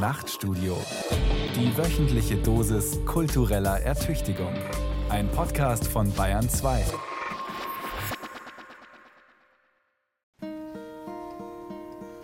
Nachtstudio. 0.00 0.78
Die 1.54 1.76
wöchentliche 1.76 2.36
Dosis 2.36 2.98
kultureller 3.04 3.80
Ertüchtigung. 3.80 4.54
Ein 5.10 5.28
Podcast 5.28 5.86
von 5.86 6.10
Bayern 6.14 6.48
2. 6.48 6.86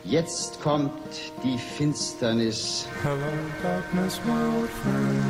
Jetzt 0.05 0.63
kommt 0.63 0.93
die 1.45 1.59
Finsternis. 1.59 2.89
Hello, 3.03 3.19
darkness, 3.63 4.21
my 4.25 4.59
old 4.59 4.71
friend. 4.71 5.23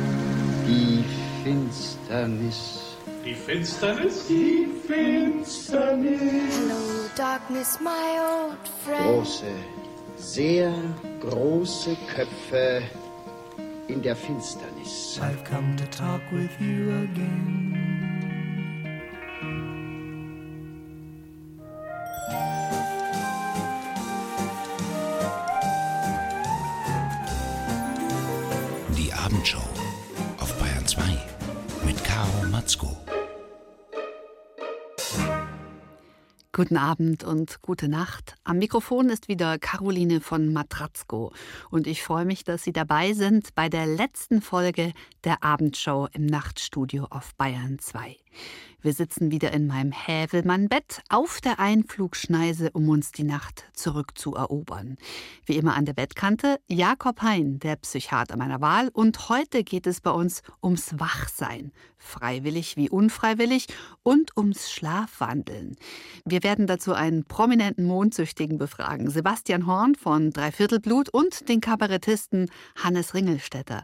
Die 0.65 1.03
Finsternis. 1.43 2.95
Die 3.25 3.35
Finsternis? 3.35 4.25
Die 4.27 4.69
Finsternis. 4.87 6.21
Hello, 6.21 7.09
darkness, 7.17 7.77
my 7.81 7.89
old 7.89 8.67
friend. 8.85 9.03
Große, 9.03 9.51
sehr 10.17 10.73
große 11.21 11.95
Köpfe 12.13 12.81
in 13.87 14.01
der 14.01 14.15
Finsternis. 14.15 15.19
I've 15.21 15.43
come 15.43 15.75
to 15.77 15.85
talk 15.85 16.21
with 16.31 16.51
you 16.59 16.91
again. 17.03 17.66
Guten 36.57 36.77
Abend 36.77 37.23
und 37.23 37.61
gute 37.61 37.87
Nacht. 37.87 38.33
Am 38.43 38.57
Mikrofon 38.57 39.09
ist 39.09 39.27
wieder 39.27 39.59
Caroline 39.59 40.21
von 40.21 40.51
Matratzko 40.51 41.31
und 41.69 41.85
ich 41.85 42.01
freue 42.01 42.25
mich, 42.25 42.45
dass 42.45 42.63
Sie 42.63 42.73
dabei 42.73 43.13
sind 43.13 43.53
bei 43.53 43.69
der 43.69 43.85
letzten 43.85 44.41
Folge 44.41 44.93
der 45.23 45.43
Abendshow 45.43 46.07
im 46.13 46.25
Nachtstudio 46.25 47.05
auf 47.11 47.35
Bayern 47.35 47.77
2. 47.77 48.17
Wir 48.81 48.93
sitzen 48.93 49.29
wieder 49.31 49.51
in 49.51 49.67
meinem 49.67 49.91
Hävelmann-Bett 49.91 51.01
auf 51.09 51.41
der 51.41 51.59
Einflugschneise, 51.59 52.71
um 52.71 52.89
uns 52.89 53.11
die 53.11 53.23
Nacht 53.23 53.65
zurückzuerobern. 53.73 54.97
Wie 55.45 55.57
immer 55.57 55.75
an 55.75 55.85
der 55.85 55.93
Bettkante 55.93 56.59
Jakob 56.67 57.21
Hein, 57.21 57.59
der 57.59 57.75
Psychiater 57.75 58.35
meiner 58.35 58.61
Wahl. 58.61 58.89
Und 58.93 59.29
heute 59.29 59.63
geht 59.63 59.87
es 59.87 60.01
bei 60.01 60.11
uns 60.11 60.41
ums 60.63 60.99
Wachsein, 60.99 61.71
freiwillig 61.97 62.77
wie 62.77 62.89
unfreiwillig, 62.89 63.67
und 64.03 64.35
ums 64.37 64.71
Schlafwandeln. 64.71 65.75
Wir 66.25 66.43
werden 66.43 66.67
dazu 66.67 66.93
einen 66.93 67.25
prominenten 67.25 67.85
Mondsüchtigen 67.85 68.57
befragen, 68.57 69.09
Sebastian 69.09 69.67
Horn 69.67 69.95
von 69.95 70.31
Dreiviertelblut 70.31 71.09
und 71.09 71.49
den 71.49 71.61
Kabarettisten 71.61 72.49
Hannes 72.75 73.13
Ringelstetter, 73.13 73.83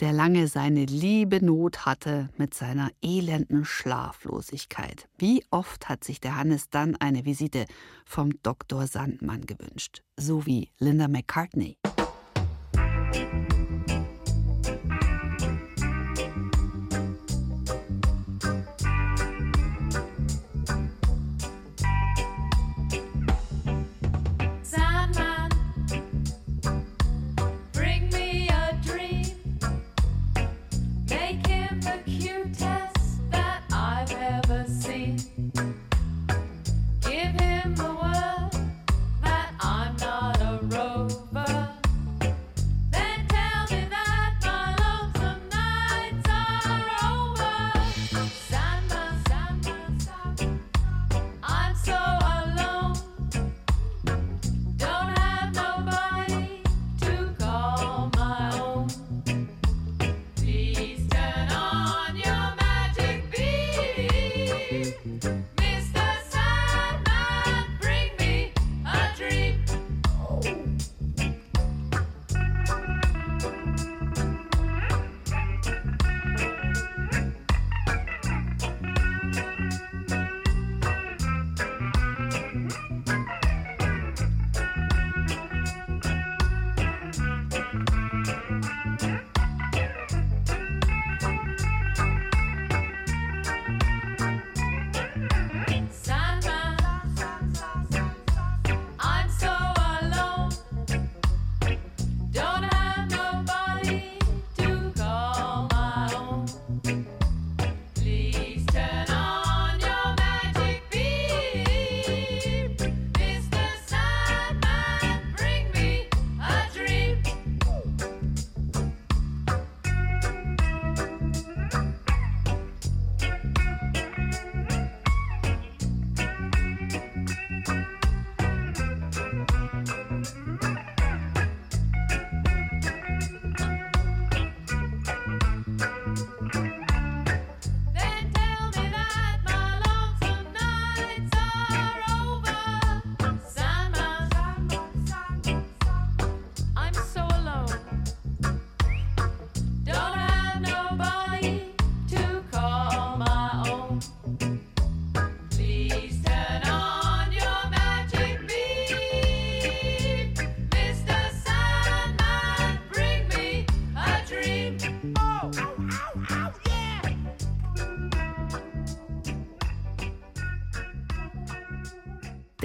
der 0.00 0.12
lange 0.12 0.48
seine 0.48 0.84
liebe 0.84 1.44
Not 1.44 1.86
hatte 1.86 2.28
mit 2.36 2.54
seiner 2.54 2.90
elenden 3.02 3.64
Schlaflosigkeit. 3.64 5.08
Wie 5.18 5.44
oft 5.50 5.88
hat 5.88 6.04
sich 6.04 6.20
der 6.20 6.36
Hannes 6.36 6.70
dann 6.70 6.96
eine 6.96 7.24
Visite 7.24 7.66
vom 8.04 8.30
Dr. 8.42 8.86
Sandmann 8.86 9.46
gewünscht, 9.46 10.02
so 10.16 10.46
wie 10.46 10.70
Linda 10.78 11.08
McCartney. 11.08 11.78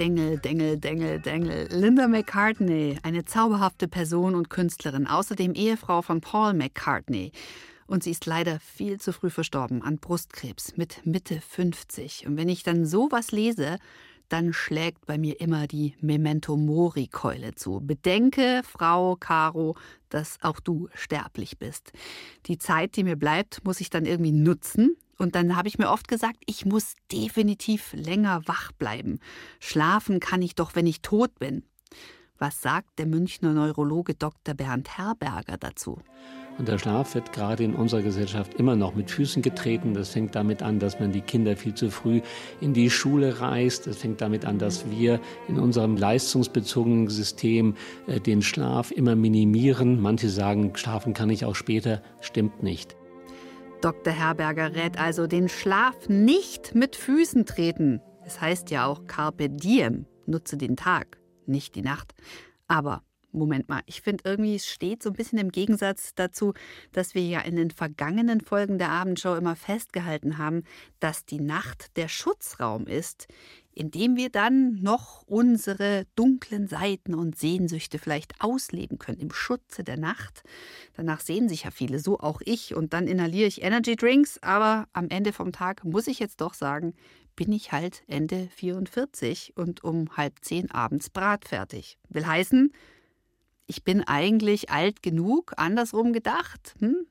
Dengel, 0.00 0.38
Dengel, 0.38 0.78
Dengel, 0.78 1.20
Dengel. 1.20 1.68
Linda 1.70 2.08
McCartney, 2.08 2.98
eine 3.02 3.26
zauberhafte 3.26 3.86
Person 3.86 4.34
und 4.34 4.48
Künstlerin, 4.48 5.06
außerdem 5.06 5.52
Ehefrau 5.52 6.00
von 6.00 6.22
Paul 6.22 6.54
McCartney. 6.54 7.32
Und 7.86 8.02
sie 8.02 8.12
ist 8.12 8.24
leider 8.24 8.60
viel 8.60 8.98
zu 8.98 9.12
früh 9.12 9.28
verstorben 9.28 9.82
an 9.82 9.98
Brustkrebs 9.98 10.78
mit 10.78 11.04
Mitte 11.04 11.42
50. 11.42 12.26
Und 12.26 12.38
wenn 12.38 12.48
ich 12.48 12.62
dann 12.62 12.86
sowas 12.86 13.30
lese, 13.30 13.76
dann 14.30 14.54
schlägt 14.54 15.04
bei 15.04 15.18
mir 15.18 15.38
immer 15.38 15.66
die 15.66 15.94
Memento 16.00 16.56
Mori-Keule 16.56 17.54
zu. 17.54 17.82
Bedenke, 17.82 18.62
Frau 18.64 19.16
Caro, 19.16 19.76
dass 20.08 20.38
auch 20.40 20.60
du 20.60 20.88
sterblich 20.94 21.58
bist. 21.58 21.92
Die 22.46 22.56
Zeit, 22.56 22.96
die 22.96 23.04
mir 23.04 23.16
bleibt, 23.16 23.62
muss 23.66 23.82
ich 23.82 23.90
dann 23.90 24.06
irgendwie 24.06 24.32
nutzen. 24.32 24.96
Und 25.20 25.34
dann 25.34 25.54
habe 25.54 25.68
ich 25.68 25.78
mir 25.78 25.90
oft 25.90 26.08
gesagt, 26.08 26.38
ich 26.46 26.64
muss 26.64 26.94
definitiv 27.12 27.92
länger 27.92 28.40
wach 28.46 28.72
bleiben. 28.72 29.18
Schlafen 29.58 30.18
kann 30.18 30.40
ich 30.40 30.54
doch, 30.54 30.74
wenn 30.74 30.86
ich 30.86 31.02
tot 31.02 31.38
bin. 31.38 31.62
Was 32.38 32.62
sagt 32.62 32.98
der 32.98 33.04
Münchner 33.04 33.52
Neurologe 33.52 34.14
Dr. 34.14 34.54
Bernd 34.54 34.96
Herberger 34.96 35.58
dazu? 35.58 35.98
Und 36.56 36.68
der 36.68 36.78
Schlaf 36.78 37.14
wird 37.14 37.34
gerade 37.34 37.64
in 37.64 37.74
unserer 37.74 38.00
Gesellschaft 38.00 38.54
immer 38.54 38.76
noch 38.76 38.94
mit 38.94 39.10
Füßen 39.10 39.42
getreten. 39.42 39.92
Das 39.92 40.08
fängt 40.08 40.34
damit 40.34 40.62
an, 40.62 40.78
dass 40.78 40.98
man 40.98 41.12
die 41.12 41.20
Kinder 41.20 41.54
viel 41.54 41.74
zu 41.74 41.90
früh 41.90 42.22
in 42.62 42.72
die 42.72 42.88
Schule 42.88 43.42
reißt. 43.42 43.88
Das 43.88 43.98
fängt 43.98 44.22
damit 44.22 44.46
an, 44.46 44.58
dass 44.58 44.90
wir 44.90 45.20
in 45.48 45.58
unserem 45.58 45.98
leistungsbezogenen 45.98 47.08
System 47.08 47.74
äh, 48.06 48.20
den 48.20 48.40
Schlaf 48.40 48.90
immer 48.90 49.16
minimieren. 49.16 50.00
Manche 50.00 50.30
sagen, 50.30 50.74
schlafen 50.76 51.12
kann 51.12 51.28
ich 51.28 51.44
auch 51.44 51.56
später. 51.56 52.00
Stimmt 52.22 52.62
nicht. 52.62 52.96
Dr. 53.80 54.12
Herberger 54.12 54.74
rät 54.74 54.98
also, 54.98 55.26
den 55.26 55.48
Schlaf 55.48 56.08
nicht 56.08 56.74
mit 56.74 56.96
Füßen 56.96 57.46
treten. 57.46 58.02
Es 58.26 58.40
heißt 58.40 58.70
ja 58.70 58.84
auch 58.84 59.06
Carpe 59.06 59.48
diem, 59.48 60.06
nutze 60.26 60.58
den 60.58 60.76
Tag, 60.76 61.18
nicht 61.46 61.74
die 61.74 61.82
Nacht. 61.82 62.14
Aber 62.68 63.02
Moment 63.32 63.68
mal, 63.68 63.82
ich 63.86 64.02
finde 64.02 64.24
irgendwie, 64.26 64.56
es 64.56 64.66
steht 64.66 65.02
so 65.02 65.10
ein 65.10 65.14
bisschen 65.14 65.38
im 65.38 65.52
Gegensatz 65.52 66.14
dazu, 66.14 66.54
dass 66.92 67.14
wir 67.14 67.22
ja 67.22 67.40
in 67.40 67.56
den 67.56 67.70
vergangenen 67.70 68.40
Folgen 68.40 68.78
der 68.78 68.90
Abendshow 68.90 69.34
immer 69.34 69.56
festgehalten 69.56 70.38
haben, 70.38 70.64
dass 70.98 71.24
die 71.24 71.40
Nacht 71.40 71.96
der 71.96 72.08
Schutzraum 72.08 72.86
ist, 72.86 73.28
in 73.72 73.90
dem 73.90 74.16
wir 74.16 74.30
dann 74.30 74.74
noch 74.82 75.22
unsere 75.26 76.06
dunklen 76.16 76.66
Seiten 76.66 77.14
und 77.14 77.38
Sehnsüchte 77.38 77.98
vielleicht 77.98 78.34
ausleben 78.40 78.98
können, 78.98 79.20
im 79.20 79.32
Schutze 79.32 79.84
der 79.84 79.96
Nacht. 79.96 80.42
Danach 80.94 81.20
sehen 81.20 81.48
sich 81.48 81.64
ja 81.64 81.70
viele, 81.70 81.98
so 81.98 82.18
auch 82.18 82.40
ich, 82.44 82.74
und 82.74 82.92
dann 82.92 83.06
inhaliere 83.06 83.46
ich 83.46 83.62
Energy 83.62 83.96
Drinks, 83.96 84.42
aber 84.42 84.88
am 84.92 85.08
Ende 85.08 85.32
vom 85.32 85.52
Tag 85.52 85.84
muss 85.84 86.08
ich 86.08 86.18
jetzt 86.18 86.40
doch 86.40 86.54
sagen, 86.54 86.94
bin 87.36 87.52
ich 87.52 87.72
halt 87.72 88.02
Ende 88.06 88.48
44 88.54 89.56
und 89.56 89.82
um 89.84 90.16
halb 90.16 90.34
zehn 90.42 90.70
abends 90.70 91.08
bratfertig. 91.08 91.96
Will 92.08 92.26
heißen, 92.26 92.72
ich 93.70 93.84
bin 93.84 94.02
eigentlich 94.02 94.70
alt 94.70 95.00
genug, 95.00 95.52
andersrum 95.56 96.12
gedacht, 96.12 96.74
hm, 96.80 97.06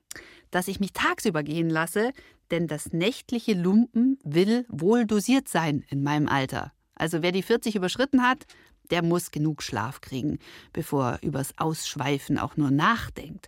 dass 0.51 0.67
ich 0.67 0.81
mich 0.81 0.91
tagsüber 0.91 1.41
gehen 1.41 1.69
lasse, 1.69 2.11
denn 2.51 2.67
das 2.67 2.91
nächtliche 2.91 3.53
Lumpen 3.53 4.19
will 4.25 4.65
wohl 4.67 5.05
dosiert 5.05 5.47
sein 5.47 5.85
in 5.89 6.03
meinem 6.03 6.27
Alter. 6.27 6.73
Also 6.95 7.21
wer 7.21 7.31
die 7.31 7.43
40 7.43 7.77
überschritten 7.77 8.23
hat, 8.23 8.45
der 8.91 9.03
muss 9.03 9.31
genug 9.31 9.63
Schlaf 9.63 10.01
kriegen, 10.01 10.39
bevor 10.73 11.11
er 11.11 11.23
übers 11.23 11.53
Ausschweifen 11.57 12.37
auch 12.37 12.57
nur 12.57 12.71
nachdenkt. 12.71 13.47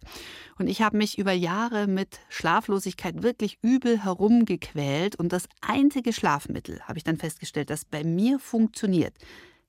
Und 0.57 0.67
ich 0.67 0.81
habe 0.81 0.95
mich 0.95 1.17
über 1.17 1.33
Jahre 1.33 1.87
mit 1.87 2.19
Schlaflosigkeit 2.29 3.23
wirklich 3.23 3.57
übel 3.61 4.05
herumgequält 4.05 5.17
und 5.17 5.33
das 5.33 5.49
einzige 5.59 6.13
Schlafmittel, 6.13 6.79
habe 6.83 6.97
ich 6.97 7.03
dann 7.03 7.17
festgestellt, 7.17 7.71
das 7.71 7.83
bei 7.83 8.05
mir 8.05 8.39
funktioniert, 8.39 9.15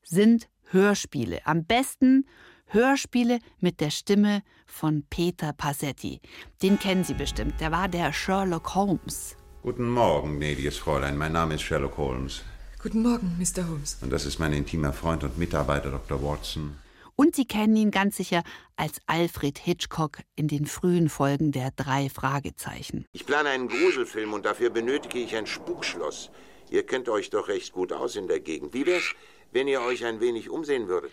sind 0.04 0.48
Hörspiele. 0.70 1.44
Am 1.44 1.64
besten 1.64 2.24
Hörspiele 2.72 3.38
mit 3.60 3.82
der 3.82 3.90
Stimme 3.90 4.42
von 4.64 5.04
Peter 5.10 5.52
Passetti. 5.52 6.22
Den 6.62 6.78
kennen 6.78 7.04
Sie 7.04 7.12
bestimmt. 7.12 7.60
Der 7.60 7.70
war 7.70 7.86
der 7.86 8.14
Sherlock 8.14 8.74
Holmes. 8.74 9.36
Guten 9.62 9.90
Morgen, 9.90 10.38
gnädiges 10.38 10.78
Fräulein. 10.78 11.18
Mein 11.18 11.32
Name 11.32 11.56
ist 11.56 11.62
Sherlock 11.62 11.98
Holmes. 11.98 12.42
Guten 12.82 13.02
Morgen, 13.02 13.36
Mr. 13.38 13.68
Holmes. 13.68 13.98
Und 14.00 14.10
das 14.10 14.24
ist 14.24 14.38
mein 14.38 14.54
intimer 14.54 14.94
Freund 14.94 15.22
und 15.22 15.36
Mitarbeiter 15.36 15.90
Dr. 15.90 16.22
Watson. 16.22 16.74
Und 17.14 17.36
Sie 17.36 17.44
kennen 17.44 17.76
ihn 17.76 17.90
ganz 17.90 18.16
sicher 18.16 18.42
als 18.76 19.00
Alfred 19.06 19.58
Hitchcock 19.58 20.20
in 20.34 20.48
den 20.48 20.64
frühen 20.64 21.10
Folgen 21.10 21.52
der 21.52 21.72
drei 21.72 22.08
Fragezeichen. 22.08 23.04
Ich 23.12 23.26
plane 23.26 23.50
einen 23.50 23.68
Gruselfilm 23.68 24.32
und 24.32 24.46
dafür 24.46 24.70
benötige 24.70 25.18
ich 25.18 25.36
ein 25.36 25.46
Spukschloss. 25.46 26.30
Ihr 26.70 26.86
kennt 26.86 27.10
euch 27.10 27.28
doch 27.28 27.48
recht 27.48 27.74
gut 27.74 27.92
aus 27.92 28.16
in 28.16 28.28
der 28.28 28.40
Gegend. 28.40 28.72
Wie 28.72 28.86
wär's, 28.86 29.14
wenn 29.50 29.68
ihr 29.68 29.82
euch 29.82 30.06
ein 30.06 30.20
wenig 30.20 30.48
umsehen 30.48 30.88
würdet? 30.88 31.12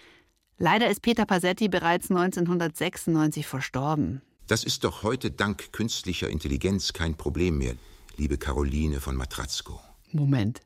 Leider 0.61 0.89
ist 0.89 1.01
Peter 1.01 1.25
Passetti 1.25 1.69
bereits 1.69 2.11
1996 2.11 3.47
verstorben. 3.47 4.21
Das 4.47 4.65
ist 4.65 4.83
doch 4.83 5.03
heute 5.03 5.31
dank 5.31 5.71
künstlicher 5.71 6.29
Intelligenz 6.29 6.91
kein 6.91 7.15
Problem 7.15 7.57
mehr, 7.57 7.75
liebe 8.17 8.38
Caroline 8.38 9.00
von 9.00 9.15
Matratzko. 9.15 9.79
Moment. 10.11 10.59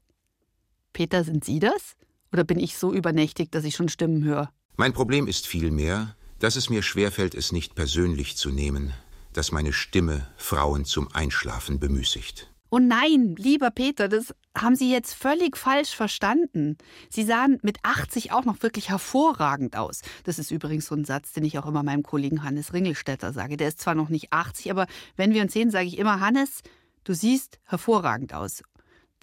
Peter, 0.93 1.23
sind 1.23 1.45
Sie 1.45 1.59
das? 1.59 1.95
Oder 2.31 2.43
bin 2.43 2.59
ich 2.59 2.75
so 2.75 2.91
übernächtig, 2.91 3.51
dass 3.51 3.65
ich 3.65 3.75
schon 3.75 3.87
Stimmen 3.87 4.23
höre? 4.23 4.49
Mein 4.77 4.93
Problem 4.93 5.27
ist 5.27 5.45
vielmehr, 5.45 6.15
dass 6.39 6.55
es 6.55 6.71
mir 6.71 6.81
schwerfällt, 6.81 7.35
es 7.35 7.51
nicht 7.51 7.75
persönlich 7.75 8.35
zu 8.35 8.49
nehmen, 8.49 8.93
dass 9.31 9.51
meine 9.51 9.73
Stimme 9.73 10.27
Frauen 10.37 10.85
zum 10.85 11.13
Einschlafen 11.13 11.79
bemüßigt. 11.79 12.51
Oh 12.73 12.79
nein, 12.79 13.35
lieber 13.37 13.69
Peter, 13.69 14.09
das 14.09 14.33
haben 14.57 14.75
Sie 14.75 14.91
jetzt 14.91 15.13
völlig 15.13 15.57
falsch 15.57 15.95
verstanden. 15.95 16.79
Sie 17.07 17.21
sahen 17.21 17.59
mit 17.61 17.77
80 17.83 18.31
auch 18.31 18.45
noch 18.45 18.63
wirklich 18.63 18.89
hervorragend 18.89 19.75
aus. 19.75 20.01
Das 20.23 20.39
ist 20.39 20.49
übrigens 20.49 20.87
so 20.87 20.95
ein 20.95 21.05
Satz, 21.05 21.33
den 21.33 21.45
ich 21.45 21.59
auch 21.59 21.67
immer 21.67 21.83
meinem 21.83 22.01
Kollegen 22.01 22.41
Hannes 22.41 22.73
Ringelstetter 22.73 23.31
sage. 23.31 23.57
Der 23.57 23.67
ist 23.67 23.79
zwar 23.79 23.93
noch 23.93 24.09
nicht 24.09 24.33
80, 24.33 24.71
aber 24.71 24.87
wenn 25.17 25.35
wir 25.35 25.43
uns 25.43 25.53
sehen, 25.53 25.69
sage 25.69 25.85
ich 25.85 25.99
immer, 25.99 26.19
Hannes, 26.19 26.63
du 27.03 27.13
siehst 27.13 27.59
hervorragend 27.65 28.33
aus. 28.33 28.63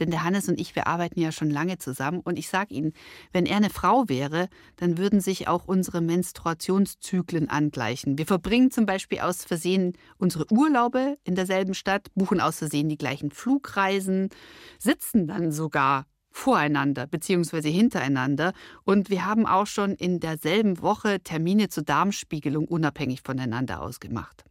Denn 0.01 0.11
der 0.11 0.25
Hannes 0.25 0.49
und 0.49 0.59
ich, 0.59 0.75
wir 0.75 0.87
arbeiten 0.87 1.21
ja 1.21 1.31
schon 1.31 1.51
lange 1.51 1.79
zusammen. 1.79 2.21
Und 2.21 2.39
ich 2.39 2.49
sage 2.49 2.75
Ihnen, 2.75 2.93
wenn 3.33 3.47
er 3.47 3.59
eine 3.59 3.71
Frau 3.71 4.09
wäre, 4.09 4.49
dann 4.77 4.99
würden 4.99 5.21
sich 5.21 5.47
auch 5.47 5.67
unsere 5.67 6.01
Menstruationszyklen 6.01 7.49
angleichen. 7.49 8.19
Wir 8.19 8.27
verbringen 8.27 8.71
zum 8.71 8.87
Beispiel 8.87 9.21
aus 9.21 9.45
Versehen 9.45 9.93
unsere 10.19 10.51
Urlaube 10.51 11.19
in 11.25 11.35
derselben 11.35 11.75
Stadt, 11.75 12.09
buchen 12.15 12.41
aus 12.41 12.59
Versehen 12.59 12.89
die 12.89 12.99
gleichen 12.99 13.31
Flugreisen, 13.31 14.31
sitzen 14.79 15.27
dann 15.29 15.53
sogar 15.53 16.07
voreinander 16.31 17.07
bzw. 17.07 17.71
hintereinander. 17.71 18.53
Und 18.85 19.11
wir 19.11 19.27
haben 19.27 19.47
auch 19.47 19.67
schon 19.67 19.95
in 19.95 20.21
derselben 20.21 20.81
Woche 20.81 21.21
Termine 21.21 21.69
zur 21.69 21.83
Darmspiegelung 21.83 22.67
unabhängig 22.67 23.21
voneinander 23.25 23.83
ausgemacht. 23.83 24.45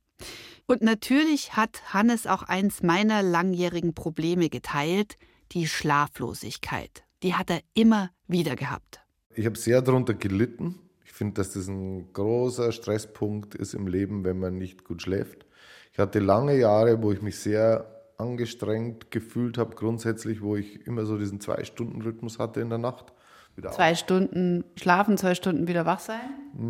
Und 0.67 0.81
natürlich 0.81 1.55
hat 1.55 1.93
Hannes 1.93 2.27
auch 2.27 2.43
eins 2.43 2.83
meiner 2.83 3.23
langjährigen 3.23 3.95
Probleme 3.95 4.49
geteilt, 4.49 5.15
die 5.51 5.67
Schlaflosigkeit. 5.67 7.03
Die 7.23 7.35
hat 7.35 7.49
er 7.49 7.61
immer 7.73 8.11
wieder 8.27 8.55
gehabt. 8.55 9.01
Ich 9.35 9.45
habe 9.45 9.57
sehr 9.57 9.81
darunter 9.81 10.13
gelitten. 10.13 10.79
Ich 11.03 11.11
finde, 11.11 11.35
dass 11.35 11.53
das 11.53 11.67
ein 11.67 12.13
großer 12.13 12.71
Stresspunkt 12.71 13.55
ist 13.55 13.73
im 13.73 13.87
Leben, 13.87 14.23
wenn 14.23 14.39
man 14.39 14.57
nicht 14.57 14.83
gut 14.83 15.01
schläft. 15.01 15.45
Ich 15.91 15.99
hatte 15.99 16.19
lange 16.19 16.57
Jahre, 16.57 17.01
wo 17.01 17.11
ich 17.11 17.21
mich 17.21 17.39
sehr 17.39 17.95
angestrengt 18.17 19.11
gefühlt 19.11 19.57
habe, 19.57 19.75
grundsätzlich, 19.75 20.41
wo 20.41 20.55
ich 20.55 20.85
immer 20.87 21.05
so 21.05 21.17
diesen 21.17 21.39
Zwei-Stunden-Rhythmus 21.39 22.39
hatte 22.39 22.61
in 22.61 22.69
der 22.69 22.77
Nacht. 22.77 23.13
Wieder 23.55 23.71
Zwei 23.71 23.95
Stunden 23.95 24.63
schlafen, 24.75 25.17
zwei 25.17 25.35
Stunden 25.35 25.67
wieder 25.67 25.85
wach 25.85 25.99
sein? 25.99 26.19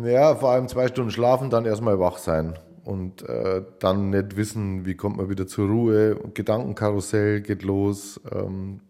Ja, 0.04 0.34
vor 0.34 0.50
allem 0.50 0.68
zwei 0.68 0.88
Stunden 0.88 1.10
schlafen, 1.10 1.50
dann 1.50 1.66
erstmal 1.66 1.98
wach 1.98 2.18
sein 2.18 2.58
und 2.84 3.22
äh, 3.28 3.62
dann 3.78 4.10
nicht 4.10 4.36
wissen, 4.36 4.86
wie 4.86 4.94
kommt 4.94 5.16
man 5.16 5.28
wieder 5.28 5.46
zur 5.46 5.68
Ruhe. 5.68 6.16
Gedankenkarussell 6.34 7.40
geht 7.40 7.62
los. 7.62 8.20
Ähm, 8.32 8.80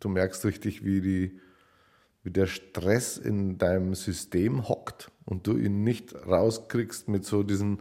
du 0.00 0.08
merkst 0.08 0.44
richtig, 0.44 0.84
wie, 0.84 1.00
die, 1.00 1.40
wie 2.22 2.30
der 2.30 2.46
Stress 2.46 3.18
in 3.18 3.58
deinem 3.58 3.94
System 3.94 4.68
hockt 4.68 5.10
und 5.24 5.46
du 5.46 5.56
ihn 5.56 5.84
nicht 5.84 6.14
rauskriegst 6.26 7.08
mit 7.08 7.24
so 7.24 7.42
diesen 7.42 7.78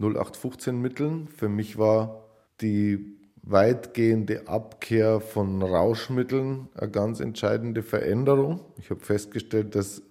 0815-Mitteln. 0.00 1.28
Für 1.28 1.48
mich 1.48 1.78
war 1.78 2.24
die 2.60 3.18
weitgehende 3.42 4.46
Abkehr 4.46 5.20
von 5.20 5.62
Rauschmitteln 5.62 6.68
eine 6.74 6.90
ganz 6.90 7.20
entscheidende 7.20 7.82
Veränderung. 7.82 8.60
Ich 8.78 8.90
habe 8.90 9.00
festgestellt, 9.00 9.74
dass 9.74 10.02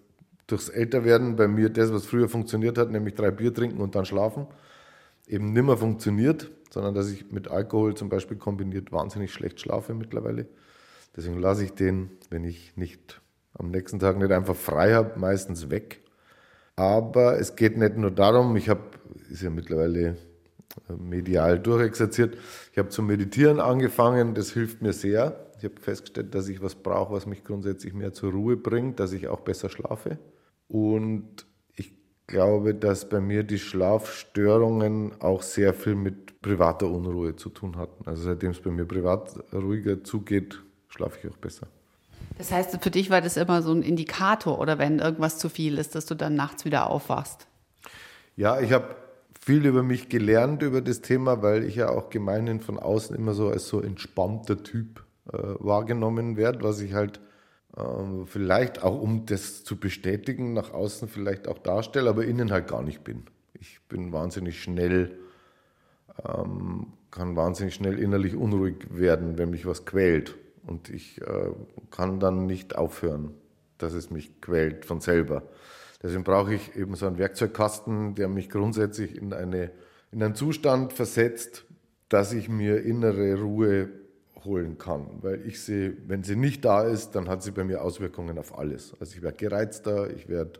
durchs 0.48 0.70
Älterwerden 0.70 1.38
bei 1.38 1.48
mir 1.48 1.70
das, 1.70 1.94
was 1.94 2.06
früher 2.06 2.28
funktioniert 2.28 2.78
hat, 2.78 2.92
nämlich 2.92 3.16
drei 3.16 3.32
Bier 3.32 3.54
trinken 3.54 3.80
und 3.80 3.96
dann 3.96 4.06
schlafen, 4.06 4.48
eben 5.28 5.54
nimmer 5.54 5.78
funktioniert, 5.78 6.52
sondern 6.70 6.94
dass 6.94 7.10
ich 7.10 7.32
mit 7.32 7.50
Alkohol 7.50 7.96
zum 7.96 8.10
Beispiel 8.10 8.38
kombiniert 8.38 8.92
wahnsinnig 8.92 9.34
schlecht 9.34 9.60
schlafe 9.60 9.94
mittlerweile. 9.94 10.48
Deswegen 11.16 11.40
lasse 11.40 11.66
ich 11.66 11.74
den, 11.74 12.12
wenn 12.30 12.44
ich 12.44 12.78
nicht 12.78 13.22
am 13.54 13.70
nächsten 13.70 14.00
Tag 14.00 14.18
nicht 14.18 14.32
einfach 14.32 14.56
frei 14.56 14.94
habe, 14.94 15.20
meistens 15.20 15.70
weg. 15.70 16.02
Aber 16.76 17.38
es 17.38 17.56
geht 17.56 17.78
nicht 17.78 17.98
nur 17.98 18.12
darum, 18.12 18.56
ich 18.56 18.70
habe, 18.70 18.82
ist 19.30 19.42
ja 19.42 19.50
mittlerweile 19.50 20.18
medial 20.98 21.60
durchexerziert, 21.60 22.38
ich 22.72 22.78
habe 22.78 22.90
zum 22.90 23.08
Meditieren 23.08 23.60
angefangen, 23.60 24.34
das 24.34 24.52
hilft 24.52 24.82
mir 24.82 24.94
sehr. 24.94 25.48
Ich 25.58 25.66
habe 25.66 25.80
festgestellt, 25.80 26.34
dass 26.34 26.48
ich 26.48 26.62
was 26.62 26.76
brauche, 26.76 27.14
was 27.14 27.26
mich 27.26 27.44
grundsätzlich 27.44 27.94
mehr 27.94 28.14
zur 28.14 28.32
Ruhe 28.32 28.58
bringt, 28.58 29.00
dass 29.00 29.14
ich 29.14 29.28
auch 29.28 29.42
besser 29.42 29.70
schlafe. 29.70 30.18
Und 30.68 31.46
glaube, 32.32 32.74
dass 32.74 33.08
bei 33.08 33.20
mir 33.20 33.44
die 33.44 33.60
Schlafstörungen 33.60 35.22
auch 35.22 35.44
sehr 35.44 35.74
viel 35.74 35.96
mit 35.96 36.42
privater 36.42 36.90
Unruhe 36.90 37.36
zu 37.36 37.50
tun 37.50 37.78
hatten. 37.78 38.08
Also 38.08 38.24
seitdem 38.24 38.52
es 38.52 38.62
bei 38.62 38.72
mir 38.72 38.86
privat 38.86 39.36
ruhiger 39.54 40.04
zugeht, 40.04 40.62
schlafe 40.88 41.20
ich 41.22 41.32
auch 41.32 41.38
besser. 41.38 41.68
Das 42.38 42.52
heißt, 42.52 42.82
für 42.82 42.90
dich 42.90 43.10
war 43.10 43.22
das 43.22 43.38
immer 43.38 43.62
so 43.62 43.74
ein 43.74 43.84
Indikator 43.84 44.60
oder 44.60 44.80
wenn 44.80 45.00
irgendwas 45.00 45.38
zu 45.38 45.50
viel 45.50 45.78
ist, 45.78 45.94
dass 45.94 46.06
du 46.06 46.16
dann 46.16 46.34
nachts 46.34 46.66
wieder 46.66 46.90
aufwachst? 46.90 47.48
Ja, 48.38 48.60
ich 48.62 48.72
habe 48.72 48.96
viel 49.40 49.66
über 49.66 49.84
mich 49.84 50.08
gelernt 50.08 50.64
über 50.64 50.82
das 50.82 51.02
Thema, 51.02 51.42
weil 51.42 51.66
ich 51.66 51.76
ja 51.76 51.90
auch 51.90 52.10
gemeinhin 52.10 52.62
von 52.62 52.80
außen 52.80 53.16
immer 53.16 53.34
so 53.34 53.50
als 53.50 53.68
so 53.68 53.82
entspannter 53.82 54.64
Typ 54.64 55.04
äh, 55.32 55.38
wahrgenommen 55.60 56.38
werde, 56.38 56.64
was 56.64 56.80
ich 56.80 56.94
halt 56.94 57.20
vielleicht 58.26 58.84
auch, 58.84 59.00
um 59.00 59.26
das 59.26 59.64
zu 59.64 59.78
bestätigen, 59.78 60.54
nach 60.54 60.74
außen 60.74 61.08
vielleicht 61.08 61.48
auch 61.48 61.58
darstelle, 61.58 62.10
aber 62.10 62.26
innen 62.26 62.52
halt 62.52 62.68
gar 62.68 62.84
nicht 62.84 63.04
bin. 63.04 63.24
Ich 63.54 63.80
bin 63.88 64.12
wahnsinnig 64.12 64.62
schnell, 64.62 65.18
ähm, 66.26 66.94
kann 67.12 67.36
wahnsinnig 67.36 67.74
schnell 67.74 67.98
innerlich 67.98 68.36
unruhig 68.36 68.88
werden, 68.90 69.38
wenn 69.38 69.52
mich 69.52 69.66
was 69.66 69.86
quält. 69.86 70.36
Und 70.66 70.90
ich 70.90 71.22
äh, 71.22 71.52
kann 71.92 72.20
dann 72.20 72.46
nicht 72.46 72.76
aufhören, 72.76 73.34
dass 73.78 73.94
es 73.94 74.12
mich 74.12 74.42
quält 74.42 74.86
von 74.86 75.00
selber. 75.00 75.44
Deswegen 76.04 76.24
brauche 76.24 76.54
ich 76.54 76.76
eben 76.76 76.96
so 76.96 77.08
einen 77.08 77.18
Werkzeugkasten, 77.18 78.16
der 78.16 78.28
mich 78.28 78.50
grundsätzlich 78.50 79.16
in, 79.16 79.34
eine, 79.34 79.72
in 80.12 80.22
einen 80.22 80.36
Zustand 80.36 80.94
versetzt, 80.94 81.66
dass 82.10 82.34
ich 82.34 82.50
mir 82.50 82.84
innere 82.84 83.40
Ruhe 83.40 83.90
holen 84.46 84.78
kann. 84.78 85.08
Weil 85.22 85.46
ich 85.46 85.62
sehe, 85.62 85.96
wenn 86.08 86.24
sie 86.24 86.36
nicht 86.36 86.66
da 86.66 86.84
ist, 86.84 87.12
dann 87.12 87.30
hat 87.30 87.44
sie 87.44 87.52
bei 87.52 87.64
mir 87.64 87.82
Auswirkungen 87.82 88.38
auf 88.38 88.58
alles. 88.58 88.96
Also 89.00 89.16
ich 89.16 89.22
werde 89.22 89.38
gereizter, 89.38 90.10
ich 90.10 90.28
werde 90.28 90.60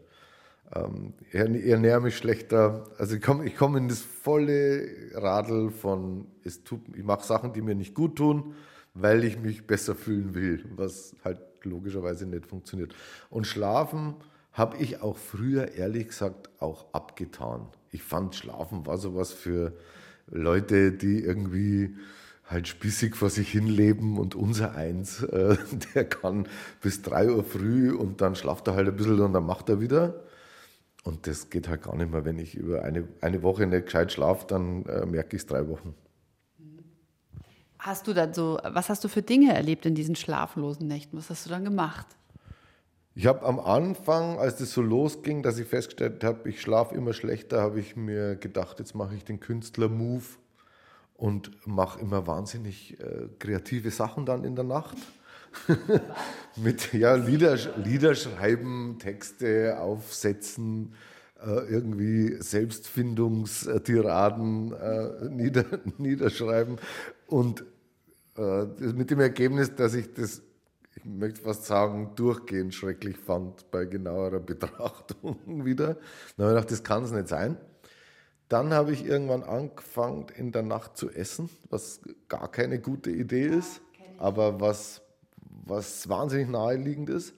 ähm, 0.74 1.14
ernähre 1.32 2.02
mich 2.02 2.18
schlechter. 2.18 2.86
Also 2.98 3.16
ich 3.16 3.22
komme 3.22 3.46
ich 3.46 3.56
komm 3.56 3.76
in 3.76 3.88
das 3.88 4.02
volle 4.02 4.88
Radl 5.14 5.70
von, 5.70 6.28
es 6.44 6.64
tut, 6.64 6.82
ich 6.96 7.04
mache 7.04 7.26
Sachen, 7.26 7.54
die 7.54 7.62
mir 7.62 7.76
nicht 7.76 7.94
gut 7.94 8.16
tun, 8.16 8.56
weil 8.94 9.24
ich 9.24 9.40
mich 9.40 9.68
besser 9.68 9.96
fühlen 9.96 10.34
will, 10.34 10.66
was 10.76 11.16
halt 11.24 11.40
logischerweise 11.64 12.26
nicht 12.26 12.46
funktioniert. 12.46 12.96
Und 13.30 13.48
Schlafen 13.48 14.16
habe 14.54 14.78
ich 14.78 15.02
auch 15.02 15.18
früher, 15.18 15.74
ehrlich 15.74 16.10
gesagt, 16.10 16.50
auch 16.60 16.94
abgetan. 16.94 17.68
Ich 17.92 18.04
fand, 18.04 18.36
Schlafen 18.36 18.86
war 18.86 18.98
sowas 18.98 19.32
für 19.32 19.74
Leute, 20.28 20.92
die 20.92 21.24
irgendwie 21.24 21.96
halt 22.52 22.68
spießig 22.68 23.16
vor 23.16 23.30
sich 23.30 23.50
hinleben 23.50 24.18
und 24.18 24.36
unser 24.36 24.76
Eins, 24.76 25.24
äh, 25.24 25.58
der 25.96 26.06
kann 26.06 26.48
bis 26.82 27.02
drei 27.02 27.30
Uhr 27.30 27.44
früh 27.44 27.94
und 27.94 28.22
dann 28.22 28.36
schlaft 28.36 28.68
er 28.68 28.76
halt 28.76 28.88
ein 28.88 28.96
bisschen 28.96 29.20
und 29.20 29.34
dann 29.34 29.46
macht 29.46 29.70
er 29.70 29.80
wieder. 29.80 30.24
Und 31.04 31.26
das 31.26 31.50
geht 31.50 31.68
halt 31.68 31.82
gar 31.84 31.96
nicht 31.96 32.12
mehr. 32.12 32.26
Wenn 32.26 32.38
ich 32.38 32.56
über 32.56 32.84
eine, 32.84 33.08
eine 33.22 33.42
Woche 33.42 33.66
nicht 33.66 33.86
gescheit 33.86 34.12
schlafe, 34.12 34.46
dann 34.48 34.86
äh, 34.86 35.06
merke 35.06 35.36
ich 35.36 35.42
es 35.42 35.48
drei 35.48 35.68
Wochen. 35.68 35.96
Hast 37.80 38.06
du 38.06 38.14
dann 38.14 38.36
so, 38.36 38.60
was 38.64 38.90
hast 38.90 39.04
du 39.04 39.08
für 39.08 39.24
Dinge 39.24 39.56
erlebt 39.56 39.88
in 39.88 39.96
diesen 39.96 40.16
schlaflosen 40.16 40.88
Nächten? 40.88 41.18
Was 41.18 41.32
hast 41.32 41.48
du 41.48 41.50
dann 41.50 41.64
gemacht? 41.64 42.06
Ich 43.16 43.26
habe 43.26 43.44
am 43.44 43.60
Anfang, 43.60 44.38
als 44.38 44.58
das 44.58 44.72
so 44.72 44.82
losging, 44.82 45.42
dass 45.42 45.58
ich 45.58 45.68
festgestellt 45.68 46.24
habe, 46.24 46.48
ich 46.48 46.62
schlafe 46.62 46.96
immer 46.96 47.14
schlechter, 47.14 47.60
habe 47.60 47.80
ich 47.80 47.96
mir 47.96 48.36
gedacht, 48.36 48.80
jetzt 48.80 48.94
mache 48.94 49.16
ich 49.16 49.26
den 49.26 49.40
Künstler-Move 49.40 50.24
und 51.22 51.52
mache 51.68 52.02
immer 52.02 52.26
wahnsinnig 52.26 53.00
äh, 53.00 53.28
kreative 53.38 53.92
Sachen 53.92 54.26
dann 54.26 54.44
in 54.44 54.56
der 54.56 54.64
Nacht. 54.64 54.98
Mit 56.56 56.94
ja, 56.94 57.14
Lieder, 57.14 57.56
Lieder 57.78 58.16
schreiben, 58.16 58.98
Texte 58.98 59.80
aufsetzen, 59.80 60.96
äh, 61.40 61.70
irgendwie 61.70 62.42
Selbstfindungstiraden 62.42 64.74
äh, 64.74 65.30
nieder, 65.30 65.66
niederschreiben. 66.00 66.80
Und 67.28 67.66
äh, 68.36 68.64
mit 68.64 69.12
dem 69.12 69.20
Ergebnis, 69.20 69.76
dass 69.76 69.94
ich 69.94 70.12
das, 70.16 70.42
ich 70.96 71.06
möchte 71.06 71.44
fast 71.44 71.66
sagen, 71.66 72.14
durchgehend 72.16 72.74
schrecklich 72.74 73.18
fand 73.18 73.70
bei 73.70 73.86
genauerer 73.86 74.40
Betrachtung 74.40 75.38
wieder. 75.66 75.98
Dann 76.36 76.48
habe 76.48 76.58
ich 76.58 76.62
gedacht, 76.62 76.72
das 76.72 76.84
kann 76.84 77.04
es 77.04 77.12
nicht 77.12 77.28
sein. 77.28 77.58
Dann 78.52 78.74
habe 78.74 78.92
ich 78.92 79.06
irgendwann 79.06 79.44
angefangen, 79.44 80.26
in 80.36 80.52
der 80.52 80.62
Nacht 80.62 80.98
zu 80.98 81.10
essen, 81.10 81.50
was 81.70 82.02
gar 82.28 82.52
keine 82.52 82.80
gute 82.80 83.10
Idee 83.10 83.46
ist, 83.46 83.80
aber 84.18 84.60
was, 84.60 85.02
was 85.66 86.10
wahnsinnig 86.10 86.50
naheliegend 86.50 87.10
ist, 87.10 87.34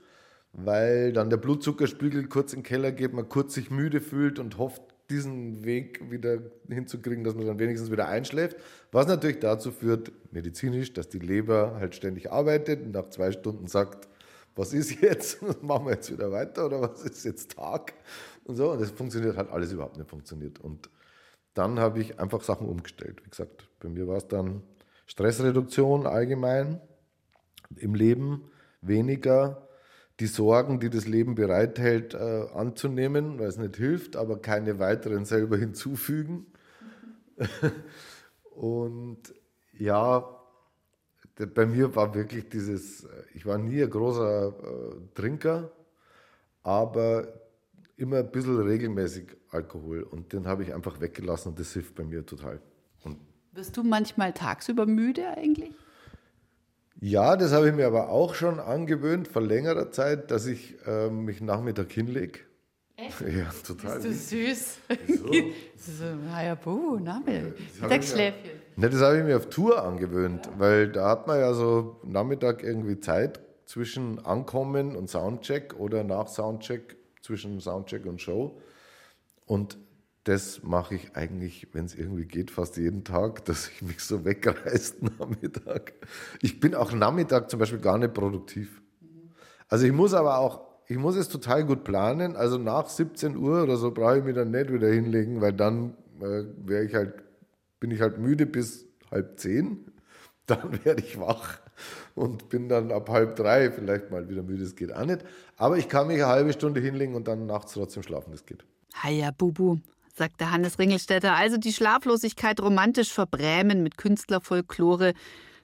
weil 0.53 1.13
dann 1.13 1.29
der 1.29 1.37
Blutzuckerspiegel 1.37 2.27
kurz 2.29 2.53
in 2.53 2.61
den 2.61 2.65
Keller 2.65 2.91
geht, 2.91 3.13
man 3.13 3.29
kurz 3.29 3.53
sich 3.53 3.69
müde 3.69 4.01
fühlt 4.01 4.39
und 4.39 4.57
hofft, 4.57 4.81
diesen 5.11 5.63
Weg 5.63 6.09
wieder 6.09 6.39
hinzukriegen, 6.67 7.23
dass 7.23 7.35
man 7.35 7.45
dann 7.45 7.59
wenigstens 7.59 7.91
wieder 7.91 8.07
einschläft. 8.07 8.57
Was 8.91 9.05
natürlich 9.05 9.39
dazu 9.39 9.71
führt, 9.71 10.11
medizinisch, 10.31 10.93
dass 10.93 11.09
die 11.09 11.19
Leber 11.19 11.75
halt 11.75 11.93
ständig 11.93 12.31
arbeitet 12.31 12.81
und 12.81 12.91
nach 12.91 13.09
zwei 13.09 13.31
Stunden 13.31 13.67
sagt, 13.67 14.07
was 14.55 14.73
ist 14.73 14.99
jetzt? 14.99 15.43
Machen 15.61 15.85
wir 15.85 15.93
jetzt 15.93 16.11
wieder 16.11 16.31
weiter 16.31 16.65
oder 16.65 16.81
was 16.81 17.03
ist 17.03 17.23
jetzt 17.23 17.51
Tag? 17.51 17.93
Und 18.45 18.55
so. 18.55 18.71
Und 18.71 18.81
das 18.81 18.89
funktioniert 18.89 19.37
halt 19.37 19.51
alles 19.51 19.71
überhaupt 19.71 19.97
nicht 19.97 20.09
funktioniert. 20.09 20.59
Und 20.59 20.89
dann 21.53 21.79
habe 21.79 21.99
ich 22.01 22.19
einfach 22.19 22.41
Sachen 22.41 22.67
umgestellt. 22.67 23.21
Wie 23.23 23.29
gesagt, 23.29 23.67
bei 23.79 23.89
mir 23.89 24.07
war 24.07 24.17
es 24.17 24.27
dann 24.27 24.63
Stressreduktion 25.05 26.07
allgemein 26.07 26.81
im 27.75 27.95
Leben, 27.95 28.49
weniger 28.81 29.67
die 30.19 30.27
Sorgen, 30.27 30.79
die 30.79 30.89
das 30.89 31.07
Leben 31.07 31.35
bereithält, 31.35 32.13
äh, 32.13 32.47
anzunehmen, 32.53 33.39
weil 33.39 33.47
es 33.47 33.57
nicht 33.57 33.77
hilft, 33.77 34.15
aber 34.15 34.41
keine 34.41 34.79
weiteren 34.79 35.25
selber 35.25 35.57
hinzufügen. 35.65 36.45
Und 38.55 39.33
ja, 39.73 40.23
bei 41.55 41.65
mir 41.65 41.95
war 41.95 42.13
wirklich 42.13 42.49
dieses, 42.49 43.07
ich 43.33 43.45
war 43.45 43.57
nie 43.57 43.81
ein 43.81 43.89
großer 43.89 44.47
äh, 44.47 44.95
Trinker, 45.15 45.71
aber 46.61 47.27
immer 47.97 48.17
ein 48.17 48.31
bisschen 48.31 48.59
regelmäßig 48.61 49.35
Alkohol 49.53 50.03
und 50.03 50.33
den 50.33 50.47
habe 50.47 50.63
ich 50.63 50.73
einfach 50.73 50.99
weggelassen 50.99 51.49
und 51.49 51.59
das 51.59 51.73
hilft 51.73 51.95
bei 51.95 52.03
mir 52.03 52.25
total. 52.25 52.59
Und 53.03 53.17
Bist 53.53 53.75
du 53.77 53.83
manchmal 53.83 54.33
tagsüber 54.33 54.85
müde 54.85 55.27
eigentlich? 55.37 55.71
ja, 56.99 57.35
das 57.35 57.51
habe 57.51 57.67
ich 57.69 57.75
mir 57.75 57.87
aber 57.87 58.09
auch 58.09 58.33
schon 58.35 58.59
angewöhnt 58.59 59.27
vor 59.27 59.41
längerer 59.41 59.91
Zeit, 59.91 60.31
dass 60.31 60.45
ich 60.45 60.75
äh, 60.85 61.09
mich 61.09 61.41
Nachmittag 61.41 61.91
hinlege. 61.91 62.39
Echt? 62.95 63.21
Ja, 63.27 63.49
total. 63.65 63.99
Bist 63.99 64.31
du 64.31 64.45
süß? 64.45 64.77
Wieso? 65.05 65.25
so, 65.77 66.03
naja, 66.25 66.55
buh, 66.55 66.97
mir- 66.99 67.53
Mittagsschläfchen. 67.81 68.51
Ne, 68.75 68.89
das 68.89 69.01
habe 69.01 69.17
ich 69.17 69.23
mir 69.23 69.37
auf 69.37 69.49
Tour 69.49 69.83
angewöhnt, 69.83 70.49
weil 70.57 70.89
da 70.91 71.09
hat 71.09 71.27
man 71.27 71.39
ja 71.39 71.53
so 71.53 71.99
Nachmittag 72.03 72.63
irgendwie 72.63 72.99
Zeit 72.99 73.39
zwischen 73.65 74.23
Ankommen 74.25 74.95
und 74.95 75.09
Soundcheck 75.09 75.75
oder 75.79 76.03
nach 76.03 76.27
Soundcheck 76.27 76.95
zwischen 77.21 77.59
Soundcheck 77.59 78.05
und 78.05 78.21
Show. 78.21 78.59
Und 79.45 79.77
das 80.23 80.63
mache 80.63 80.95
ich 80.95 81.15
eigentlich, 81.15 81.67
wenn 81.73 81.85
es 81.85 81.95
irgendwie 81.95 82.25
geht, 82.25 82.49
fast 82.51 82.77
jeden 82.77 83.03
Tag, 83.03 83.45
dass 83.45 83.67
ich 83.67 83.81
mich 83.81 83.99
so 83.99 84.23
wegreißt 84.25 85.03
Nachmittag. 85.19 85.93
Ich 86.41 86.59
bin 86.59 86.75
auch 86.75 86.93
Nachmittag 86.93 87.49
zum 87.49 87.59
Beispiel 87.59 87.79
gar 87.79 87.97
nicht 87.97 88.13
produktiv. 88.13 88.81
Also 89.67 89.85
ich 89.85 89.91
muss 89.91 90.13
aber 90.13 90.37
auch, 90.37 90.61
ich 90.87 90.97
muss 90.97 91.15
es 91.15 91.29
total 91.29 91.65
gut 91.65 91.83
planen. 91.83 92.35
Also 92.35 92.57
nach 92.57 92.87
17 92.87 93.35
Uhr 93.35 93.63
oder 93.63 93.77
so 93.77 93.91
brauche 93.91 94.19
ich 94.19 94.23
mich 94.23 94.35
dann 94.35 94.51
nicht 94.51 94.71
wieder 94.71 94.87
hinlegen, 94.87 95.41
weil 95.41 95.53
dann 95.53 95.95
äh, 96.21 96.43
wäre 96.65 96.85
ich 96.85 96.93
halt, 96.93 97.13
bin 97.79 97.91
ich 97.91 98.01
halt 98.01 98.17
müde 98.17 98.45
bis 98.45 98.85
halb 99.11 99.39
zehn. 99.39 99.85
Dann 100.45 100.83
werde 100.83 101.01
ich 101.01 101.17
wach 101.17 101.59
und 102.15 102.49
bin 102.49 102.67
dann 102.67 102.91
ab 102.91 103.07
halb 103.09 103.37
drei 103.37 103.71
vielleicht 103.71 104.11
mal 104.11 104.27
wieder 104.27 104.43
müde. 104.43 104.61
Das 104.61 104.75
geht 104.75 104.93
auch 104.93 105.05
nicht. 105.05 105.23
Aber 105.55 105.77
ich 105.77 105.87
kann 105.87 106.07
mich 106.07 106.17
eine 106.17 106.27
halbe 106.27 106.51
Stunde 106.51 106.81
hinlegen 106.81 107.15
und 107.15 107.29
dann 107.29 107.45
nachts 107.45 107.73
trotzdem 107.73 108.03
schlafen. 108.03 108.31
Das 108.31 108.45
geht. 108.45 108.65
Haja, 108.93 109.31
Bubu, 109.31 109.79
sagte 110.15 110.51
Hannes 110.51 110.79
Ringelstädter. 110.79 111.33
Also 111.35 111.57
die 111.57 111.73
Schlaflosigkeit 111.73 112.61
romantisch 112.61 113.11
verbrämen 113.11 113.83
mit 113.83 113.97
Künstlerfolklore, 113.97 115.13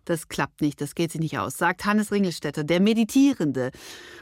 das 0.05 0.27
klappt 0.27 0.61
nicht, 0.61 0.81
das 0.81 0.95
geht 0.95 1.11
sich 1.11 1.21
nicht 1.21 1.37
aus, 1.37 1.57
sagt 1.57 1.85
Hannes 1.85 2.11
Ringelstädter, 2.11 2.63
der 2.63 2.79
Meditierende. 2.79 3.71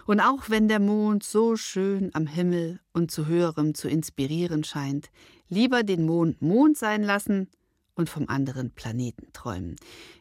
Und 0.05 0.19
auch 0.19 0.49
wenn 0.49 0.67
der 0.67 0.79
Mond 0.79 1.23
so 1.23 1.55
schön 1.55 2.11
am 2.13 2.27
Himmel 2.27 2.79
und 2.93 3.09
zu 3.09 3.27
höherem 3.27 3.73
zu 3.73 3.87
inspirieren 3.87 4.63
scheint, 4.63 5.09
lieber 5.47 5.83
den 5.83 6.05
Mond 6.05 6.41
Mond 6.41 6.77
sein 6.77 7.03
lassen 7.03 7.47
und 7.97 8.09
vom 8.09 8.29
anderen 8.29 8.71
Planeten 8.71 9.27
träumen. 9.33 9.75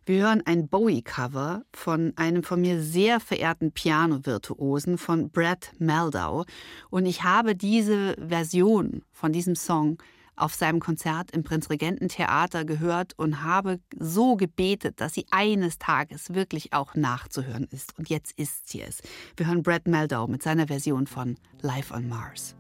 Wir 0.05 0.23
hören 0.23 0.43
ein 0.45 0.69
Bowie-Cover 0.69 1.63
von 1.73 2.13
einem 2.17 2.43
von 2.43 2.61
mir 2.61 2.83
sehr 2.83 3.21
verehrten 3.21 3.73
Piano-Virtuosen 3.73 4.99
von 4.99 5.31
Brad 5.31 5.73
Meldau. 5.79 6.45
Und 6.91 7.07
ich 7.07 7.23
habe 7.23 7.55
diese 7.55 8.17
Version 8.17 9.03
von 9.13 9.33
diesem 9.33 9.55
Song 9.55 9.99
auf 10.37 10.55
seinem 10.55 10.81
Konzert 10.81 11.31
im 11.31 11.45
Prinzregententheater 11.45 12.65
gehört 12.65 13.15
und 13.17 13.43
habe 13.43 13.81
so 13.99 14.37
gebetet, 14.37 15.01
dass 15.01 15.15
sie 15.15 15.27
eines 15.31 15.79
Tages 15.79 16.35
wirklich 16.35 16.73
auch 16.73 16.95
nachzuhören 16.95 17.67
ist. 17.71 17.99
Und 17.99 18.11
jetzt 18.11 18.39
ist 18.39 18.69
sie 18.69 18.83
es. 18.83 19.03
Wir 19.37 19.47
hören 19.47 19.63
Brad 19.63 19.87
Meldau 19.89 20.27
mit 20.27 20.43
seiner 20.43 20.67
Version 20.67 21.07
von 21.07 21.37
Life 21.63 21.93
on 21.93 22.09
Mars. 22.09 22.55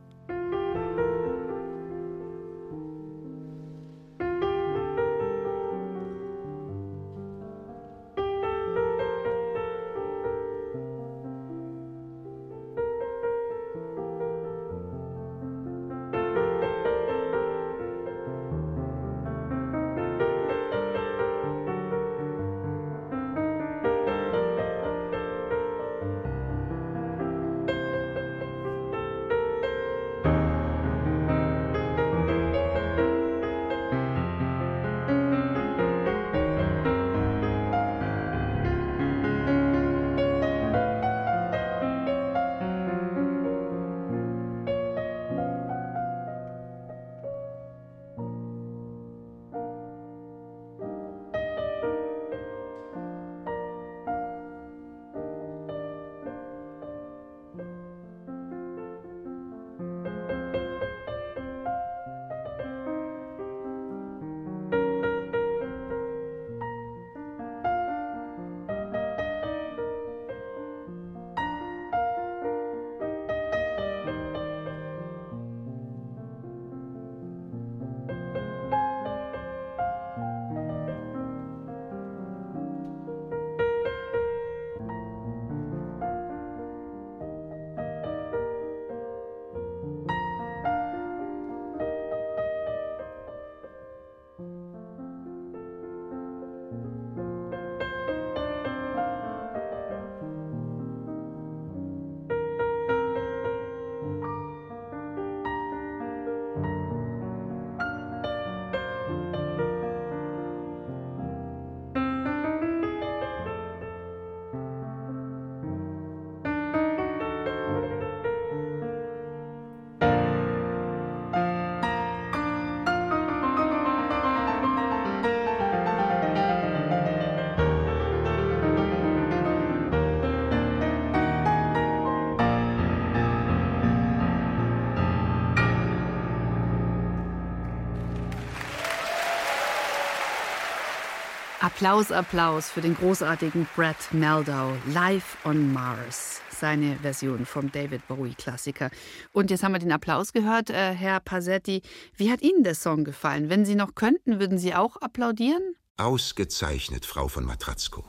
Applaus, 141.76 142.10
Applaus 142.10 142.70
für 142.70 142.80
den 142.80 142.94
großartigen 142.94 143.68
Brad 143.76 143.96
Meldau, 144.10 144.74
Live 144.86 145.36
on 145.44 145.74
Mars, 145.74 146.40
seine 146.50 146.96
Version 147.02 147.44
vom 147.44 147.70
David 147.70 148.08
Bowie-Klassiker. 148.08 148.88
Und 149.34 149.50
jetzt 149.50 149.62
haben 149.62 149.72
wir 149.72 149.78
den 149.78 149.92
Applaus 149.92 150.32
gehört, 150.32 150.70
äh, 150.70 150.94
Herr 150.94 151.20
Pasetti. 151.20 151.82
Wie 152.16 152.32
hat 152.32 152.40
Ihnen 152.40 152.64
der 152.64 152.74
Song 152.74 153.04
gefallen? 153.04 153.50
Wenn 153.50 153.66
Sie 153.66 153.74
noch 153.74 153.94
könnten, 153.94 154.40
würden 154.40 154.56
Sie 154.56 154.74
auch 154.74 154.96
applaudieren? 154.96 155.60
Ausgezeichnet, 155.98 157.04
Frau 157.04 157.28
von 157.28 157.44
Matratzko. 157.44 158.06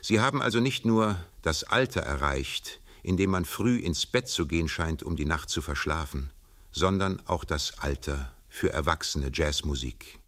Sie 0.00 0.18
haben 0.18 0.40
also 0.40 0.60
nicht 0.60 0.86
nur 0.86 1.18
das 1.42 1.64
Alter 1.64 2.00
erreicht, 2.00 2.80
in 3.02 3.18
dem 3.18 3.32
man 3.32 3.44
früh 3.44 3.76
ins 3.76 4.06
Bett 4.06 4.28
zu 4.28 4.46
gehen 4.46 4.66
scheint, 4.66 5.02
um 5.02 5.16
die 5.16 5.26
Nacht 5.26 5.50
zu 5.50 5.60
verschlafen, 5.60 6.30
sondern 6.72 7.20
auch 7.26 7.44
das 7.44 7.80
Alter 7.80 8.32
für 8.48 8.72
erwachsene 8.72 9.30
Jazzmusik. 9.30 10.19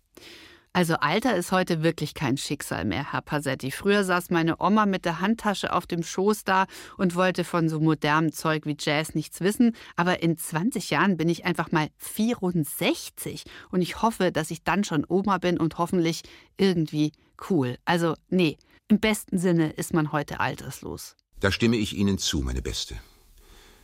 Also 0.75 0.95
Alter 0.95 1.37
ist 1.37 1.53
heute 1.53 1.83
wirklich 1.83 2.15
kein 2.15 2.39
Schicksal 2.39 2.87
mehr, 2.87 3.13
Herr 3.13 3.21
Pasetti. 3.21 3.71
Früher 3.71 4.05
saß 4.05 4.31
meine 4.31 4.57
Oma 4.59 4.87
mit 4.87 5.05
der 5.05 5.21
Handtasche 5.21 5.71
auf 5.71 5.87
dem 5.87 6.03
Schoß 6.03 6.45
da 6.45 6.65
und 6.97 7.15
wollte 7.15 7.45
von 7.45 7.69
so 7.69 7.79
modernem 7.79 8.33
Zeug 8.33 8.65
wie 8.65 8.77
Jazz 8.79 9.15
nichts 9.15 9.43
wissen. 9.43 9.77
Aber 9.97 10.23
in 10.23 10.39
20 10.39 10.89
Jahren 10.89 11.19
bin 11.19 11.29
ich 11.29 11.45
einfach 11.45 11.73
mal 11.73 11.89
64 11.99 13.45
und 13.71 13.83
ich 13.83 14.01
hoffe, 14.01 14.33
dass 14.33 14.51
ich 14.51 14.65
dann 14.65 14.83
schon 14.83 15.05
Oma 15.07 15.37
bin 15.37 15.59
und 15.59 15.77
hoffentlich 15.77 16.23
irgendwie 16.57 17.13
cool. 17.51 17.77
Also 17.85 18.15
nee, 18.31 18.57
im 18.89 18.99
besten 18.99 19.37
Sinne 19.37 19.73
ist 19.73 19.93
man 19.93 20.11
heute 20.11 20.41
alterslos. 20.41 21.17
Da 21.41 21.53
stimme 21.53 21.77
ich 21.77 21.95
Ihnen 21.95 22.17
zu, 22.17 22.41
meine 22.41 22.63
Beste. 22.63 22.97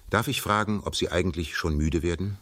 Darf 0.08 0.26
ich 0.28 0.40
fragen, 0.40 0.80
ob 0.84 0.96
Sie 0.96 1.10
eigentlich 1.10 1.54
schon 1.54 1.76
müde 1.76 2.02
werden? 2.02 2.38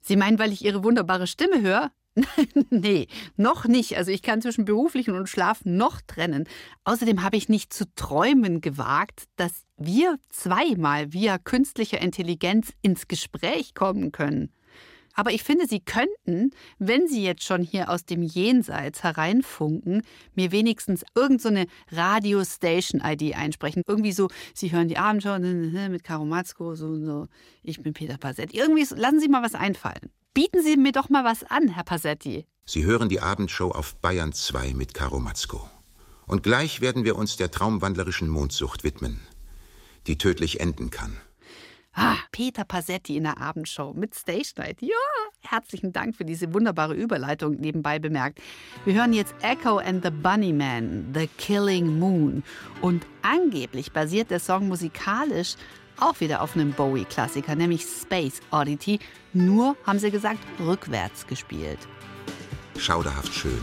Sie 0.00 0.14
meinen, 0.14 0.38
weil 0.38 0.52
ich 0.52 0.64
Ihre 0.64 0.84
wunderbare 0.84 1.26
Stimme 1.26 1.60
höre? 1.60 1.90
nee, 2.70 3.08
noch 3.36 3.64
nicht. 3.66 3.96
Also 3.96 4.10
ich 4.10 4.22
kann 4.22 4.40
zwischen 4.40 4.64
beruflichen 4.64 5.14
und 5.14 5.28
Schlaf 5.28 5.64
noch 5.64 6.00
trennen. 6.00 6.48
Außerdem 6.84 7.22
habe 7.22 7.36
ich 7.36 7.48
nicht 7.48 7.72
zu 7.72 7.84
träumen 7.96 8.60
gewagt, 8.60 9.24
dass 9.36 9.64
wir 9.76 10.18
zweimal 10.30 11.12
via 11.12 11.38
künstlicher 11.38 12.00
Intelligenz 12.00 12.72
ins 12.82 13.08
Gespräch 13.08 13.74
kommen 13.74 14.12
können. 14.12 14.52
Aber 15.14 15.30
ich 15.32 15.42
finde, 15.42 15.66
Sie 15.66 15.80
könnten, 15.80 16.50
wenn 16.78 17.06
Sie 17.06 17.24
jetzt 17.24 17.44
schon 17.44 17.62
hier 17.62 17.88
aus 17.88 18.04
dem 18.04 18.22
Jenseits 18.22 19.02
hereinfunken, 19.02 20.02
mir 20.34 20.52
wenigstens 20.52 21.04
irgendeine 21.14 21.66
so 21.90 21.96
Radio-Station-ID 21.96 23.36
einsprechen. 23.36 23.82
Irgendwie 23.86 24.12
so, 24.12 24.28
Sie 24.54 24.72
hören 24.72 24.88
die 24.88 24.98
Abendschau 24.98 25.38
mit 25.38 26.04
Karo 26.04 26.24
Matzko, 26.24 26.74
so, 26.74 26.98
so, 26.98 27.26
ich 27.62 27.80
bin 27.82 27.94
Peter 27.94 28.18
Passetti. 28.18 28.58
Irgendwie, 28.58 28.84
so, 28.84 28.96
lassen 28.96 29.20
Sie 29.20 29.28
mal 29.28 29.42
was 29.42 29.54
einfallen. 29.54 30.10
Bieten 30.34 30.62
Sie 30.62 30.76
mir 30.76 30.92
doch 30.92 31.08
mal 31.08 31.24
was 31.24 31.44
an, 31.44 31.68
Herr 31.68 31.84
Passetti. 31.84 32.44
Sie 32.66 32.84
hören 32.84 33.08
die 33.08 33.20
Abendshow 33.20 33.70
auf 33.70 33.94
Bayern 33.96 34.32
2 34.32 34.74
mit 34.74 34.94
Karo 34.94 35.20
Matzko. 35.20 35.68
Und 36.26 36.42
gleich 36.42 36.80
werden 36.80 37.04
wir 37.04 37.16
uns 37.16 37.36
der 37.36 37.50
traumwandlerischen 37.50 38.28
Mondsucht 38.28 38.82
widmen, 38.82 39.20
die 40.06 40.18
tödlich 40.18 40.60
enden 40.60 40.90
kann. 40.90 41.16
Ah, 41.94 42.16
Peter 42.32 42.64
Passetti 42.64 43.16
in 43.16 43.22
der 43.22 43.40
Abendshow 43.40 43.92
mit 43.94 44.14
Stage 44.14 44.52
Night. 44.56 44.82
Ja, 44.82 44.96
herzlichen 45.42 45.92
Dank 45.92 46.16
für 46.16 46.24
diese 46.24 46.52
wunderbare 46.52 46.94
Überleitung 46.94 47.54
nebenbei 47.54 48.00
bemerkt. 48.00 48.40
Wir 48.84 48.94
hören 48.94 49.12
jetzt 49.12 49.34
Echo 49.42 49.78
and 49.78 50.04
the 50.04 50.10
Bunnyman, 50.10 51.12
The 51.14 51.28
Killing 51.38 51.98
Moon. 51.98 52.42
Und 52.80 53.06
angeblich 53.22 53.92
basiert 53.92 54.30
der 54.30 54.40
Song 54.40 54.66
musikalisch 54.66 55.54
auch 56.00 56.18
wieder 56.18 56.42
auf 56.42 56.56
einem 56.56 56.72
Bowie-Klassiker, 56.72 57.54
nämlich 57.54 57.82
Space 57.82 58.40
Oddity. 58.50 58.98
Nur, 59.32 59.76
haben 59.86 60.00
sie 60.00 60.10
gesagt, 60.10 60.40
rückwärts 60.58 61.26
gespielt. 61.28 61.78
Schauderhaft 62.76 63.32
schön. 63.32 63.60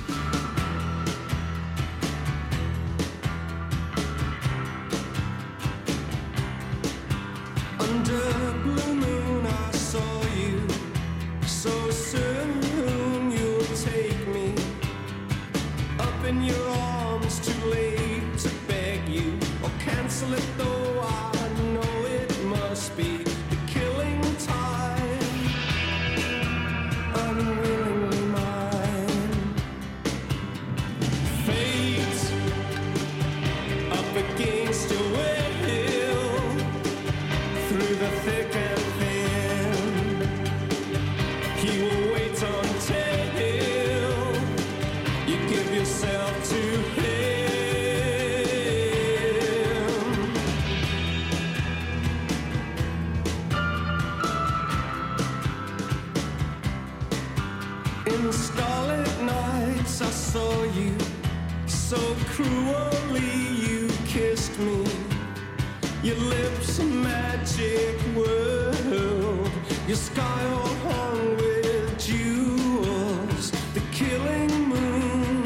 Lips 66.30 66.80
a 66.80 66.86
magic 66.86 67.98
world. 68.16 69.52
Your 69.88 69.98
sky 69.98 70.46
all 70.54 70.76
hung 70.88 71.38
with 71.38 71.98
jewels. 72.00 73.52
The 73.74 73.82
killing 73.92 74.54
moon 74.70 75.44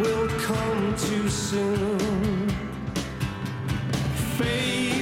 will 0.00 0.28
come 0.40 0.94
too 0.96 1.28
soon. 1.28 2.48
Fate 4.38 4.93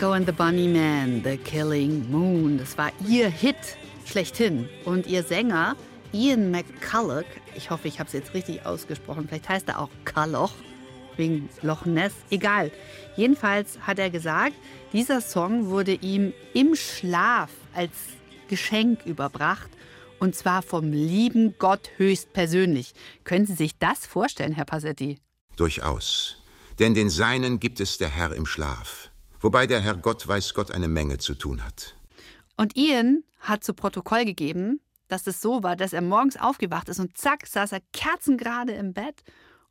Echo 0.00 0.12
and 0.12 0.24
the 0.24 0.32
Bunnymen, 0.32 1.22
The 1.22 1.36
Killing 1.36 2.10
Moon. 2.10 2.56
Das 2.56 2.78
war 2.78 2.90
ihr 3.06 3.28
Hit 3.28 3.76
schlechthin. 4.06 4.66
Und 4.86 5.06
ihr 5.06 5.22
Sänger 5.22 5.76
Ian 6.14 6.50
McCulloch, 6.50 7.26
ich 7.54 7.68
hoffe, 7.68 7.86
ich 7.86 7.98
habe 8.00 8.06
es 8.06 8.14
jetzt 8.14 8.32
richtig 8.32 8.64
ausgesprochen, 8.64 9.26
vielleicht 9.28 9.50
heißt 9.50 9.68
er 9.68 9.78
auch 9.78 9.90
Kalloch, 10.06 10.54
wegen 11.18 11.50
Loch 11.60 11.84
Ness, 11.84 12.14
egal. 12.30 12.72
Jedenfalls 13.14 13.78
hat 13.82 13.98
er 13.98 14.08
gesagt, 14.08 14.54
dieser 14.94 15.20
Song 15.20 15.66
wurde 15.66 15.92
ihm 15.92 16.32
im 16.54 16.76
Schlaf 16.76 17.50
als 17.74 17.92
Geschenk 18.48 19.04
überbracht. 19.04 19.68
Und 20.18 20.34
zwar 20.34 20.62
vom 20.62 20.92
lieben 20.92 21.56
Gott 21.58 21.90
höchstpersönlich. 21.98 22.94
Können 23.24 23.44
Sie 23.44 23.52
sich 23.52 23.76
das 23.78 24.06
vorstellen, 24.06 24.52
Herr 24.52 24.64
Passetti? 24.64 25.18
Durchaus. 25.56 26.38
Denn 26.78 26.94
den 26.94 27.10
Seinen 27.10 27.60
gibt 27.60 27.80
es 27.80 27.98
der 27.98 28.08
Herr 28.08 28.32
im 28.32 28.46
Schlaf. 28.46 29.09
Wobei 29.40 29.66
der 29.66 29.80
Herr 29.80 29.96
Gott 29.96 30.26
weiß 30.26 30.54
Gott 30.54 30.70
eine 30.70 30.88
Menge 30.88 31.18
zu 31.18 31.34
tun 31.34 31.64
hat. 31.64 31.96
Und 32.56 32.76
Ian 32.76 33.24
hat 33.40 33.64
zu 33.64 33.72
Protokoll 33.72 34.24
gegeben, 34.24 34.80
dass 35.08 35.26
es 35.26 35.40
so 35.40 35.62
war, 35.62 35.76
dass 35.76 35.92
er 35.92 36.02
morgens 36.02 36.36
aufgewacht 36.36 36.88
ist 36.88 37.00
und 37.00 37.16
zack, 37.16 37.46
saß 37.46 37.72
er 37.72 37.80
kerzengerade 37.92 38.72
im 38.72 38.92
Bett 38.92 39.22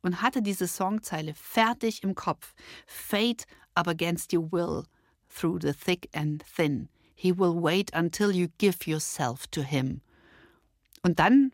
und 0.02 0.22
hatte 0.22 0.42
diese 0.42 0.66
Songzeile 0.66 1.34
fertig 1.34 2.02
im 2.02 2.14
Kopf. 2.14 2.54
Fate 2.86 3.44
up 3.74 3.86
against 3.86 4.32
your 4.32 4.50
will, 4.50 4.84
through 5.28 5.60
the 5.60 5.72
thick 5.72 6.08
and 6.14 6.44
thin. 6.44 6.88
He 7.14 7.32
will 7.32 7.54
wait 7.54 7.94
until 7.94 8.30
you 8.30 8.48
give 8.58 8.90
yourself 8.90 9.46
to 9.48 9.62
him. 9.62 10.00
Und 11.02 11.18
dann 11.18 11.52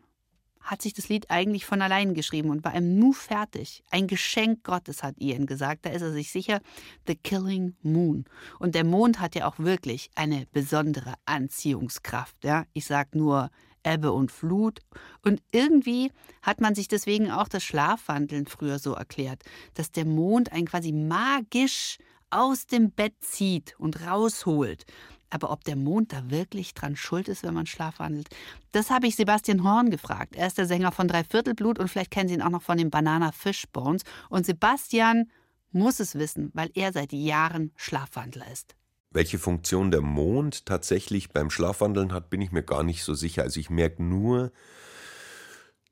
hat 0.67 0.81
sich 0.81 0.93
das 0.93 1.07
Lied 1.07 1.31
eigentlich 1.31 1.65
von 1.65 1.81
allein 1.81 2.13
geschrieben 2.13 2.49
und 2.49 2.63
war 2.63 2.75
ihm 2.75 2.99
nu 2.99 3.13
fertig. 3.13 3.83
Ein 3.89 4.07
Geschenk 4.07 4.63
Gottes, 4.63 5.01
hat 5.01 5.15
Ian 5.17 5.45
gesagt. 5.45 5.85
Da 5.85 5.91
ist 5.91 6.01
er 6.01 6.11
sich 6.11 6.29
sicher. 6.29 6.59
The 7.07 7.15
Killing 7.15 7.75
Moon. 7.81 8.25
Und 8.59 8.75
der 8.75 8.83
Mond 8.83 9.21
hat 9.21 9.35
ja 9.35 9.47
auch 9.47 9.59
wirklich 9.59 10.09
eine 10.15 10.45
besondere 10.51 11.13
Anziehungskraft. 11.25 12.43
Ja? 12.43 12.65
Ich 12.73 12.85
sag 12.85 13.15
nur 13.15 13.49
Ebbe 13.83 14.11
und 14.11 14.29
Flut. 14.29 14.81
Und 15.23 15.41
irgendwie 15.51 16.11
hat 16.41 16.59
man 16.59 16.75
sich 16.75 16.89
deswegen 16.89 17.31
auch 17.31 17.47
das 17.47 17.63
Schlafwandeln 17.63 18.45
früher 18.45 18.77
so 18.77 18.93
erklärt, 18.93 19.43
dass 19.73 19.91
der 19.91 20.05
Mond 20.05 20.51
einen 20.51 20.67
quasi 20.67 20.91
magisch 20.91 21.97
aus 22.29 22.65
dem 22.65 22.91
Bett 22.91 23.13
zieht 23.21 23.75
und 23.79 24.05
rausholt. 24.05 24.85
Aber 25.29 25.51
ob 25.51 25.63
der 25.63 25.75
Mond 25.75 26.13
da 26.13 26.29
wirklich 26.29 26.73
dran 26.73 26.95
schuld 26.95 27.27
ist, 27.27 27.43
wenn 27.43 27.53
man 27.53 27.65
schlafwandelt, 27.65 28.29
das 28.71 28.89
habe 28.89 29.07
ich 29.07 29.15
Sebastian 29.15 29.63
Horn 29.63 29.89
gefragt. 29.89 30.35
Er 30.35 30.47
ist 30.47 30.57
der 30.57 30.65
Sänger 30.65 30.91
von 30.91 31.07
Dreiviertelblut 31.07 31.79
und 31.79 31.89
vielleicht 31.89 32.11
kennen 32.11 32.29
Sie 32.29 32.35
ihn 32.35 32.41
auch 32.41 32.49
noch 32.49 32.61
von 32.61 32.77
den 32.77 32.89
Banana 32.89 33.31
Fishbones. 33.31 34.03
Und 34.29 34.45
Sebastian 34.45 35.29
muss 35.71 35.99
es 35.99 36.15
wissen, 36.15 36.51
weil 36.53 36.71
er 36.73 36.93
seit 36.93 37.11
Jahren 37.11 37.71
Schlafwandler 37.75 38.49
ist. 38.51 38.75
Welche 39.11 39.39
Funktion 39.39 39.91
der 39.91 40.01
Mond 40.01 40.65
tatsächlich 40.65 41.29
beim 41.29 41.49
Schlafwandeln 41.49 42.13
hat, 42.13 42.29
bin 42.29 42.41
ich 42.41 42.51
mir 42.51 42.63
gar 42.63 42.83
nicht 42.83 43.03
so 43.03 43.13
sicher. 43.13 43.43
Also 43.43 43.59
ich 43.59 43.69
merke 43.69 44.03
nur, 44.03 44.51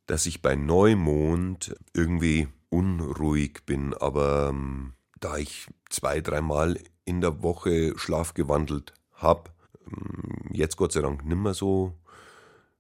dass 0.06 0.26
ich 0.26 0.41
bei 0.41 0.56
Neumond 0.56 1.76
irgendwie 1.93 2.48
unruhig 2.69 3.65
bin. 3.65 3.93
Aber 3.93 4.50
ähm, 4.50 4.93
da 5.19 5.38
ich 5.38 5.67
zwei, 5.89 6.21
dreimal 6.21 6.80
in 7.06 7.21
der 7.21 7.41
Woche 7.41 7.98
schlafgewandelt 7.98 8.93
habe, 9.15 9.51
ähm, 9.88 10.49
jetzt 10.51 10.78
Gott 10.78 10.91
sei 10.93 11.01
Dank 11.01 11.25
nimmer 11.25 11.54
so, 11.54 11.93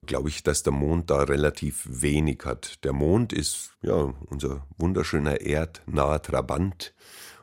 glaube 0.05 0.29
ich, 0.29 0.43
dass 0.43 0.63
der 0.63 0.73
Mond 0.73 1.09
da 1.09 1.23
relativ 1.23 1.87
wenig 1.89 2.43
hat. 2.45 2.83
Der 2.83 2.93
Mond 2.93 3.33
ist 3.33 3.71
ja 3.81 4.13
unser 4.27 4.65
wunderschöner 4.77 5.41
erdnaher 5.41 6.21
Trabant 6.21 6.93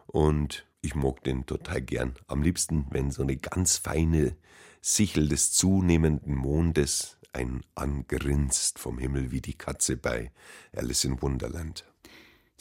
und 0.07 0.67
ich 0.81 0.95
mag 0.95 1.23
den 1.25 1.47
total 1.47 1.83
gern. 1.83 2.15
Am 2.27 2.43
liebsten, 2.43 2.87
wenn 2.91 3.11
so 3.11 3.23
eine 3.23 3.37
ganz 3.37 3.77
feine 3.79 4.37
Sichel 4.81 5.29
des 5.29 5.53
zunehmenden 5.53 6.35
Mondes 6.35 7.19
ein 7.33 7.65
angrinst 7.75 8.79
vom 8.79 8.99
Himmel 8.99 9.31
wie 9.31 9.41
die 9.41 9.57
Katze 9.57 9.97
bei 9.97 10.33
Alice 10.75 11.05
in 11.05 11.23
Wonderland. 11.23 11.85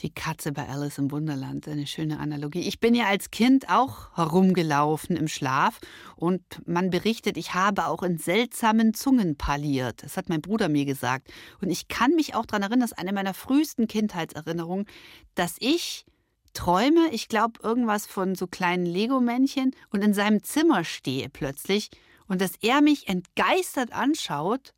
Die 0.02 0.10
Katze 0.10 0.52
bei 0.52 0.68
Alice 0.68 0.98
im 0.98 1.12
Wunderland, 1.12 1.68
eine 1.68 1.86
schöne 1.86 2.20
Analogie. 2.20 2.62
Ich 2.62 2.80
bin 2.80 2.96
ja 2.96 3.06
als 3.06 3.30
Kind 3.30 3.70
auch 3.70 4.16
herumgelaufen 4.18 5.16
im 5.16 5.28
Schlaf 5.28 5.80
und 6.16 6.42
man 6.66 6.90
berichtet, 6.90 7.38
ich 7.38 7.54
habe 7.54 7.86
auch 7.86 8.02
in 8.02 8.18
seltsamen 8.18 8.96
Zungen 8.96 9.36
parliert. 9.36 10.02
Das 10.02 10.18
hat 10.18 10.28
mein 10.28 10.42
Bruder 10.42 10.70
mir 10.70 10.86
gesagt. 10.86 11.32
Und 11.62 11.70
ich 11.70 11.88
kann 11.88 12.16
mich 12.16 12.34
auch 12.34 12.48
daran 12.48 12.64
erinnern, 12.64 12.80
das 12.80 12.94
ist 12.94 12.98
eine 12.98 13.14
meiner 13.14 13.36
frühesten 13.36 13.88
Kindheitserinnerungen, 13.88 14.88
dass 15.36 15.56
ich 15.60 16.06
träume, 16.54 17.10
ich 17.12 17.28
glaube, 17.28 17.60
irgendwas 17.62 18.08
von 18.08 18.34
so 18.34 18.48
kleinen 18.48 18.88
Lego-Männchen 18.88 19.76
und 19.92 20.04
in 20.04 20.16
seinem 20.16 20.42
Zimmer 20.42 20.84
stehe 20.84 21.30
plötzlich 21.30 21.92
und 22.28 22.42
dass 22.42 22.54
er 22.62 22.82
mich 22.82 23.08
entgeistert 23.08 23.94
anschaut 23.94 24.74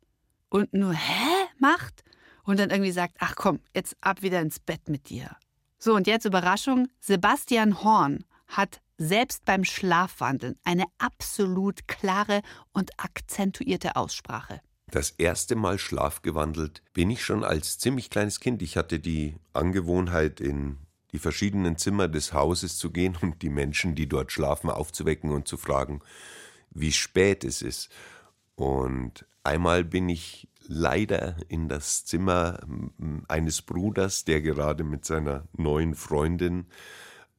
und 0.50 0.74
nur 0.74 0.92
Hä 0.92 1.46
macht 1.58 2.04
und 2.44 2.58
dann 2.58 2.70
irgendwie 2.70 2.92
sagt, 2.92 3.16
ach 3.18 3.34
komm, 3.36 3.60
jetzt 3.74 3.96
ab 4.00 4.22
wieder 4.22 4.40
ins 4.40 4.60
Bett 4.60 4.88
mit 4.88 5.08
dir. 5.08 5.36
So, 5.78 5.94
und 5.94 6.06
jetzt 6.06 6.24
Überraschung, 6.24 6.88
Sebastian 7.00 7.82
Horn 7.82 8.24
hat 8.46 8.80
selbst 8.96 9.44
beim 9.44 9.64
Schlafwandeln 9.64 10.56
eine 10.64 10.84
absolut 10.98 11.88
klare 11.88 12.42
und 12.72 12.92
akzentuierte 12.98 13.96
Aussprache. 13.96 14.60
Das 14.90 15.10
erste 15.10 15.56
Mal 15.56 15.78
schlafgewandelt 15.78 16.82
bin 16.92 17.10
ich 17.10 17.24
schon 17.24 17.42
als 17.42 17.78
ziemlich 17.78 18.10
kleines 18.10 18.38
Kind. 18.38 18.62
Ich 18.62 18.76
hatte 18.76 19.00
die 19.00 19.34
Angewohnheit, 19.52 20.40
in 20.40 20.78
die 21.12 21.18
verschiedenen 21.18 21.76
Zimmer 21.78 22.08
des 22.08 22.32
Hauses 22.32 22.78
zu 22.78 22.90
gehen 22.90 23.16
und 23.20 23.42
die 23.42 23.48
Menschen, 23.48 23.94
die 23.94 24.08
dort 24.08 24.32
schlafen, 24.32 24.70
aufzuwecken 24.70 25.30
und 25.30 25.48
zu 25.48 25.56
fragen, 25.56 26.00
wie 26.70 26.92
spät 26.92 27.44
es 27.44 27.62
ist. 27.62 27.88
Und 28.56 29.26
einmal 29.42 29.84
bin 29.84 30.08
ich 30.08 30.48
leider 30.66 31.36
in 31.48 31.68
das 31.68 32.04
Zimmer 32.04 32.60
eines 33.28 33.62
Bruders, 33.62 34.24
der 34.24 34.40
gerade 34.40 34.84
mit 34.84 35.04
seiner 35.04 35.46
neuen 35.52 35.94
Freundin 35.94 36.66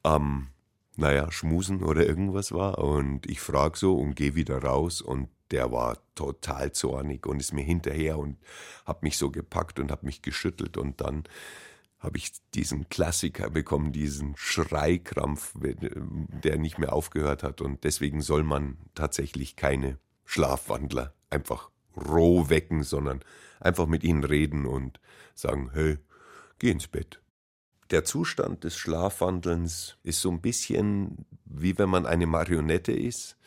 am, 0.03 0.49
naja, 0.95 1.31
Schmusen 1.31 1.83
oder 1.83 2.05
irgendwas 2.05 2.51
war. 2.51 2.79
Und 2.79 3.29
ich 3.29 3.39
frage 3.39 3.77
so 3.77 3.97
und 3.97 4.15
gehe 4.15 4.35
wieder 4.35 4.63
raus 4.63 5.01
und 5.01 5.29
der 5.51 5.71
war 5.71 5.97
total 6.15 6.71
zornig 6.71 7.25
und 7.27 7.39
ist 7.39 7.53
mir 7.53 7.63
hinterher 7.63 8.17
und 8.17 8.37
hat 8.85 9.03
mich 9.03 9.17
so 9.17 9.29
gepackt 9.29 9.79
und 9.79 9.91
hat 9.91 10.03
mich 10.03 10.21
geschüttelt 10.21 10.77
und 10.77 11.01
dann 11.01 11.23
habe 11.99 12.17
ich 12.17 12.33
diesen 12.53 12.87
Klassiker 12.89 13.49
bekommen, 13.49 13.91
diesen 13.91 14.35
Schreikrampf, 14.37 15.53
der 16.43 16.57
nicht 16.57 16.77
mehr 16.77 16.93
aufgehört 16.93 17.41
hat. 17.41 17.61
Und 17.61 17.83
deswegen 17.83 18.21
soll 18.21 18.43
man 18.43 18.77
tatsächlich 18.93 19.55
keine 19.55 19.97
Schlafwandler 20.23 21.15
einfach 21.31 21.71
roh 21.95 22.49
wecken, 22.49 22.83
sondern 22.83 23.21
einfach 23.59 23.87
mit 23.87 24.03
ihnen 24.03 24.23
reden 24.23 24.65
und 24.65 24.99
sagen, 25.33 25.71
hey, 25.73 25.97
geh 26.59 26.71
ins 26.71 26.87
Bett. 26.87 27.21
Der 27.91 28.03
Zustand 28.03 28.63
des 28.63 28.77
Schlafwandelns 28.77 29.97
ist 30.03 30.21
so 30.21 30.31
ein 30.31 30.41
bisschen 30.41 31.25
wie 31.45 31.77
wenn 31.77 31.89
man 31.89 32.05
eine 32.05 32.27
Marionette 32.27 32.91
ist, 32.91 33.37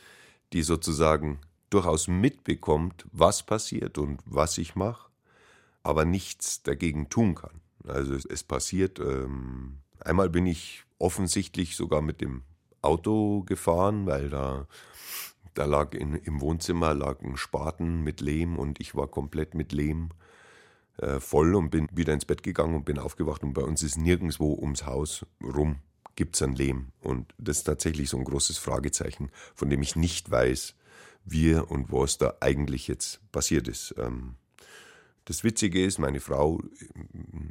die 0.52 0.62
sozusagen 0.62 1.40
durchaus 1.70 2.08
mitbekommt, 2.08 3.06
was 3.12 3.42
passiert 3.42 3.98
und 3.98 4.20
was 4.24 4.56
ich 4.58 4.74
mache, 4.74 5.11
aber 5.82 6.04
nichts 6.04 6.62
dagegen 6.62 7.11
tun 7.11 7.34
kann. 7.34 7.61
Also 7.87 8.14
es, 8.14 8.42
passiert, 8.42 8.98
ähm, 8.98 9.78
einmal 10.00 10.30
bin 10.30 10.46
ich 10.46 10.84
offensichtlich 10.98 11.76
sogar 11.76 12.02
mit 12.02 12.20
dem 12.20 12.42
Auto 12.80 13.42
gefahren, 13.42 14.06
weil 14.06 14.30
da, 14.30 14.66
da 15.59 15.64
lag 15.64 15.92
in, 15.92 16.14
im 16.14 16.40
Wohnzimmer 16.40 16.94
lag 16.94 17.21
ein 17.21 17.37
Spaten 17.37 18.05
mit 18.05 18.21
Lehm 18.21 18.57
und 18.57 18.81
ich 18.81 18.94
war 18.94 19.09
komplett 19.09 19.55
mit 19.55 19.73
Lehm 19.73 20.11
äh, 20.99 21.18
voll 21.18 21.57
und 21.57 21.71
bin 21.71 21.88
wieder 21.92 22.14
ins 22.14 22.25
Bett 22.25 22.44
gegangen 22.44 22.77
und 22.77 22.85
bin 22.85 22.99
aufgewacht 22.99 23.42
und 23.42 23.55
bei 23.55 23.62
uns 23.62 23.83
ist 23.83 23.99
nirgendwo 23.99 24.55
ums 24.55 24.87
Haus 24.87 25.27
rum 25.42 25.81
gibt 26.14 26.35
es 26.35 26.42
ein 26.42 26.55
Lehm. 26.55 26.88
Und 27.01 27.33
das 27.38 27.59
ist 27.59 27.64
tatsächlich 27.64 28.09
so 28.09 28.18
ein 28.18 28.25
großes 28.25 28.59
Fragezeichen, 28.59 29.31
von 29.55 29.71
dem 29.71 29.83
ich 29.83 29.94
nicht 29.94 30.29
weiß, 30.29 30.75
wie 31.25 31.55
und 31.55 31.92
was 31.92 32.18
da 32.18 32.35
eigentlich 32.40 32.88
jetzt 32.88 33.21
passiert 33.31 33.68
ist. 33.68 33.94
Ähm, 33.99 34.35
das 35.29 35.45
Witzige 35.45 35.85
ist, 35.85 35.99
meine 35.99 36.21
Frau 36.21 36.59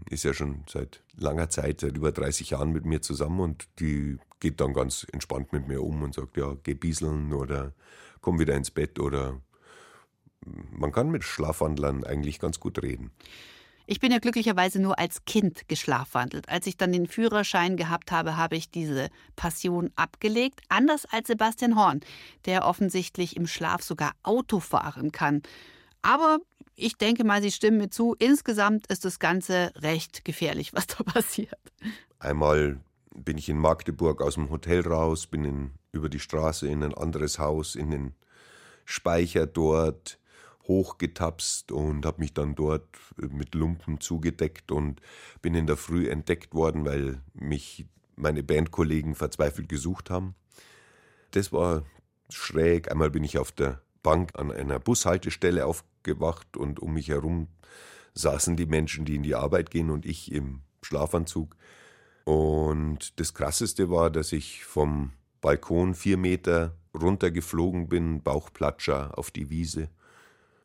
ist 0.10 0.24
ja 0.24 0.34
schon 0.34 0.64
seit 0.68 1.04
langer 1.16 1.52
Zeit, 1.52 1.82
seit 1.82 1.96
über 1.96 2.12
30 2.12 2.50
Jahren 2.50 2.72
mit 2.72 2.86
mir 2.86 3.04
zusammen 3.04 3.40
und 3.40 3.68
die 3.80 4.18
geht 4.40 4.60
dann 4.62 4.74
ganz 4.74 5.06
entspannt 5.12 5.54
mit 5.54 5.68
mir 5.68 5.84
um 5.84 6.02
und 6.02 6.16
sagt, 6.16 6.38
ja, 6.38 6.56
geh 6.64 6.74
bieseln 6.74 7.34
oder 7.34 7.74
komm 8.20 8.40
wieder 8.40 8.56
ins 8.56 8.72
Bett 8.72 9.00
oder 9.00 9.40
man 10.72 10.92
kann 10.92 11.12
mit 11.12 11.24
Schlafwandlern 11.24 12.04
eigentlich 12.04 12.40
ganz 12.40 12.60
gut 12.60 12.82
reden. 12.82 13.12
Ich 13.86 14.00
bin 14.00 14.12
ja 14.12 14.18
glücklicherweise 14.18 14.82
nur 14.82 14.98
als 14.98 15.24
Kind 15.26 15.68
geschlafwandelt. 15.68 16.50
Als 16.50 16.66
ich 16.66 16.78
dann 16.78 16.92
den 16.92 17.06
Führerschein 17.06 17.78
gehabt 17.78 18.12
habe, 18.12 18.38
habe 18.38 18.56
ich 18.56 18.72
diese 18.72 19.10
Passion 19.36 19.92
abgelegt. 19.96 20.62
Anders 20.68 21.06
als 21.06 21.28
Sebastian 21.28 21.76
Horn, 21.76 22.00
der 22.46 22.66
offensichtlich 22.66 23.38
im 23.38 23.46
Schlaf 23.46 23.84
sogar 23.84 24.14
Auto 24.24 24.60
fahren 24.60 25.12
kann. 25.12 25.44
Aber 26.02 26.40
ich 26.78 26.96
denke 26.98 27.24
mal, 27.24 27.42
Sie 27.42 27.52
stimmen 27.52 27.78
mir 27.78 27.90
zu. 27.90 28.16
Insgesamt 28.20 28.88
ist 28.88 29.04
das 29.04 29.20
Ganze 29.20 29.72
recht 29.78 30.24
gefährlich, 30.24 30.74
was 30.74 30.88
da 30.88 31.04
passiert. 31.06 31.60
Einmal 32.20 32.80
bin 33.16 33.38
ich 33.38 33.50
in 33.50 33.58
Magdeburg 33.58 34.22
aus 34.22 34.36
dem 34.36 34.50
Hotel 34.50 34.88
raus, 34.88 35.28
bin 35.28 35.44
in, 35.44 35.72
über 35.92 36.08
die 36.08 36.20
Straße 36.20 36.68
in 36.68 36.84
ein 36.84 36.94
anderes 36.94 37.40
Haus, 37.40 37.76
in 37.76 37.92
den 37.92 38.14
Speicher 38.86 39.48
dort 39.48 40.20
hochgetapst 40.68 41.72
und 41.72 42.06
habe 42.06 42.22
mich 42.22 42.34
dann 42.34 42.54
dort 42.54 42.86
mit 43.18 43.56
Lumpen 43.56 44.00
zugedeckt 44.00 44.72
und 44.72 45.02
bin 45.42 45.56
in 45.56 45.66
der 45.66 45.78
Früh 45.78 46.10
entdeckt 46.10 46.54
worden, 46.54 46.86
weil 46.86 47.22
mich 47.34 47.86
meine 48.16 48.44
Bandkollegen 48.44 49.16
verzweifelt 49.16 49.70
gesucht 49.70 50.10
haben. 50.10 50.36
Das 51.32 51.52
war 51.52 51.84
schräg. 52.30 52.92
Einmal 52.92 53.10
bin 53.10 53.24
ich 53.24 53.38
auf 53.38 53.52
der 53.52 53.82
Bank 54.04 54.32
an 54.36 54.52
einer 54.52 54.80
Bushaltestelle 54.80 55.66
aufgewacht 56.08 56.58
und 56.58 56.80
um 56.80 56.94
mich 56.94 57.10
herum 57.10 57.48
saßen 58.14 58.56
die 58.56 58.66
Menschen, 58.66 59.06
die 59.06 59.16
in 59.16 59.24
die 59.24 59.36
Arbeit 59.36 59.70
gehen 59.70 59.90
und 59.90 60.06
ich 60.06 60.32
im 60.32 60.62
Schlafanzug. 60.82 61.56
Und 62.26 63.20
das 63.20 63.34
Krasseste 63.34 63.90
war, 63.90 64.10
dass 64.10 64.32
ich 64.32 64.64
vom 64.64 65.12
Balkon 65.42 65.94
vier 65.94 66.18
Meter 66.18 66.76
runtergeflogen 67.00 67.88
bin, 67.88 68.24
Bauchplatscher 68.24 69.18
auf 69.18 69.32
die 69.32 69.50
Wiese. 69.50 69.90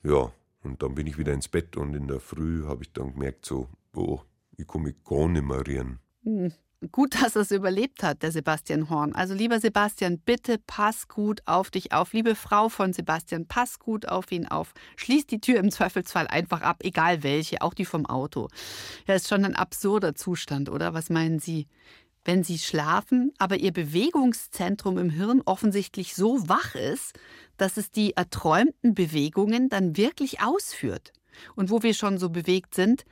Ja, 0.03 0.33
und 0.63 0.83
dann 0.83 0.95
bin 0.95 1.07
ich 1.07 1.19
wieder 1.19 1.33
ins 1.33 1.49
Bett 1.49 1.77
und 1.77 1.95
in 1.95 2.09
der 2.09 2.21
Früh 2.21 2.65
habe 2.65 2.85
ich 2.85 2.93
dann 2.93 3.13
gemerkt, 3.13 3.45
so, 3.45 3.69
oh, 3.95 4.21
ich 4.57 4.67
komme 4.67 4.95
gar 5.05 5.29
nicht 5.29 5.45
mehr 5.45 5.67
rieren. 5.67 5.99
Hm. 6.25 6.53
Gut, 6.91 7.15
dass 7.23 7.37
er 7.37 7.43
es 7.43 7.51
überlebt 7.51 8.03
hat, 8.03 8.23
der 8.23 8.33
Sebastian 8.33 8.91
Horn. 8.91 9.15
Also 9.15 9.35
lieber 9.35 9.61
Sebastian, 9.61 10.19
bitte 10.19 10.59
pass 10.59 11.07
gut 11.07 11.41
auf 11.47 11.71
dich 11.71 11.93
auf. 11.93 12.13
Liebe 12.13 12.35
Frau 12.35 12.69
von 12.69 12.93
Sebastian, 12.93 13.47
pass 13.47 13.79
gut 13.79 14.09
auf 14.09 14.33
ihn 14.33 14.49
auf. 14.49 14.75
Schließ 14.97 15.27
die 15.27 15.41
Tür 15.41 15.59
im 15.59 15.71
Zweifelsfall 15.71 16.27
einfach 16.27 16.63
ab, 16.63 16.81
egal 16.83 17.23
welche, 17.23 17.63
auch 17.63 17.75
die 17.75 17.85
vom 17.85 18.07
Auto. 18.07 18.49
Ja, 19.07 19.15
ist 19.15 19.29
schon 19.29 19.45
ein 19.45 19.55
absurder 19.55 20.15
Zustand, 20.15 20.69
oder? 20.69 20.95
Was 20.95 21.11
meinen 21.11 21.39
Sie? 21.39 21.69
Wenn 22.25 22.45
Sie 22.45 22.59
schlafen, 22.59 23.33
aber 23.39 23.57
Ihr 23.57 23.73
Bewegungszentrum 23.73 24.97
im 24.97 25.11
Hirn 25.11 25.43
offensichtlich 25.45 26.15
so 26.15 26.49
wach 26.49 26.77
ist, 26.77 27.19
dass 27.57 27.77
es 27.77 27.91
die 27.91 28.17
erträumten 28.17 28.95
Bewegungen 28.95 29.69
dann 29.69 29.97
wirklich 29.97 30.41
ausführt. 30.41 31.13
Und 31.57 31.71
wo 31.71 31.83
wir 31.83 31.95
schon 31.95 32.19
so 32.19 32.31
bewegt 32.31 32.75
sind, 32.75 33.05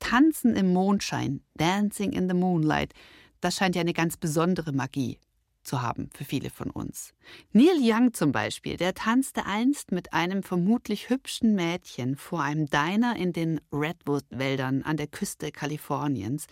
Tanzen 0.00 0.54
im 0.54 0.72
Mondschein, 0.72 1.40
Dancing 1.54 2.12
in 2.12 2.28
the 2.28 2.34
Moonlight, 2.34 2.92
das 3.40 3.56
scheint 3.56 3.74
ja 3.74 3.80
eine 3.80 3.92
ganz 3.92 4.16
besondere 4.16 4.72
Magie 4.72 5.18
zu 5.62 5.82
haben 5.82 6.10
für 6.14 6.24
viele 6.24 6.50
von 6.50 6.70
uns. 6.70 7.12
Neil 7.52 7.78
Young 7.80 8.14
zum 8.14 8.32
Beispiel, 8.32 8.76
der 8.76 8.94
tanzte 8.94 9.44
einst 9.46 9.92
mit 9.92 10.12
einem 10.12 10.42
vermutlich 10.42 11.10
hübschen 11.10 11.54
Mädchen 11.54 12.16
vor 12.16 12.42
einem 12.42 12.66
Diner 12.66 13.16
in 13.16 13.32
den 13.32 13.60
Redwood-Wäldern 13.72 14.82
an 14.82 14.96
der 14.96 15.06
Küste 15.06 15.52
Kaliforniens. 15.52 16.46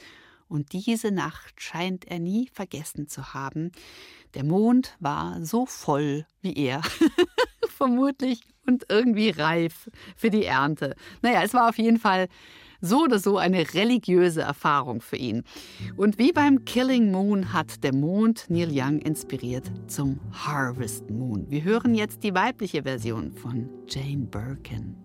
Und 0.48 0.72
diese 0.72 1.10
Nacht 1.10 1.60
scheint 1.60 2.04
er 2.04 2.20
nie 2.20 2.48
vergessen 2.52 3.08
zu 3.08 3.34
haben. 3.34 3.72
Der 4.34 4.44
Mond 4.44 4.96
war 5.00 5.44
so 5.44 5.66
voll 5.66 6.24
wie 6.40 6.54
er. 6.54 6.82
Vermutlich 7.68 8.42
und 8.64 8.86
irgendwie 8.88 9.30
reif 9.30 9.90
für 10.16 10.30
die 10.30 10.44
Ernte. 10.44 10.94
Naja, 11.22 11.42
es 11.42 11.52
war 11.52 11.68
auf 11.68 11.78
jeden 11.78 11.98
Fall 11.98 12.28
so 12.80 13.04
oder 13.04 13.18
so 13.18 13.38
eine 13.38 13.74
religiöse 13.74 14.42
Erfahrung 14.42 15.00
für 15.00 15.16
ihn. 15.16 15.42
Und 15.96 16.18
wie 16.18 16.32
beim 16.32 16.64
Killing 16.64 17.10
Moon 17.10 17.52
hat 17.52 17.82
der 17.84 17.94
Mond 17.94 18.46
Neil 18.48 18.70
Young 18.72 18.98
inspiriert 18.98 19.70
zum 19.86 20.20
Harvest 20.32 21.10
Moon. 21.10 21.46
Wir 21.48 21.64
hören 21.64 21.94
jetzt 21.94 22.22
die 22.22 22.34
weibliche 22.34 22.82
Version 22.82 23.32
von 23.32 23.68
Jane 23.88 24.26
Birkin. 24.26 24.96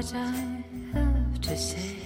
What 0.00 0.14
I 0.14 0.64
have 0.94 1.40
to 1.42 1.56
say. 1.56 1.99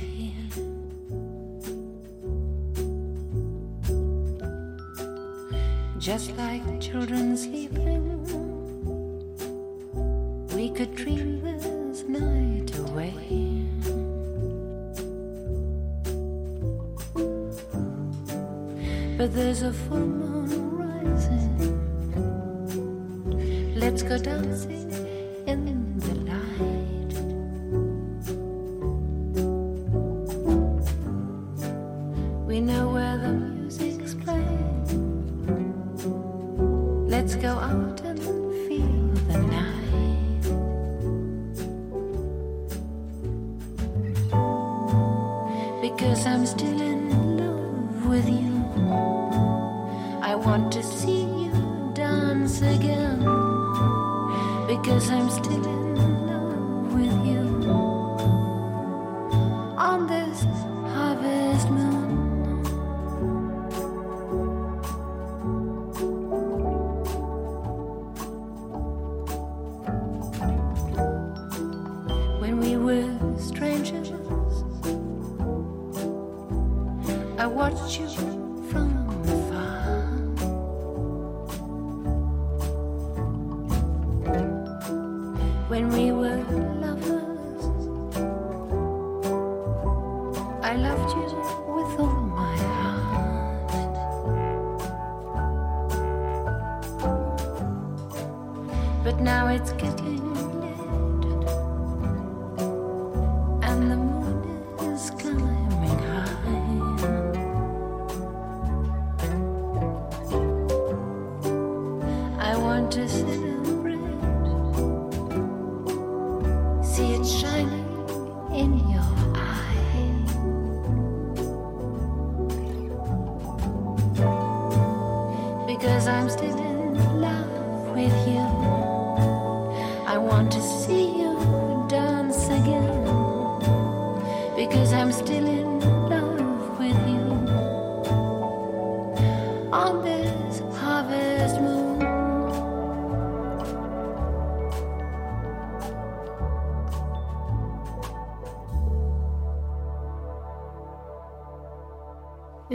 Just 6.04 6.36
like 6.36 6.62
children 6.82 7.34
sleeping, 7.34 8.20
we 10.54 10.68
could 10.68 10.94
dream 10.94 11.40
this 11.40 12.02
night 12.02 12.76
away. 12.76 13.64
But 19.16 19.32
there's 19.32 19.62
a 19.62 19.72
full 19.72 19.96
moon 19.96 20.76
rising. 20.76 21.80
Let's 23.74 24.02
go 24.02 24.18
dancing 24.18 24.93
Let's 37.16 37.37
go 37.37 37.50
out 37.50 38.00
and 38.00 38.18
feel 38.66 39.07
the 39.29 39.38
night. 39.38 40.42
Because 45.81 46.27
I'm 46.27 46.44
still 46.44 46.81
in 46.81 47.37
love 47.37 48.07
with 48.07 48.29
you. 48.29 48.57
I 50.22 50.35
want 50.35 50.72
to 50.72 50.83
see 50.83 51.22
you 51.22 51.92
dance 51.94 52.61
again. 52.62 53.20
Because 54.66 55.09
I'm 55.09 55.31
still 55.31 55.64
in 55.64 55.83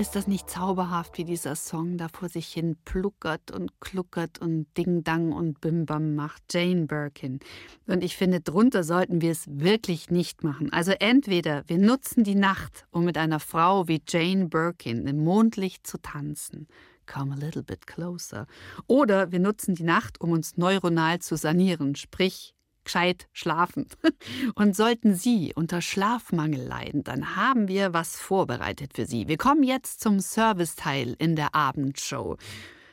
Ist 0.09 0.15
das 0.15 0.25
nicht 0.25 0.49
zauberhaft, 0.49 1.19
wie 1.19 1.23
dieser 1.23 1.55
Song 1.55 1.99
da 1.99 2.07
vor 2.07 2.29
sich 2.29 2.47
hin 2.47 2.77
pluckert 2.83 3.51
und 3.51 3.79
kluckert 3.79 4.39
und 4.39 4.65
Ding-Dang 4.75 5.31
und 5.31 5.61
Bim-Bam 5.61 6.15
macht? 6.15 6.41
Jane 6.51 6.87
Birkin. 6.87 7.39
Und 7.85 8.03
ich 8.03 8.17
finde, 8.17 8.41
drunter 8.41 8.83
sollten 8.83 9.21
wir 9.21 9.29
es 9.29 9.45
wirklich 9.47 10.09
nicht 10.09 10.43
machen. 10.43 10.73
Also 10.73 10.93
entweder 10.93 11.61
wir 11.67 11.77
nutzen 11.77 12.23
die 12.23 12.33
Nacht, 12.33 12.87
um 12.89 13.05
mit 13.05 13.19
einer 13.19 13.39
Frau 13.39 13.87
wie 13.87 14.01
Jane 14.07 14.47
Birkin 14.47 15.05
im 15.05 15.23
Mondlicht 15.23 15.85
zu 15.85 16.01
tanzen. 16.01 16.67
Come 17.05 17.35
a 17.35 17.37
little 17.37 17.61
bit 17.61 17.85
closer. 17.85 18.47
Oder 18.87 19.31
wir 19.31 19.39
nutzen 19.39 19.75
die 19.75 19.83
Nacht, 19.83 20.19
um 20.21 20.31
uns 20.31 20.57
neuronal 20.57 21.19
zu 21.19 21.37
sanieren, 21.37 21.93
sprich 21.93 22.55
gescheit 22.89 23.27
schlafen. 23.33 23.85
Und 24.55 24.75
sollten 24.75 25.13
Sie 25.13 25.53
unter 25.55 25.79
Schlafmangel 25.79 26.65
leiden, 26.65 27.03
dann 27.03 27.35
haben 27.35 27.67
wir 27.67 27.93
was 27.93 28.15
vorbereitet 28.15 28.93
für 28.95 29.05
Sie. 29.05 29.27
Wir 29.27 29.37
kommen 29.37 29.61
jetzt 29.61 30.01
zum 30.01 30.19
Serviceteil 30.19 31.15
in 31.19 31.35
der 31.35 31.53
Abendshow. 31.53 32.37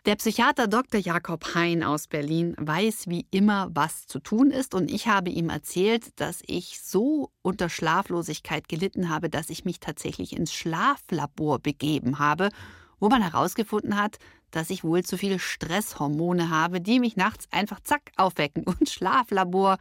Der 0.05 0.17
Psychiater 0.17 0.69
Dr. 0.69 1.01
Jakob 1.01 1.55
Hein 1.55 1.83
aus 1.83 2.09
Berlin 2.09 2.55
weiß 2.59 3.09
wie 3.09 3.27
immer, 3.31 3.71
was 3.73 4.07
zu 4.07 4.21
tun 4.21 4.51
ist. 4.51 4.75
Und 4.75 4.91
ich 4.91 5.09
habe 5.09 5.31
ihm 5.31 5.49
erzählt, 5.49 6.21
dass 6.21 6.43
ich 6.47 6.79
so 6.81 7.31
unter 7.43 7.71
Schlaflosigkeit 7.71 8.69
gelitten 8.69 9.09
habe, 9.09 9.31
dass 9.31 9.49
ich 9.49 9.65
mich 9.65 9.81
tatsächlich 9.81 10.37
ins 10.37 10.53
Schlaflabor 10.53 11.59
begeben 11.59 12.19
habe, 12.19 12.51
wo 13.01 13.09
man 13.09 13.23
herausgefunden 13.23 13.97
hat, 13.97 14.19
dass 14.51 14.71
ich 14.71 14.85
wohl 14.85 15.03
zu 15.05 15.19
viele 15.19 15.39
Stresshormone 15.39 16.51
habe, 16.51 16.81
die 16.81 17.01
mich 17.01 17.17
nachts 17.17 17.47
einfach 17.51 17.81
zack 17.81 18.13
aufwecken. 18.17 18.65
Und 18.67 18.89
Schlaflabor, 18.89 19.79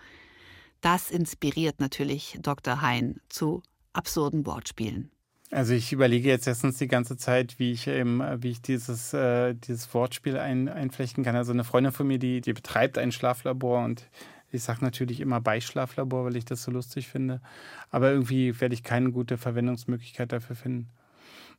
das 0.81 1.11
inspiriert 1.11 1.79
natürlich 1.79 2.37
Dr. 2.41 2.81
Hein 2.81 3.19
zu 3.29 3.63
absurden 3.93 4.45
Wortspielen. 4.45 5.11
Also 5.51 5.73
ich 5.73 5.93
überlege 5.93 6.27
jetzt 6.27 6.47
erstens 6.47 6.77
die 6.79 6.87
ganze 6.87 7.17
Zeit, 7.17 7.59
wie 7.59 7.71
ich, 7.71 7.87
ähm, 7.87 8.23
wie 8.39 8.49
ich 8.49 8.61
dieses, 8.61 9.13
äh, 9.13 9.53
dieses 9.53 9.93
Wortspiel 9.93 10.37
ein, 10.37 10.67
einflechten 10.67 11.23
kann. 11.23 11.35
Also 11.35 11.53
eine 11.53 11.63
Freundin 11.63 11.93
von 11.93 12.07
mir, 12.07 12.17
die, 12.17 12.41
die 12.41 12.53
betreibt 12.53 12.97
ein 12.97 13.11
Schlaflabor 13.11 13.83
und 13.85 14.09
ich 14.51 14.63
sage 14.63 14.83
natürlich 14.83 15.19
immer 15.19 15.41
Beischlaflabor, 15.41 16.25
weil 16.25 16.35
ich 16.35 16.45
das 16.45 16.63
so 16.63 16.71
lustig 16.71 17.07
finde. 17.07 17.41
Aber 17.91 18.11
irgendwie 18.11 18.59
werde 18.59 18.73
ich 18.73 18.83
keine 18.83 19.11
gute 19.11 19.37
Verwendungsmöglichkeit 19.37 20.31
dafür 20.31 20.55
finden. 20.55 20.89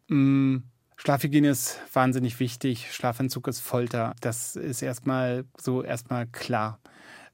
Mm, 0.08 0.58
Schlafhygiene 0.96 1.50
ist 1.50 1.80
wahnsinnig 1.92 2.40
wichtig. 2.40 2.92
Schlafentzug 2.92 3.48
ist 3.48 3.60
Folter. 3.60 4.14
Das 4.20 4.56
ist 4.56 4.82
erstmal 4.82 5.44
so 5.60 5.82
erstmal 5.82 6.26
klar. 6.26 6.80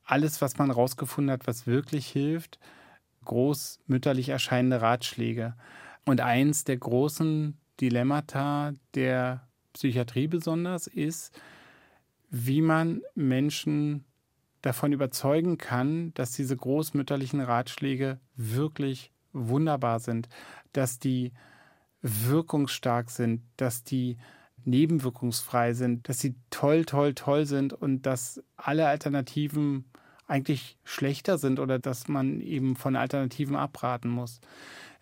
Alles, 0.05 0.43
was 0.43 0.59
man 0.59 0.71
rausgefunden 0.71 1.33
hat, 1.33 1.47
was 1.47 1.67
wirklich 1.67 2.09
hilft, 2.09 2.59
großmütterlich 3.25 4.31
erscheinende 4.31 4.83
Ratschläge. 4.83 5.55
Und 6.05 6.21
eins 6.21 6.65
der 6.65 6.77
großen 6.77 7.57
Dilemmata 7.81 8.73
der 8.95 9.47
Psychiatrie 9.73 10.27
besonders 10.27 10.89
ist, 10.89 11.33
wie 12.31 12.63
man 12.63 13.03
Menschen 13.15 14.05
davon 14.61 14.93
überzeugen 14.93 15.57
kann, 15.57 16.13
dass 16.15 16.33
diese 16.33 16.57
großmütterlichen 16.57 17.41
Ratschläge 17.41 18.21
wirklich 18.37 19.13
wunderbar 19.33 20.01
sind, 20.01 20.29
dass 20.73 20.99
die 20.99 21.33
wirkungsstark 22.03 23.11
sind, 23.11 23.43
dass 23.57 23.85
die 23.85 24.19
nebenwirkungsfrei 24.65 25.73
sind, 25.73 26.09
dass 26.09 26.21
sie 26.21 26.35
toll, 26.51 26.85
toll, 26.85 27.15
toll 27.15 27.47
sind 27.47 27.73
und 27.73 28.03
dass 28.03 28.43
alle 28.57 28.87
Alternativen 28.87 29.85
eigentlich 30.27 30.79
schlechter 30.85 31.39
sind 31.39 31.59
oder 31.59 31.79
dass 31.79 32.09
man 32.09 32.41
eben 32.41 32.77
von 32.77 32.97
Alternativen 32.97 33.57
abraten 33.57 34.09
muss. 34.09 34.41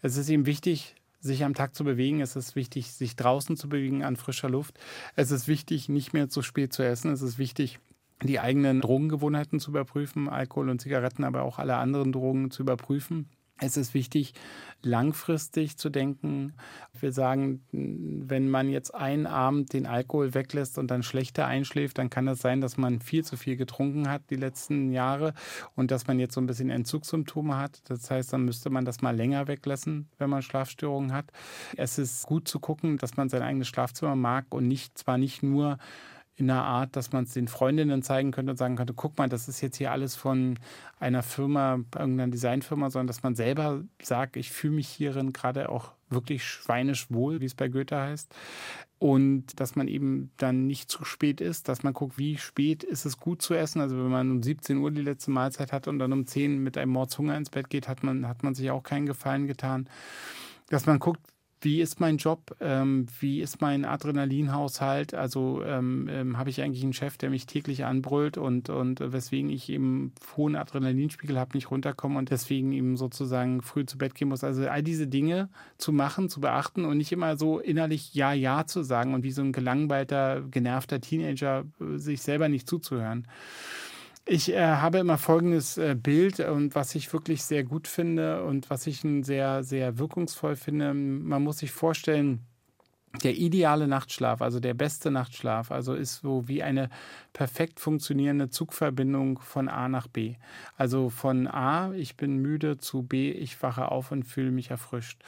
Es 0.03 0.17
ist 0.17 0.29
eben 0.29 0.47
wichtig, 0.47 0.95
sich 1.21 1.45
am 1.45 1.55
Tag 1.55 1.75
zu 1.75 1.85
bewegen. 1.85 2.21
Es 2.21 2.37
ist 2.37 2.57
wichtig, 2.57 2.93
sich 2.93 3.17
draußen 3.17 3.57
zu 3.57 3.69
bewegen 3.69 4.03
an 4.03 4.17
frischer 4.17 4.49
Luft. 4.49 4.79
Es 5.17 5.31
ist 5.31 5.47
wichtig, 5.47 5.89
nicht 5.89 6.13
mehr 6.13 6.29
zu 6.29 6.43
spät 6.43 6.73
zu 6.73 6.83
essen. 6.83 7.13
Es 7.13 7.23
ist 7.23 7.39
wichtig, 7.39 7.79
die 8.23 8.41
eigenen 8.41 8.81
Drogengewohnheiten 8.81 9.61
zu 9.61 9.71
überprüfen, 9.71 10.29
Alkohol 10.29 10.71
und 10.71 10.81
Zigaretten, 10.81 11.25
aber 11.25 11.43
auch 11.43 11.59
alle 11.59 11.77
anderen 11.77 12.13
Drogen 12.13 12.51
zu 12.51 12.63
überprüfen. 12.63 13.29
Es 13.61 13.77
ist 13.77 13.93
wichtig, 13.93 14.33
langfristig 14.83 15.77
zu 15.77 15.91
denken. 15.91 16.55
Wir 16.99 17.13
sagen, 17.13 17.63
wenn 17.73 18.49
man 18.49 18.71
jetzt 18.71 18.95
einen 18.95 19.27
Abend 19.27 19.75
den 19.75 19.87
Alkohol 19.87 20.33
weglässt 20.33 20.79
und 20.79 20.91
dann 20.91 21.03
schlechter 21.03 21.47
einschläft, 21.47 21.99
dann 21.99 22.09
kann 22.09 22.27
es 22.29 22.41
sein, 22.41 22.63
dass 22.63 22.79
man 22.79 23.01
viel 23.01 23.23
zu 23.23 23.37
viel 23.37 23.57
getrunken 23.57 24.09
hat 24.09 24.23
die 24.31 24.37
letzten 24.37 24.91
Jahre 24.93 25.35
und 25.77 25.91
dass 25.91 26.07
man 26.07 26.19
jetzt 26.19 26.35
so 26.35 26.41
ein 26.41 26.47
bisschen 26.47 26.71
Entzugssymptome 26.71 27.57
hat. 27.57 27.83
Das 27.89 28.11
heißt, 28.11 28.33
dann 28.33 28.47
müsste 28.47 28.71
man 28.71 28.87
das 28.87 29.03
mal 29.03 29.15
länger 29.15 29.47
weglassen, 29.47 30.09
wenn 30.19 30.31
man 30.31 30.41
Schlafstörungen 30.41 31.13
hat. 31.13 31.31
Es 31.77 31.99
ist 31.99 32.27
gut 32.27 32.49
zu 32.49 32.61
gucken, 32.61 32.97
dass 32.97 33.17
man 33.17 33.29
sein 33.29 33.43
eigenes 33.43 33.69
Schlafzimmer 33.69 34.17
mag 34.17 34.47
und 34.51 34.67
nicht 34.67 34.97
zwar 34.97 35.19
nicht 35.19 35.43
nur 35.43 35.77
in 36.41 36.51
einer 36.51 36.65
Art, 36.65 36.97
dass 36.97 37.13
man 37.13 37.25
es 37.25 37.33
den 37.33 37.49
Freundinnen 37.49 38.03
zeigen 38.03 38.33
könnte 38.33 38.51
und 38.53 38.57
sagen 38.57 38.77
könnte, 38.77 38.95
guck 38.95 39.19
mal, 39.19 39.29
das 39.29 39.49
ist 39.49 39.61
jetzt 39.61 39.77
hier 39.77 39.93
alles 39.93 40.17
von 40.17 40.59
einer 40.99 41.23
Firma, 41.23 41.81
irgendeiner 41.95 42.33
Designfirma, 42.33 42.91
sondern 42.91 43.07
dass 43.07 43.23
man 43.23 43.35
selber 43.35 43.83
sagt, 44.03 44.37
ich 44.37 44.51
fühle 44.51 44.75
mich 44.75 44.89
hierin 44.89 45.33
gerade 45.33 45.69
auch 45.69 45.93
wirklich 46.09 46.45
schweinisch 46.45 47.11
wohl, 47.11 47.41
wie 47.41 47.47
es 47.47 47.55
bei 47.55 47.69
Goethe 47.69 47.99
heißt. 47.99 48.35
Und 48.99 49.59
dass 49.61 49.77
man 49.77 49.89
eben 49.89 50.31
dann 50.37 50.67
nicht 50.67 50.91
zu 50.91 51.05
spät 51.05 51.41
ist, 51.41 51.69
dass 51.69 51.83
man 51.83 51.95
guckt, 51.95 52.19
wie 52.19 52.37
spät 52.37 52.83
ist 52.83 53.07
es 53.07 53.19
gut 53.19 53.41
zu 53.41 53.55
essen. 53.55 53.81
Also 53.81 53.97
wenn 53.97 54.11
man 54.11 54.31
um 54.31 54.43
17 54.43 54.77
Uhr 54.77 54.91
die 54.91 55.01
letzte 55.01 55.31
Mahlzeit 55.31 55.73
hat 55.73 55.89
und 55.89 55.99
dann 55.99 56.13
um 56.13 56.27
10 56.27 56.63
mit 56.63 56.77
einem 56.77 56.93
Mordshunger 56.93 57.37
ins 57.37 57.49
Bett 57.49 57.71
geht, 57.71 57.89
hat 57.89 58.03
man, 58.03 58.29
hat 58.29 58.43
man 58.43 58.55
sich 58.55 58.71
auch 58.71 58.83
keinen 58.83 59.07
Gefallen 59.07 59.47
getan. 59.47 59.89
Dass 60.69 60.85
man 60.85 60.99
guckt, 60.99 61.21
wie 61.63 61.81
ist 61.81 62.01
mein 62.01 62.17
Job, 62.17 62.57
ähm, 62.61 63.07
wie 63.21 63.41
ist 63.41 63.61
mein 63.61 63.85
Adrenalinhaushalt, 63.85 65.15
also 65.15 65.63
ähm, 65.63 66.09
ähm, 66.11 66.39
habe 66.39 66.49
ich 66.49 66.63
eigentlich 66.63 66.83
einen 66.83 66.95
Chef, 66.95 67.19
der 67.19 67.29
mich 67.29 67.47
täglich 67.47 67.85
anbrüllt 67.85 68.39
und, 68.39 68.71
und 68.71 69.01
weswegen 69.01 69.51
ich 69.51 69.69
eben 69.69 70.13
hohen 70.37 70.57
Adrenalinspiegel 70.57 71.39
habe, 71.39 71.57
nicht 71.57 71.71
runterkomme 71.71 72.19
und 72.19 72.31
deswegen 72.31 72.73
eben 72.73 72.97
sozusagen 72.97 73.61
früh 73.61 73.85
zu 73.85 73.99
Bett 73.99 74.15
gehen 74.15 74.29
muss. 74.29 74.43
Also 74.43 74.67
all 74.69 74.83
diese 74.83 75.07
Dinge 75.07 75.51
zu 75.77 75.93
machen, 75.93 76.31
zu 76.31 76.41
beachten 76.41 76.85
und 76.87 76.97
nicht 76.97 77.13
immer 77.13 77.37
so 77.37 77.59
innerlich 77.59 78.15
Ja, 78.15 78.33
Ja 78.33 78.67
zu 78.67 78.83
sagen 78.83 79.13
und 79.13 79.23
wie 79.23 79.33
so 79.33 79.43
ein 79.43 79.53
gelangweilter, 79.53 80.43
genervter 80.51 81.01
Teenager 81.01 81.65
äh, 81.81 81.99
sich 81.99 82.23
selber 82.23 82.49
nicht 82.49 82.69
zuzuhören. 82.69 83.27
Ich 84.27 84.53
äh, 84.53 84.61
habe 84.61 84.99
immer 84.99 85.19
folgendes 85.19 85.77
äh, 85.79 85.97
Bild 86.01 86.41
und 86.41 86.75
was 86.75 86.95
ich 86.95 87.13
wirklich 87.13 87.43
sehr 87.43 87.65
gut 87.65 87.89
finde 87.89 88.45
und 88.45 88.71
was 88.71 88.87
ich 88.87 89.01
sehr, 89.23 89.65
sehr 89.65 89.99
wirkungsvoll 89.99 90.57
finde. 90.57 90.95
Man 90.95 91.43
muss 91.43 91.59
sich 91.59 91.73
vorstellen, 91.73 92.47
der 93.25 93.35
ideale 93.37 93.89
Nachtschlaf, 93.89 94.41
also 94.41 94.61
der 94.61 94.75
beste 94.75 95.11
Nachtschlaf, 95.11 95.73
also 95.73 95.95
ist 95.95 96.21
so 96.21 96.47
wie 96.47 96.63
eine 96.63 96.91
perfekt 97.33 97.81
funktionierende 97.81 98.51
Zugverbindung 98.51 99.41
von 99.41 99.69
A 99.69 99.89
nach 99.89 100.07
B. 100.07 100.37
Also 100.77 101.11
von 101.11 101.49
A, 101.49 101.93
ich 101.93 102.17
bin 102.17 102.37
müde, 102.37 102.79
zu 102.79 103.03
B, 103.03 103.33
ich 103.33 103.61
wache 103.63 103.91
auf 103.91 104.13
und 104.13 104.23
fühle 104.23 104.53
mich 104.53 104.71
erfrischt. 104.71 105.23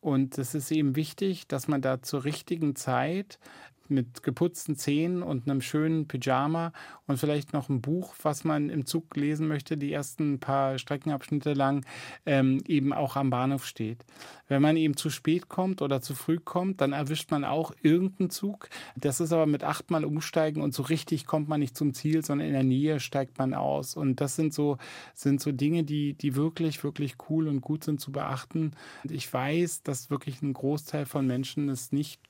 Und 0.00 0.38
es 0.38 0.54
ist 0.54 0.70
eben 0.70 0.94
wichtig, 0.94 1.48
dass 1.48 1.66
man 1.66 1.82
da 1.82 2.02
zur 2.02 2.24
richtigen 2.24 2.76
Zeit 2.76 3.40
mit 3.88 4.22
geputzten 4.22 4.76
Zähnen 4.76 5.22
und 5.22 5.48
einem 5.48 5.60
schönen 5.60 6.08
Pyjama 6.08 6.72
und 7.06 7.18
vielleicht 7.18 7.52
noch 7.52 7.68
ein 7.68 7.80
Buch, 7.80 8.14
was 8.22 8.44
man 8.44 8.70
im 8.70 8.86
Zug 8.86 9.16
lesen 9.16 9.48
möchte, 9.48 9.76
die 9.76 9.92
ersten 9.92 10.40
paar 10.40 10.78
Streckenabschnitte 10.78 11.52
lang, 11.52 11.84
ähm, 12.26 12.62
eben 12.66 12.92
auch 12.92 13.16
am 13.16 13.30
Bahnhof 13.30 13.66
steht. 13.66 14.04
Wenn 14.48 14.62
man 14.62 14.76
eben 14.76 14.96
zu 14.96 15.10
spät 15.10 15.48
kommt 15.48 15.82
oder 15.82 16.00
zu 16.00 16.14
früh 16.14 16.38
kommt, 16.38 16.80
dann 16.80 16.92
erwischt 16.92 17.30
man 17.30 17.44
auch 17.44 17.72
irgendeinen 17.82 18.30
Zug. 18.30 18.68
Das 18.96 19.20
ist 19.20 19.32
aber 19.32 19.46
mit 19.46 19.64
achtmal 19.64 20.04
umsteigen 20.04 20.62
und 20.62 20.74
so 20.74 20.82
richtig 20.82 21.26
kommt 21.26 21.48
man 21.48 21.60
nicht 21.60 21.76
zum 21.76 21.94
Ziel, 21.94 22.24
sondern 22.24 22.48
in 22.48 22.54
der 22.54 22.64
Nähe 22.64 23.00
steigt 23.00 23.38
man 23.38 23.54
aus. 23.54 23.96
Und 23.96 24.20
das 24.20 24.36
sind 24.36 24.52
so, 24.52 24.78
sind 25.14 25.40
so 25.40 25.52
Dinge, 25.52 25.84
die, 25.84 26.14
die 26.14 26.36
wirklich, 26.36 26.84
wirklich 26.84 27.16
cool 27.28 27.48
und 27.48 27.60
gut 27.60 27.84
sind 27.84 28.00
zu 28.00 28.12
beachten. 28.12 28.72
Und 29.02 29.12
ich 29.12 29.32
weiß, 29.32 29.82
dass 29.82 30.10
wirklich 30.10 30.42
ein 30.42 30.52
Großteil 30.52 31.06
von 31.06 31.26
Menschen 31.26 31.68
es 31.68 31.92
nicht 31.92 32.20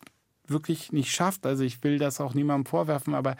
wirklich 0.46 0.92
nicht 0.92 1.10
schafft. 1.10 1.46
Also 1.46 1.64
ich 1.64 1.82
will 1.82 1.98
das 1.98 2.20
auch 2.20 2.34
niemandem 2.34 2.66
vorwerfen, 2.66 3.14
aber 3.14 3.36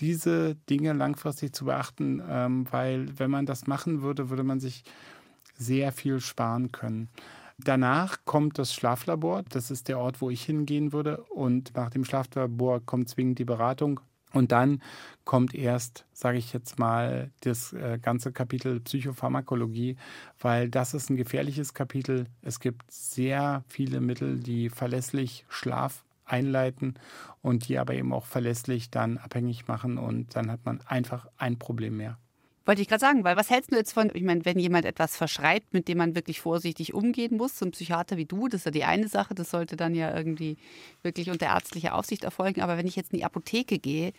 diese 0.00 0.56
Dinge 0.68 0.92
langfristig 0.92 1.54
zu 1.54 1.66
beachten, 1.66 2.22
ähm, 2.28 2.66
weil 2.70 3.18
wenn 3.18 3.30
man 3.30 3.46
das 3.46 3.66
machen 3.66 4.02
würde, 4.02 4.30
würde 4.30 4.44
man 4.44 4.60
sich 4.60 4.84
sehr 5.56 5.92
viel 5.92 6.20
sparen 6.20 6.72
können. 6.72 7.08
Danach 7.58 8.18
kommt 8.24 8.58
das 8.58 8.72
Schlaflabor. 8.72 9.42
Das 9.50 9.70
ist 9.70 9.88
der 9.88 9.98
Ort, 9.98 10.22
wo 10.22 10.30
ich 10.30 10.42
hingehen 10.42 10.92
würde. 10.92 11.22
Und 11.24 11.74
nach 11.74 11.90
dem 11.90 12.04
Schlaflabor 12.04 12.80
kommt 12.80 13.10
zwingend 13.10 13.38
die 13.38 13.44
Beratung. 13.44 14.00
Und 14.32 14.52
dann 14.52 14.80
kommt 15.24 15.54
erst, 15.54 16.06
sage 16.12 16.38
ich 16.38 16.52
jetzt 16.52 16.78
mal, 16.78 17.30
das 17.40 17.72
äh, 17.72 17.98
ganze 18.00 18.32
Kapitel 18.32 18.80
Psychopharmakologie, 18.80 19.96
weil 20.38 20.70
das 20.70 20.94
ist 20.94 21.10
ein 21.10 21.16
gefährliches 21.16 21.74
Kapitel. 21.74 22.26
Es 22.40 22.60
gibt 22.60 22.90
sehr 22.90 23.64
viele 23.68 24.00
Mittel, 24.00 24.38
die 24.38 24.70
verlässlich 24.70 25.44
Schlaf 25.48 26.04
einleiten 26.30 26.94
und 27.42 27.68
die 27.68 27.78
aber 27.78 27.94
eben 27.94 28.12
auch 28.12 28.26
verlässlich 28.26 28.90
dann 28.90 29.18
abhängig 29.18 29.68
machen 29.68 29.98
und 29.98 30.36
dann 30.36 30.50
hat 30.50 30.64
man 30.64 30.80
einfach 30.86 31.26
ein 31.36 31.58
Problem 31.58 31.96
mehr. 31.96 32.18
Wollte 32.66 32.82
ich 32.82 32.88
gerade 32.88 33.00
sagen, 33.00 33.24
weil 33.24 33.36
was 33.36 33.48
hältst 33.48 33.72
du 33.72 33.76
jetzt 33.76 33.92
von, 33.92 34.10
ich 34.12 34.22
meine, 34.22 34.44
wenn 34.44 34.58
jemand 34.58 34.84
etwas 34.84 35.16
verschreibt, 35.16 35.72
mit 35.72 35.88
dem 35.88 35.98
man 35.98 36.14
wirklich 36.14 36.40
vorsichtig 36.40 36.92
umgehen 36.92 37.36
muss, 37.36 37.58
so 37.58 37.64
ein 37.64 37.72
Psychiater 37.72 38.18
wie 38.18 38.26
du, 38.26 38.48
das 38.48 38.60
ist 38.60 38.64
ja 38.66 38.70
die 38.70 38.84
eine 38.84 39.08
Sache, 39.08 39.34
das 39.34 39.50
sollte 39.50 39.76
dann 39.76 39.94
ja 39.94 40.14
irgendwie 40.14 40.56
wirklich 41.02 41.30
unter 41.30 41.46
ärztlicher 41.46 41.94
Aufsicht 41.96 42.22
erfolgen. 42.22 42.60
Aber 42.60 42.76
wenn 42.76 42.86
ich 42.86 42.96
jetzt 42.96 43.12
in 43.12 43.18
die 43.18 43.24
Apotheke 43.24 43.78
gehe 43.78 44.12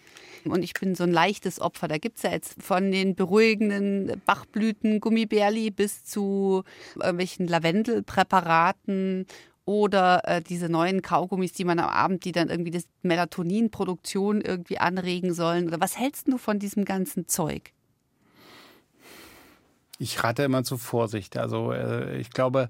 und 0.44 0.64
ich 0.64 0.74
bin 0.74 0.96
so 0.96 1.04
ein 1.04 1.14
leichtes 1.14 1.62
Opfer, 1.62 1.88
da 1.88 2.00
gibt 2.00 2.18
es 2.18 2.24
ja 2.24 2.32
jetzt 2.32 2.62
von 2.62 2.92
den 2.92 3.16
beruhigenden 3.16 4.20
Bachblüten, 4.26 5.00
Gummibärli 5.00 5.70
bis 5.70 6.04
zu 6.04 6.64
irgendwelchen 6.96 7.48
Lavendelpräparaten 7.48 9.28
oder 9.72 10.22
äh, 10.26 10.42
diese 10.42 10.70
neuen 10.70 11.02
Kaugummis, 11.02 11.54
die 11.54 11.64
man 11.64 11.80
am 11.80 11.90
Abend, 11.90 12.26
die 12.26 12.32
dann 12.32 12.50
irgendwie 12.50 12.72
das 12.72 12.84
Melatoninproduktion 13.02 14.42
irgendwie 14.42 14.78
anregen 14.78 15.34
sollen? 15.34 15.68
Oder 15.68 15.80
was 15.80 15.98
hältst 15.98 16.28
du 16.28 16.38
von 16.38 16.60
diesem 16.60 16.86
ganzen 16.86 17.28
Zeug? 17.28 17.72
Ich 19.98 20.24
rate 20.24 20.44
immer 20.44 20.64
zu 20.64 20.78
Vorsicht. 20.78 21.38
Also 21.38 21.72
äh, 21.72 22.18
ich 22.18 22.32
glaube, 22.32 22.70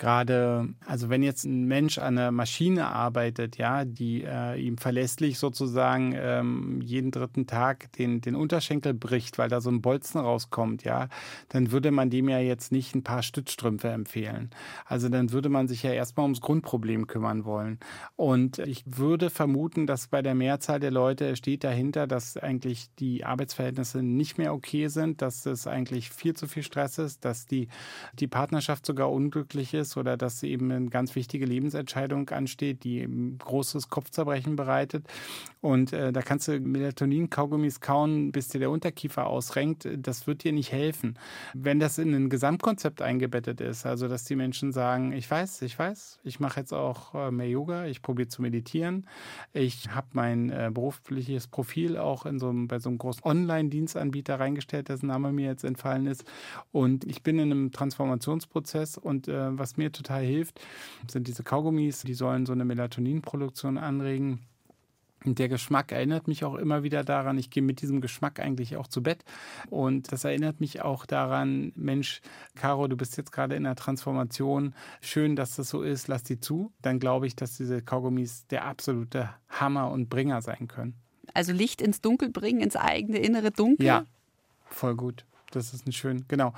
gerade, 0.00 0.66
also 0.86 1.10
wenn 1.10 1.22
jetzt 1.22 1.44
ein 1.44 1.66
Mensch 1.66 1.98
an 1.98 2.16
einer 2.18 2.32
Maschine 2.32 2.86
arbeitet, 2.88 3.58
ja, 3.58 3.84
die 3.84 4.24
äh, 4.24 4.58
ihm 4.58 4.78
verlässlich 4.78 5.38
sozusagen 5.38 6.14
ähm, 6.16 6.80
jeden 6.80 7.10
dritten 7.10 7.46
Tag 7.46 7.92
den, 7.92 8.22
den 8.22 8.34
Unterschenkel 8.34 8.94
bricht, 8.94 9.36
weil 9.36 9.50
da 9.50 9.60
so 9.60 9.70
ein 9.70 9.82
Bolzen 9.82 10.20
rauskommt, 10.20 10.84
ja, 10.84 11.08
dann 11.50 11.70
würde 11.70 11.90
man 11.90 12.08
dem 12.08 12.30
ja 12.30 12.38
jetzt 12.38 12.72
nicht 12.72 12.94
ein 12.94 13.04
paar 13.04 13.22
Stützstrümpfe 13.22 13.90
empfehlen. 13.90 14.50
Also 14.86 15.10
dann 15.10 15.32
würde 15.32 15.50
man 15.50 15.68
sich 15.68 15.82
ja 15.82 15.92
erstmal 15.92 16.24
ums 16.24 16.40
Grundproblem 16.40 17.06
kümmern 17.06 17.44
wollen. 17.44 17.78
Und 18.16 18.58
ich 18.58 18.82
würde 18.86 19.28
vermuten, 19.28 19.86
dass 19.86 20.08
bei 20.08 20.22
der 20.22 20.34
Mehrzahl 20.34 20.80
der 20.80 20.90
Leute 20.90 21.36
steht 21.36 21.62
dahinter, 21.62 22.06
dass 22.06 22.38
eigentlich 22.38 22.88
die 22.98 23.24
Arbeitsverhältnisse 23.24 24.02
nicht 24.02 24.38
mehr 24.38 24.54
okay 24.54 24.88
sind, 24.88 25.20
dass 25.20 25.44
es 25.44 25.66
eigentlich 25.66 26.08
viel 26.08 26.34
zu 26.34 26.48
viel 26.48 26.62
Stress 26.62 26.96
ist, 26.96 27.26
dass 27.26 27.44
die, 27.44 27.68
die 28.14 28.28
Partnerschaft 28.28 28.86
sogar 28.86 29.12
unglücklich 29.12 29.74
ist 29.74 29.89
oder 29.96 30.16
dass 30.16 30.42
eben 30.42 30.70
eine 30.70 30.90
ganz 30.90 31.14
wichtige 31.14 31.46
Lebensentscheidung 31.46 32.28
ansteht, 32.30 32.84
die 32.84 33.08
großes 33.38 33.88
Kopfzerbrechen 33.88 34.56
bereitet. 34.56 35.06
Und 35.60 35.92
äh, 35.92 36.12
da 36.12 36.22
kannst 36.22 36.48
du 36.48 36.58
Melatonin-Kaugummis 36.58 37.80
kauen, 37.80 38.32
bis 38.32 38.48
dir 38.48 38.60
der 38.60 38.70
Unterkiefer 38.70 39.26
ausrenkt. 39.26 39.88
Das 39.98 40.26
wird 40.26 40.44
dir 40.44 40.52
nicht 40.52 40.72
helfen. 40.72 41.18
Wenn 41.54 41.80
das 41.80 41.98
in 41.98 42.14
ein 42.14 42.30
Gesamtkonzept 42.30 43.02
eingebettet 43.02 43.60
ist, 43.60 43.84
also 43.84 44.08
dass 44.08 44.24
die 44.24 44.36
Menschen 44.36 44.72
sagen, 44.72 45.12
ich 45.12 45.30
weiß, 45.30 45.62
ich 45.62 45.78
weiß, 45.78 46.20
ich 46.24 46.40
mache 46.40 46.60
jetzt 46.60 46.72
auch 46.72 47.14
äh, 47.14 47.30
mehr 47.30 47.48
Yoga, 47.48 47.86
ich 47.86 48.02
probiere 48.02 48.28
zu 48.28 48.42
meditieren, 48.42 49.06
ich 49.52 49.90
habe 49.90 50.08
mein 50.12 50.50
äh, 50.50 50.70
berufliches 50.72 51.46
Profil 51.46 51.98
auch 51.98 52.24
in 52.26 52.38
so 52.38 52.48
einem, 52.48 52.68
bei 52.68 52.78
so 52.78 52.88
einem 52.88 52.98
großen 52.98 53.22
Online-Dienstanbieter 53.24 54.40
reingestellt, 54.40 54.88
dessen 54.88 55.06
Name 55.06 55.32
mir 55.32 55.46
jetzt 55.46 55.64
entfallen 55.64 56.06
ist. 56.06 56.24
Und 56.72 57.04
ich 57.04 57.22
bin 57.22 57.38
in 57.38 57.50
einem 57.50 57.72
Transformationsprozess 57.72 58.96
und 58.96 59.28
äh, 59.28 59.58
was 59.58 59.76
mir 59.80 59.92
total 59.92 60.22
hilft, 60.22 60.60
sind 61.08 61.26
diese 61.26 61.42
Kaugummis, 61.42 62.02
die 62.02 62.14
sollen 62.14 62.46
so 62.46 62.52
eine 62.52 62.64
Melatoninproduktion 62.64 63.78
anregen. 63.78 64.40
Und 65.24 65.38
der 65.38 65.50
Geschmack 65.50 65.92
erinnert 65.92 66.28
mich 66.28 66.44
auch 66.44 66.54
immer 66.54 66.82
wieder 66.82 67.04
daran, 67.04 67.36
ich 67.36 67.50
gehe 67.50 67.62
mit 67.62 67.82
diesem 67.82 68.00
Geschmack 68.00 68.40
eigentlich 68.40 68.76
auch 68.76 68.86
zu 68.86 69.02
Bett. 69.02 69.22
Und 69.68 70.12
das 70.12 70.24
erinnert 70.24 70.60
mich 70.60 70.80
auch 70.80 71.04
daran, 71.04 71.72
Mensch, 71.76 72.22
Caro, 72.54 72.88
du 72.88 72.96
bist 72.96 73.18
jetzt 73.18 73.30
gerade 73.30 73.54
in 73.54 73.64
der 73.64 73.76
Transformation. 73.76 74.74
Schön, 75.02 75.36
dass 75.36 75.56
das 75.56 75.68
so 75.68 75.82
ist, 75.82 76.08
lass 76.08 76.22
die 76.22 76.40
zu. 76.40 76.72
Dann 76.80 77.00
glaube 77.00 77.26
ich, 77.26 77.36
dass 77.36 77.58
diese 77.58 77.82
Kaugummis 77.82 78.46
der 78.46 78.64
absolute 78.64 79.28
Hammer 79.50 79.90
und 79.90 80.08
Bringer 80.08 80.40
sein 80.40 80.68
können. 80.68 80.94
Also 81.34 81.52
Licht 81.52 81.82
ins 81.82 82.00
Dunkel 82.00 82.30
bringen, 82.30 82.60
ins 82.60 82.76
eigene 82.76 83.18
innere 83.18 83.50
Dunkel? 83.50 83.84
Ja, 83.84 84.04
voll 84.64 84.96
gut. 84.96 85.26
Das 85.50 85.74
ist 85.74 85.86
ein 85.86 85.92
schön, 85.92 86.24
genau. 86.28 86.54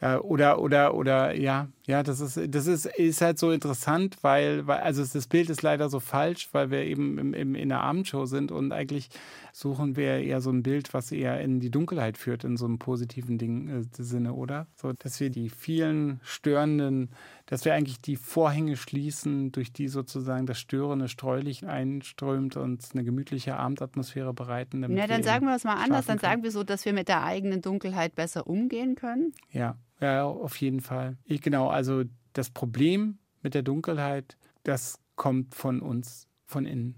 Äh, 0.00 0.16
Oder, 0.16 0.60
oder, 0.60 0.94
oder, 0.94 1.34
ja, 1.36 1.68
ja, 1.90 2.04
das 2.04 2.20
ist, 2.20 2.54
das 2.54 2.68
ist, 2.68 2.86
ist 2.86 3.20
halt 3.20 3.40
so 3.40 3.50
interessant, 3.50 4.18
weil, 4.22 4.64
weil, 4.68 4.78
also 4.80 5.04
das 5.04 5.26
Bild 5.26 5.50
ist 5.50 5.62
leider 5.62 5.88
so 5.88 5.98
falsch, 5.98 6.48
weil 6.52 6.70
wir 6.70 6.84
eben 6.84 7.18
im, 7.18 7.34
im, 7.34 7.54
in 7.56 7.68
der 7.68 7.80
Abendshow 7.80 8.26
sind 8.26 8.52
und 8.52 8.70
eigentlich 8.70 9.08
suchen 9.52 9.96
wir 9.96 10.18
eher 10.18 10.40
so 10.40 10.50
ein 10.50 10.62
Bild, 10.62 10.94
was 10.94 11.10
eher 11.10 11.40
in 11.40 11.58
die 11.58 11.70
Dunkelheit 11.72 12.16
führt, 12.16 12.44
in 12.44 12.56
so 12.56 12.66
einem 12.66 12.78
positiven 12.78 13.38
Ding, 13.38 13.68
äh, 13.68 13.82
Sinne, 13.90 14.34
oder? 14.34 14.68
So, 14.76 14.92
dass 14.92 15.18
wir 15.18 15.30
die 15.30 15.50
vielen 15.50 16.20
störenden, 16.22 17.10
dass 17.46 17.64
wir 17.64 17.74
eigentlich 17.74 18.00
die 18.00 18.14
Vorhänge 18.14 18.76
schließen, 18.76 19.50
durch 19.50 19.72
die 19.72 19.88
sozusagen 19.88 20.46
das 20.46 20.60
störende 20.60 21.08
Streulicht 21.08 21.64
einströmt 21.64 22.56
und 22.56 22.86
eine 22.92 23.02
gemütliche 23.02 23.56
Abendatmosphäre 23.56 24.32
bereiten. 24.32 24.80
damit 24.82 24.96
Ja, 24.96 25.08
dann 25.08 25.24
sagen 25.24 25.44
wir 25.44 25.56
es 25.56 25.64
mal 25.64 25.74
anders. 25.74 26.06
Dann 26.06 26.18
können. 26.18 26.30
sagen 26.30 26.42
wir 26.44 26.52
so, 26.52 26.62
dass 26.62 26.84
wir 26.84 26.92
mit 26.92 27.08
der 27.08 27.24
eigenen 27.24 27.62
Dunkelheit 27.62 28.14
besser 28.14 28.46
umgehen 28.46 28.94
können. 28.94 29.32
Ja, 29.50 29.76
ja, 30.00 30.24
auf 30.24 30.56
jeden 30.56 30.80
Fall. 30.80 31.16
Ich, 31.24 31.42
genau, 31.42 31.68
also 31.68 32.04
das 32.32 32.50
Problem 32.50 33.18
mit 33.42 33.54
der 33.54 33.62
Dunkelheit, 33.62 34.36
das 34.64 34.98
kommt 35.16 35.54
von 35.54 35.80
uns, 35.80 36.26
von 36.46 36.66
innen. 36.66 36.94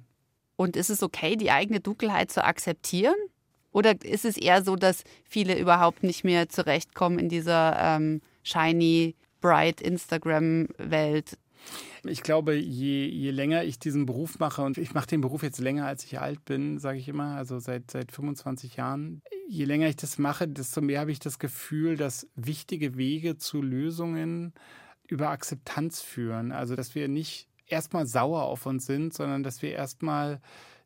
Und 0.56 0.76
ist 0.76 0.90
es 0.90 1.02
okay, 1.02 1.36
die 1.36 1.50
eigene 1.50 1.80
Dunkelheit 1.80 2.30
zu 2.30 2.44
akzeptieren? 2.44 3.16
Oder 3.72 4.00
ist 4.04 4.24
es 4.24 4.36
eher 4.36 4.62
so, 4.62 4.76
dass 4.76 5.02
viele 5.24 5.58
überhaupt 5.58 6.02
nicht 6.02 6.24
mehr 6.24 6.48
zurechtkommen 6.48 7.18
in 7.18 7.28
dieser 7.28 7.76
ähm, 7.78 8.20
shiny, 8.42 9.16
bright 9.40 9.80
Instagram-Welt? 9.80 11.38
Ich 12.04 12.22
glaube, 12.22 12.54
je, 12.54 13.06
je 13.06 13.30
länger 13.30 13.64
ich 13.64 13.78
diesen 13.78 14.06
Beruf 14.06 14.38
mache, 14.38 14.62
und 14.62 14.76
ich 14.78 14.92
mache 14.94 15.06
den 15.06 15.20
Beruf 15.20 15.42
jetzt 15.42 15.60
länger, 15.60 15.86
als 15.86 16.04
ich 16.04 16.18
alt 16.18 16.44
bin, 16.44 16.78
sage 16.78 16.98
ich 16.98 17.08
immer, 17.08 17.36
also 17.36 17.58
seit, 17.60 17.90
seit 17.90 18.10
25 18.10 18.76
Jahren, 18.76 19.22
je 19.48 19.64
länger 19.64 19.88
ich 19.88 19.96
das 19.96 20.18
mache, 20.18 20.48
desto 20.48 20.80
mehr 20.80 21.00
habe 21.00 21.12
ich 21.12 21.20
das 21.20 21.38
Gefühl, 21.38 21.96
dass 21.96 22.28
wichtige 22.34 22.96
Wege 22.96 23.36
zu 23.36 23.62
Lösungen 23.62 24.52
über 25.06 25.30
Akzeptanz 25.30 26.00
führen. 26.00 26.52
Also, 26.52 26.74
dass 26.74 26.94
wir 26.94 27.06
nicht 27.06 27.48
erstmal 27.66 28.06
sauer 28.06 28.42
auf 28.42 28.66
uns 28.66 28.86
sind, 28.86 29.14
sondern 29.14 29.42
dass 29.42 29.62
wir 29.62 29.72
erstmal 29.72 30.40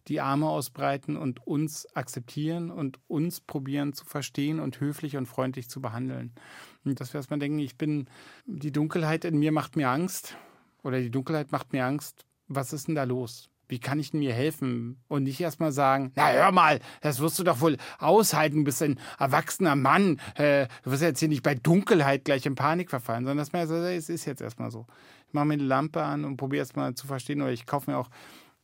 die 0.09 0.20
Arme 0.20 0.49
ausbreiten 0.49 1.16
und 1.16 1.47
uns 1.47 1.87
akzeptieren 1.97 2.70
und 2.70 3.01
uns 3.09 3.41
probieren 3.41 3.93
zu 3.93 4.05
verstehen 4.05 4.61
und 4.61 4.81
höflich 4.81 5.16
und 5.16 5.27
freundlich 5.27 5.68
zu 5.68 5.81
behandeln. 5.81 6.33
Und 6.85 7.01
dass 7.01 7.12
wir 7.12 7.18
erstmal 7.18 7.41
denken, 7.41 7.59
ich 7.59 7.77
bin, 7.77 8.07
die 8.47 8.70
Dunkelheit 8.70 9.24
in 9.24 9.39
mir 9.39 9.51
macht 9.51 9.77
mir 9.77 9.89
Angst 9.89 10.37
oder 10.83 11.01
die 11.01 11.11
Dunkelheit 11.11 11.53
macht 11.53 11.72
mir 11.72 11.85
Angst. 11.85 12.27
Was 12.49 12.72
ist 12.72 12.89
denn 12.89 12.95
da 12.95 13.05
los? 13.05 13.51
Wie 13.68 13.81
kann 13.81 13.99
ich 13.99 14.12
denn 14.12 14.20
mir 14.20 14.33
helfen? 14.33 15.01
Und 15.09 15.24
nicht 15.24 15.41
erstmal 15.41 15.72
sagen, 15.72 16.12
na 16.14 16.31
hör 16.31 16.53
mal, 16.53 16.81
das 17.01 17.18
wirst 17.18 17.39
du 17.39 17.45
doch 17.45 17.61
wohl 17.61 17.77
aushalten, 17.99 18.59
du 18.59 18.64
bist 18.64 18.83
ein 18.83 19.01
erwachsener 19.18 19.74
Mann. 19.74 20.20
Äh, 20.37 20.68
du 20.85 20.93
wirst 20.93 21.03
jetzt 21.03 21.18
hier 21.18 21.29
nicht 21.29 21.43
bei 21.43 21.57
Dunkelheit 21.57 22.24
gleich 22.24 22.47
in 22.47 22.55
Panik 22.55 22.91
verfallen, 22.91 23.24
sondern 23.24 23.39
dass 23.39 23.53
man 23.53 23.66
sagt, 23.66 23.83
es 23.83 24.09
ist 24.09 24.24
jetzt 24.24 24.41
erstmal 24.41 24.70
so. 24.70 24.87
Ich 25.27 25.35
mache 25.35 25.47
mir 25.47 25.55
eine 25.55 25.64
Lampe 25.64 26.03
an 26.03 26.24
und 26.24 26.37
probiere 26.37 26.61
erstmal 26.61 26.95
zu 26.95 27.09
verstehen, 27.09 27.43
oder 27.43 27.51
ich 27.51 27.66
kaufe 27.66 27.91
mir 27.91 27.99
auch 27.99 28.11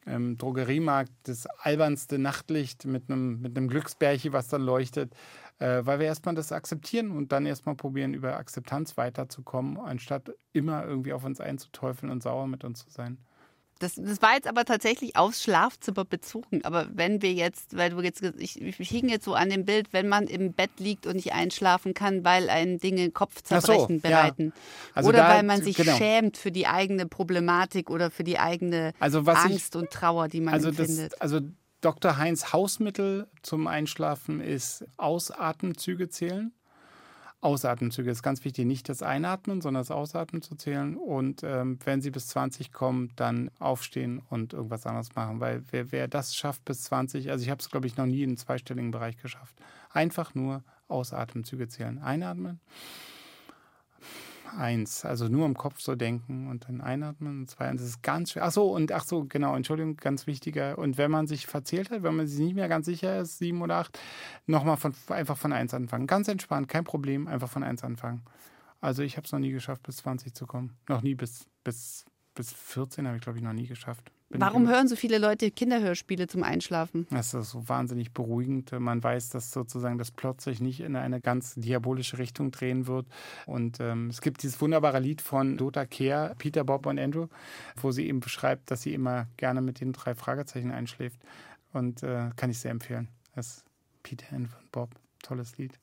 im 0.07 0.37
Drogeriemarkt 0.37 1.13
das 1.25 1.47
albernste 1.47 2.19
Nachtlicht 2.19 2.85
mit 2.85 3.09
einem, 3.09 3.41
mit 3.41 3.57
einem 3.57 3.69
Glücksbärchen, 3.69 4.33
was 4.33 4.49
dann 4.49 4.63
leuchtet, 4.63 5.15
äh, 5.63 5.87
weil 5.87 6.01
wir 6.01 6.07
erstmal 6.07 6.35
das 6.35 6.51
akzeptieren 6.51 7.13
und 7.13 7.31
dann 7.31 7.47
erstmal 7.47 7.77
probieren, 7.77 8.15
über 8.15 8.37
Akzeptanz 8.37 8.97
weiterzukommen, 8.97 9.79
anstatt 9.79 10.33
immer 10.53 10.85
irgendwie 10.85 11.13
auf 11.13 11.25
uns 11.25 11.41
einzuteufeln 11.41 12.11
und 12.11 12.23
sauer 12.23 12.49
mit 12.49 12.65
uns 12.65 12.85
zu 12.85 12.91
sein. 12.91 13.19
Das, 13.79 13.97
das 13.97 14.23
war 14.23 14.35
jetzt 14.35 14.47
aber 14.47 14.65
tatsächlich 14.65 15.17
aufs 15.17 15.43
Schlafzimmer 15.43 16.05
bezogen. 16.05 16.65
Aber 16.65 16.87
wenn 16.93 17.21
wir 17.21 17.33
jetzt, 17.33 17.77
weil 17.77 17.91
du 17.91 18.01
jetzt, 18.01 18.23
ich, 18.39 18.61
ich 18.61 18.89
hing 18.89 19.09
jetzt 19.09 19.25
so 19.25 19.35
an 19.35 19.51
dem 19.51 19.65
Bild, 19.65 19.93
wenn 19.93 20.09
man 20.09 20.29
im 20.29 20.53
Bett 20.53 20.71
liegt 20.79 21.05
und 21.07 21.17
nicht 21.17 21.33
einschlafen 21.33 21.93
kann, 21.93 22.25
weil 22.25 22.49
einen 22.49 22.79
Dinge 22.79 23.11
Kopfzerbrechen 23.11 24.01
so, 24.01 24.09
ja. 24.09 24.23
bereiten. 24.23 24.53
Also 24.95 25.09
oder 25.09 25.19
da- 25.19 25.29
weil 25.31 25.43
man 25.43 25.63
sich 25.63 25.77
genau. 25.77 25.97
schämt 25.97 26.37
für 26.37 26.53
die 26.53 26.69
eigene 26.69 27.07
Problematik 27.07 27.91
oder 27.91 28.11
für 28.13 28.23
die 28.25 28.39
eigene 28.39 28.93
Also 29.01 29.27
was 29.27 29.45
ich- 29.47 29.53
Angst 29.53 29.75
und 29.75 29.91
Trauer, 29.91 30.29
die 30.29 30.41
man 30.41 30.55
also 30.55 30.69
empfindet. 30.69 31.13
Das, 31.15 31.21
also 31.21 31.41
Dr. 31.83 32.17
Heinz 32.17 32.53
Hausmittel 32.53 33.27
zum 33.43 33.67
Einschlafen 33.67 34.41
ist 34.41 34.87
Ausatemzüge 34.99 36.09
zählen. 36.09 36.53
Ausatemzüge 37.41 38.09
ist 38.09 38.23
ganz 38.23 38.45
wichtig, 38.45 38.67
nicht 38.67 38.89
das 38.89 39.03
Einatmen, 39.03 39.61
sondern 39.61 39.81
das 39.81 39.91
Ausatmen 39.91 40.43
zu 40.43 40.55
zählen. 40.55 40.97
Und 40.97 41.43
ähm, 41.43 41.81
wenn 41.85 42.01
Sie 42.01 42.13
bis 42.13 42.29
20 42.29 42.73
kommen, 42.73 43.11
dann 43.17 43.51
aufstehen 43.59 44.23
und 44.31 44.53
irgendwas 44.53 44.87
anderes 44.87 45.17
machen. 45.17 45.41
Weil 45.41 45.65
wer, 45.73 45.91
wer 45.91 46.07
das 46.07 46.37
schafft 46.37 46.65
bis 46.65 46.85
20, 46.85 47.33
also 47.33 47.43
ich 47.43 47.51
habe 47.51 47.61
es, 47.61 47.69
glaube 47.69 47.89
ich, 47.89 47.97
noch 47.97 48.07
nie 48.07 48.23
im 48.23 48.37
zweistelligen 48.37 48.93
Bereich 48.93 49.17
geschafft. 49.17 49.57
Einfach 49.91 50.37
nur 50.37 50.63
Ausatemzüge 50.87 51.67
zählen. 51.67 51.99
Einatmen. 51.99 52.61
Eins, 54.57 55.05
also 55.05 55.29
nur 55.29 55.47
im 55.47 55.57
Kopf 55.57 55.81
so 55.81 55.95
denken 55.95 56.49
und 56.49 56.69
dann 56.69 56.81
einatmen 56.81 57.41
und 57.41 57.51
zwei. 57.51 57.71
Und 57.71 57.81
das 57.81 57.87
ist 57.87 58.03
ganz 58.03 58.33
schwer. 58.33 58.45
Ach 58.45 58.53
so, 58.53 58.71
und 58.71 58.93
ach 58.93 59.05
so, 59.05 59.25
genau, 59.25 59.57
Entschuldigung, 59.57 59.97
ganz 59.97 60.27
wichtiger. 60.27 60.79
Und 60.79 60.99
wenn 60.99 61.11
man 61.11 61.27
sich 61.27 61.47
verzählt 61.47 61.91
hat, 61.91 62.03
wenn 62.03 62.17
man 62.17 62.27
sich 62.27 62.39
nicht 62.39 62.55
mehr 62.55 62.69
ganz 62.69 62.87
sicher 62.87 63.21
ist, 63.21 63.39
sieben 63.39 63.63
oder 63.63 63.77
acht, 63.77 63.99
nochmal 64.47 64.77
von, 64.77 64.95
einfach 65.09 65.37
von 65.37 65.53
eins 65.53 65.75
anfangen. 65.75 66.07
Ganz 66.07 66.29
entspannt, 66.29 66.69
kein 66.69 66.85
Problem, 66.85 67.29
einfach 67.29 67.49
von 67.49 67.63
eins 67.63 67.83
anfangen. 67.83 68.23
Also 68.81 69.03
ich 69.03 69.17
habe 69.17 69.25
es 69.25 69.33
noch 69.33 69.39
nie 69.39 69.53
geschafft, 69.53 69.85
bis 69.85 69.99
20 69.99 70.35
zu 70.35 70.47
kommen. 70.47 70.77
Noch 70.89 71.03
nie 71.03 71.15
bis, 71.15 71.47
bis, 71.65 72.05
bis 72.35 72.53
14 72.53 73.07
habe 73.07 73.17
ich, 73.17 73.23
glaube 73.23 73.39
ich, 73.39 73.45
noch 73.45 73.53
nie 73.53 73.67
geschafft. 73.67 74.11
Warum 74.41 74.69
hören 74.69 74.89
so 74.89 74.97
viele 74.97 75.19
Leute 75.19 75.51
Kinderhörspiele 75.51 76.27
zum 76.27 76.43
Einschlafen? 76.43 77.07
das 77.11 77.35
ist 77.35 77.51
so 77.51 77.69
wahnsinnig 77.69 78.13
beruhigend. 78.13 78.73
Man 78.73 79.03
weiß, 79.03 79.31
dass 79.31 79.51
sozusagen 79.51 79.99
das 79.99 80.11
Plot 80.11 80.41
sich 80.41 80.61
nicht 80.61 80.81
in 80.81 80.97
eine 80.97 81.21
ganz 81.21 81.55
diabolische 81.55 82.19
Richtung 82.19 82.51
drehen 82.51 82.87
wird. 82.87 83.07
Und 83.47 83.81
ähm, 83.81 84.09
es 84.09 84.21
gibt 84.21 84.43
dieses 84.43 84.61
wunderbare 84.61 85.01
Lied 85.01 85.21
von 85.21 85.57
Dota 85.57 85.85
Kehr, 85.85 86.35
Peter, 86.39 86.65
Bob 86.65 86.87
und 86.87 86.99
Andrew, 86.99 87.29
wo 87.77 87.91
sie 87.91 88.07
eben 88.07 88.21
beschreibt, 88.21 88.71
dass 88.71 88.83
sie 88.83 88.95
immer 88.95 89.27
gerne 89.37 89.61
mit 89.61 89.81
den 89.81 89.93
drei 89.93 90.15
Fragezeichen 90.15 90.71
einschläft. 90.71 91.21
Und 91.73 92.03
äh, 92.03 92.31
kann 92.37 92.51
ich 92.51 92.59
sehr 92.59 92.71
empfehlen. 92.71 93.09
Das 93.35 93.47
ist 93.47 93.65
Peter, 94.03 94.27
Andrew 94.35 94.57
und 94.61 94.73
Bob. 94.73 94.91
Tolles 95.23 95.57
Lied. 95.59 95.79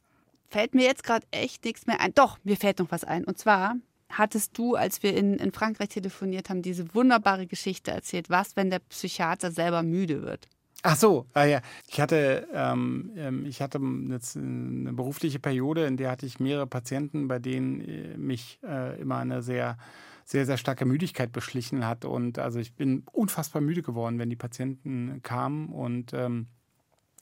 Fällt 0.49 0.73
mir 0.73 0.85
jetzt 0.85 1.03
gerade 1.03 1.25
echt 1.31 1.63
nichts 1.63 1.85
mehr 1.85 1.99
ein. 2.01 2.13
Doch, 2.13 2.37
mir 2.43 2.57
fällt 2.57 2.79
noch 2.79 2.91
was 2.91 3.03
ein. 3.03 3.23
Und 3.23 3.37
zwar 3.37 3.75
hattest 4.09 4.57
du, 4.57 4.75
als 4.75 5.03
wir 5.03 5.15
in, 5.15 5.35
in 5.35 5.51
Frankreich 5.51 5.89
telefoniert 5.89 6.49
haben, 6.49 6.61
diese 6.61 6.93
wunderbare 6.93 7.47
Geschichte 7.47 7.91
erzählt. 7.91 8.29
Was, 8.29 8.55
wenn 8.55 8.69
der 8.69 8.79
Psychiater 8.79 9.51
selber 9.51 9.83
müde 9.83 10.21
wird? 10.21 10.47
Ach 10.81 10.95
so, 10.95 11.25
ah 11.33 11.43
ja. 11.43 11.61
Ich 11.87 11.99
hatte, 11.99 12.47
ähm, 12.53 13.11
ähm, 13.17 13.45
ich 13.45 13.61
hatte 13.61 13.81
jetzt 14.09 14.37
eine 14.37 14.93
berufliche 14.93 15.39
Periode, 15.39 15.85
in 15.85 15.97
der 15.97 16.11
hatte 16.11 16.25
ich 16.25 16.39
mehrere 16.39 16.67
Patienten, 16.67 17.27
bei 17.27 17.39
denen 17.39 17.81
äh, 17.81 18.17
mich 18.17 18.59
äh, 18.63 18.99
immer 18.99 19.17
eine 19.17 19.41
sehr, 19.41 19.77
sehr, 20.23 20.45
sehr 20.45 20.57
starke 20.57 20.85
Müdigkeit 20.85 21.33
beschlichen 21.33 21.85
hat. 21.85 22.05
Und 22.05 22.39
also 22.39 22.59
ich 22.59 22.75
bin 22.75 23.03
unfassbar 23.11 23.61
müde 23.61 23.81
geworden, 23.81 24.19
wenn 24.19 24.29
die 24.29 24.37
Patienten 24.37 25.21
kamen 25.21 25.67
und 25.67 26.13
ähm, 26.13 26.47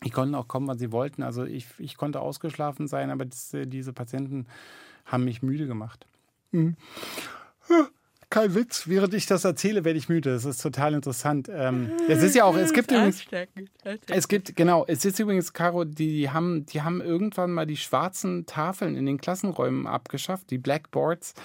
die 0.04 0.12
konnten 0.12 0.36
auch 0.36 0.48
kommen, 0.48 0.68
wann 0.68 0.78
sie 0.78 0.92
wollten. 0.92 1.24
Also 1.24 1.44
ich, 1.44 1.68
ich 1.80 1.98
konnte 1.98 2.20
ausgeschlafen 2.20 2.88
sein, 2.88 3.10
aber 3.10 3.26
das, 3.26 3.56
äh, 3.56 3.66
diese 3.66 3.92
Patienten 3.92 4.46
haben 5.06 5.24
mich 5.24 5.42
müde 5.42 5.66
gemacht. 5.66 6.06
Mhm. 6.52 6.76
Kein 8.30 8.54
Witz, 8.56 8.90
während 8.90 9.14
ich 9.14 9.26
das 9.26 9.46
erzähle, 9.46 9.86
werde 9.86 9.98
ich 9.98 10.10
müde. 10.10 10.34
Das 10.34 10.44
ist 10.44 10.62
total 10.62 10.94
interessant. 10.94 11.50
Ähm, 11.50 11.94
es 12.10 12.22
ist 12.22 12.36
ja 12.36 12.44
auch, 12.44 12.58
es 12.58 12.74
gibt 12.74 12.92
übrigens, 12.92 13.26
es 14.10 14.28
gibt, 14.28 14.54
genau, 14.58 14.84
es 14.86 15.06
ist 15.06 15.18
übrigens, 15.18 15.54
Caro, 15.54 15.86
die 15.86 16.30
haben, 16.30 16.66
die 16.66 16.82
haben 16.82 17.00
irgendwann 17.00 17.54
mal 17.54 17.66
die 17.66 17.78
schwarzen 17.78 18.46
Tafeln 18.46 18.98
in 18.98 19.06
den 19.06 19.18
Klassenräumen 19.18 19.88
abgeschafft, 19.88 20.52
die 20.52 20.58
Blackboards, 20.58 21.36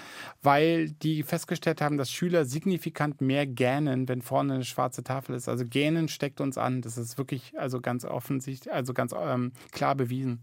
weil 0.41 0.89
die 0.89 1.23
festgestellt 1.23 1.79
haben, 1.79 1.97
dass 1.97 2.11
Schüler 2.11 2.43
signifikant 2.43 3.21
mehr 3.21 3.47
gähnen, 3.47 4.09
wenn 4.09 4.21
vorne 4.21 4.55
eine 4.55 4.65
schwarze 4.65 5.05
Tafel 5.05 5.35
ist. 5.35 5.47
Also 5.47 5.63
Gähnen 5.65 6.09
steckt 6.09 6.41
uns 6.41 6.57
an. 6.57 6.81
Das 6.81 6.97
ist 6.97 7.17
wirklich, 7.17 7.57
also 7.57 7.79
ganz 7.79 8.03
offensichtlich, 8.03 8.73
also 8.73 8.93
ganz 8.93 9.15
ähm, 9.17 9.53
klar 9.71 9.95
bewiesen. 9.95 10.41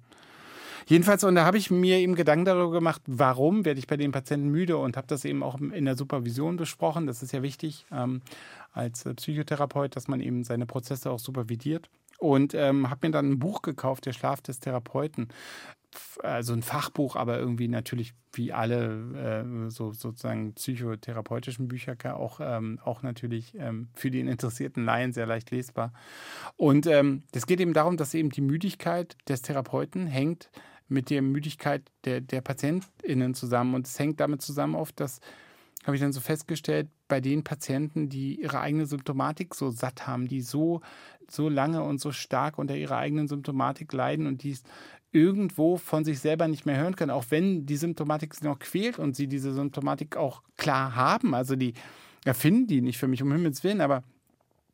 Jedenfalls, 0.86 1.24
und 1.24 1.34
da 1.34 1.44
habe 1.44 1.58
ich 1.58 1.70
mir 1.70 1.98
eben 1.98 2.14
Gedanken 2.14 2.44
darüber 2.44 2.70
gemacht, 2.70 3.02
warum 3.06 3.64
werde 3.64 3.78
ich 3.78 3.86
bei 3.86 3.96
den 3.96 4.12
Patienten 4.12 4.48
müde 4.48 4.76
und 4.76 4.96
habe 4.96 5.06
das 5.06 5.24
eben 5.24 5.42
auch 5.42 5.58
in 5.60 5.84
der 5.84 5.96
Supervision 5.96 6.56
besprochen. 6.56 7.06
Das 7.06 7.22
ist 7.22 7.32
ja 7.32 7.42
wichtig 7.42 7.86
ähm, 7.92 8.22
als 8.72 9.04
Psychotherapeut, 9.04 9.96
dass 9.96 10.08
man 10.08 10.20
eben 10.20 10.44
seine 10.44 10.66
Prozesse 10.66 11.10
auch 11.10 11.18
supervidiert. 11.18 11.88
Und 12.18 12.52
ähm, 12.52 12.90
habe 12.90 13.06
mir 13.06 13.12
dann 13.12 13.30
ein 13.30 13.38
Buch 13.38 13.62
gekauft, 13.62 14.04
Der 14.04 14.12
Schlaf 14.12 14.42
des 14.42 14.60
Therapeuten. 14.60 15.28
Also 16.22 16.52
ein 16.52 16.62
Fachbuch, 16.62 17.16
aber 17.16 17.38
irgendwie 17.38 17.66
natürlich 17.66 18.12
wie 18.32 18.52
alle 18.52 19.64
äh, 19.66 19.70
so 19.70 19.92
sozusagen 19.92 20.54
psychotherapeutischen 20.54 21.66
Bücher 21.66 21.96
auch, 22.14 22.38
ähm, 22.40 22.78
auch 22.84 23.02
natürlich 23.02 23.56
ähm, 23.58 23.88
für 23.94 24.10
den 24.10 24.28
interessierten 24.28 24.84
Laien 24.84 25.12
sehr 25.12 25.26
leicht 25.26 25.50
lesbar. 25.50 25.92
Und 26.56 26.86
ähm, 26.86 27.24
es 27.32 27.46
geht 27.46 27.58
eben 27.58 27.72
darum, 27.72 27.96
dass 27.96 28.14
eben 28.14 28.30
die 28.30 28.40
Müdigkeit 28.40 29.16
des 29.28 29.42
Therapeuten 29.42 30.06
hängt 30.06 30.50
mit 30.90 31.10
der 31.10 31.22
Müdigkeit 31.22 31.82
der, 32.04 32.20
der 32.20 32.40
PatientInnen 32.40 33.34
zusammen. 33.34 33.74
Und 33.74 33.86
es 33.86 33.98
hängt 33.98 34.20
damit 34.20 34.42
zusammen 34.42 34.74
oft, 34.74 34.98
dass, 35.00 35.20
habe 35.84 35.96
ich 35.96 36.02
dann 36.02 36.12
so 36.12 36.20
festgestellt, 36.20 36.88
bei 37.08 37.20
den 37.20 37.44
Patienten, 37.44 38.08
die 38.08 38.40
ihre 38.40 38.60
eigene 38.60 38.86
Symptomatik 38.86 39.54
so 39.54 39.70
satt 39.70 40.06
haben, 40.06 40.28
die 40.28 40.40
so, 40.40 40.80
so 41.28 41.48
lange 41.48 41.82
und 41.82 42.00
so 42.00 42.12
stark 42.12 42.58
unter 42.58 42.76
ihrer 42.76 42.98
eigenen 42.98 43.28
Symptomatik 43.28 43.92
leiden 43.92 44.26
und 44.26 44.42
die 44.42 44.56
irgendwo 45.12 45.76
von 45.76 46.04
sich 46.04 46.20
selber 46.20 46.48
nicht 46.48 46.66
mehr 46.66 46.76
hören 46.76 46.96
können, 46.96 47.10
auch 47.10 47.26
wenn 47.30 47.66
die 47.66 47.76
Symptomatik 47.76 48.34
sie 48.34 48.44
noch 48.44 48.58
quält 48.58 48.98
und 48.98 49.16
sie 49.16 49.26
diese 49.26 49.52
Symptomatik 49.52 50.16
auch 50.16 50.42
klar 50.56 50.94
haben. 50.94 51.34
Also 51.34 51.56
die 51.56 51.74
erfinden 52.24 52.66
die 52.66 52.80
nicht 52.80 52.98
für 52.98 53.08
mich, 53.08 53.22
um 53.22 53.32
Himmels 53.32 53.64
Willen, 53.64 53.80
aber 53.80 54.04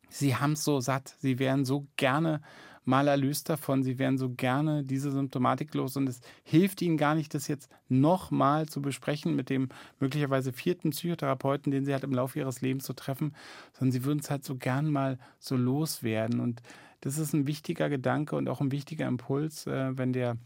sie 0.08 0.36
haben 0.36 0.52
es 0.52 0.64
so 0.64 0.80
satt. 0.80 1.14
Sie 1.20 1.38
wären 1.38 1.64
so 1.64 1.86
gerne 1.96 2.40
mal 2.86 3.08
erlöst 3.08 3.48
davon. 3.48 3.82
Sie 3.82 3.98
wären 3.98 4.16
so 4.16 4.30
gerne 4.30 4.84
diese 4.84 5.10
Symptomatik 5.10 5.74
los 5.74 5.96
und 5.96 6.08
es 6.08 6.20
hilft 6.44 6.80
ihnen 6.80 6.96
gar 6.96 7.14
nicht, 7.14 7.34
das 7.34 7.48
jetzt 7.48 7.70
nochmal 7.88 8.66
zu 8.66 8.80
besprechen 8.80 9.36
mit 9.36 9.50
dem 9.50 9.68
möglicherweise 10.00 10.52
vierten 10.52 10.90
Psychotherapeuten, 10.90 11.70
den 11.70 11.84
sie 11.84 11.92
halt 11.92 12.04
im 12.04 12.12
Laufe 12.12 12.38
ihres 12.38 12.60
Lebens 12.60 12.86
so 12.86 12.92
treffen, 12.92 13.34
sondern 13.72 13.92
sie 13.92 14.04
würden 14.04 14.20
es 14.20 14.30
halt 14.30 14.44
so 14.44 14.56
gern 14.56 14.90
mal 14.90 15.18
so 15.38 15.56
loswerden. 15.56 16.40
Und 16.40 16.62
das 17.00 17.18
ist 17.18 17.34
ein 17.34 17.46
wichtiger 17.46 17.88
Gedanke 17.88 18.36
und 18.36 18.48
auch 18.48 18.60
ein 18.60 18.72
wichtiger 18.72 19.06
Impuls, 19.06 19.66
äh, 19.66 19.98
wenn 19.98 20.12
der 20.12 20.36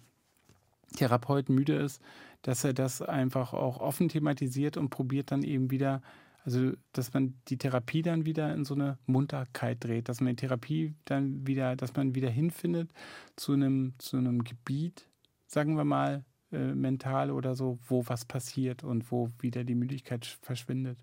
Therapeut 0.97 1.49
müde 1.49 1.77
ist, 1.77 2.03
dass 2.43 2.65
er 2.65 2.73
das 2.73 3.03
einfach 3.03 3.53
auch 3.53 3.81
offen 3.81 4.09
thematisiert 4.09 4.77
und 4.77 4.91
probiert 4.91 5.31
dann 5.31 5.43
eben 5.43 5.71
wieder 5.71 6.03
also, 6.45 6.73
dass 6.93 7.13
man 7.13 7.35
die 7.49 7.59
Therapie 7.59 8.03
dann 8.03 8.25
wieder 8.25 8.55
in 8.55 8.65
so 8.65 8.75
eine 8.75 8.99
Munterkeit 9.07 9.85
dreht, 9.85 10.09
dass 10.09 10.21
man 10.21 10.31
die 10.31 10.47
Therapie 10.47 10.95
dann 11.05 11.47
wieder, 11.47 11.77
dass 11.77 11.95
man 11.95 12.15
wieder 12.15 12.31
hinfindet 12.31 12.91
zu 13.37 13.53
einem, 13.53 13.95
zu 13.99 14.17
einem 14.17 14.45
Gebiet, 14.45 15.07
sagen 15.47 15.77
wir 15.77 15.85
mal, 15.85 16.25
äh, 16.53 16.75
mental 16.75 17.31
oder 17.31 17.55
so, 17.55 17.79
wo 17.87 18.05
was 18.07 18.25
passiert 18.25 18.83
und 18.83 19.11
wo 19.13 19.31
wieder 19.39 19.65
die 19.65 19.75
Müdigkeit 19.75 20.25
verschwindet. 20.25 20.99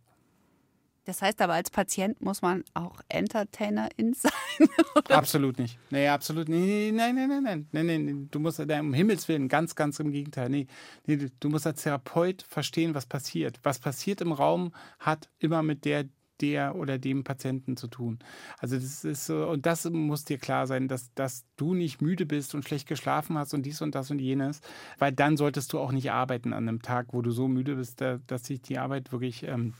Das 1.07 1.21
heißt 1.21 1.41
aber, 1.41 1.53
als 1.53 1.69
Patient 1.69 2.21
muss 2.21 2.41
man 2.41 2.65
auch 2.73 2.99
Entertainerin 3.07 4.13
sein? 4.13 4.67
Absolut 5.07 5.57
nicht. 5.57 5.79
Nee, 5.89 6.09
absolut 6.09 6.49
nicht. 6.49 6.93
Nein, 6.93 7.15
nein, 7.15 7.29
nein, 7.29 7.43
nein. 7.43 7.67
nein, 7.71 7.85
nein, 7.85 8.05
nein. 8.05 8.27
Du 8.29 8.41
musst, 8.41 8.59
um 8.59 8.93
Himmels 8.93 9.29
Willen, 9.29 9.47
ganz, 9.47 9.75
ganz 9.75 10.01
im 10.01 10.11
Gegenteil. 10.11 10.49
Nee, 10.49 10.67
nee, 11.05 11.29
du 11.39 11.49
musst 11.49 11.65
als 11.65 11.83
Therapeut 11.83 12.41
verstehen, 12.41 12.93
was 12.93 13.05
passiert. 13.05 13.57
Was 13.63 13.79
passiert 13.79 14.19
im 14.19 14.33
Raum, 14.33 14.73
hat 14.99 15.29
immer 15.39 15.63
mit 15.63 15.85
der, 15.85 16.09
der 16.41 16.75
oder 16.75 16.97
dem 16.97 17.23
Patienten 17.23 17.77
zu 17.77 17.87
tun. 17.87 18.19
Also 18.57 18.75
das 18.75 19.05
ist 19.05 19.29
und 19.29 19.65
das 19.65 19.85
muss 19.89 20.25
dir 20.25 20.37
klar 20.37 20.67
sein, 20.67 20.89
dass, 20.89 21.13
dass 21.13 21.45
du 21.55 21.73
nicht 21.73 22.01
müde 22.01 22.25
bist 22.25 22.53
und 22.53 22.65
schlecht 22.65 22.85
geschlafen 22.85 23.37
hast 23.37 23.53
und 23.53 23.65
dies 23.65 23.81
und 23.81 23.95
das 23.95 24.11
und 24.11 24.19
jenes, 24.19 24.59
weil 24.99 25.13
dann 25.13 25.37
solltest 25.37 25.71
du 25.71 25.79
auch 25.79 25.93
nicht 25.93 26.11
arbeiten 26.11 26.51
an 26.51 26.67
einem 26.67 26.81
Tag, 26.81 27.07
wo 27.13 27.21
du 27.21 27.31
so 27.31 27.47
müde 27.47 27.75
bist, 27.75 28.01
dass 28.01 28.43
sich 28.43 28.61
die 28.61 28.77
Arbeit 28.77 29.13
wirklich 29.13 29.43
ähm, 29.43 29.73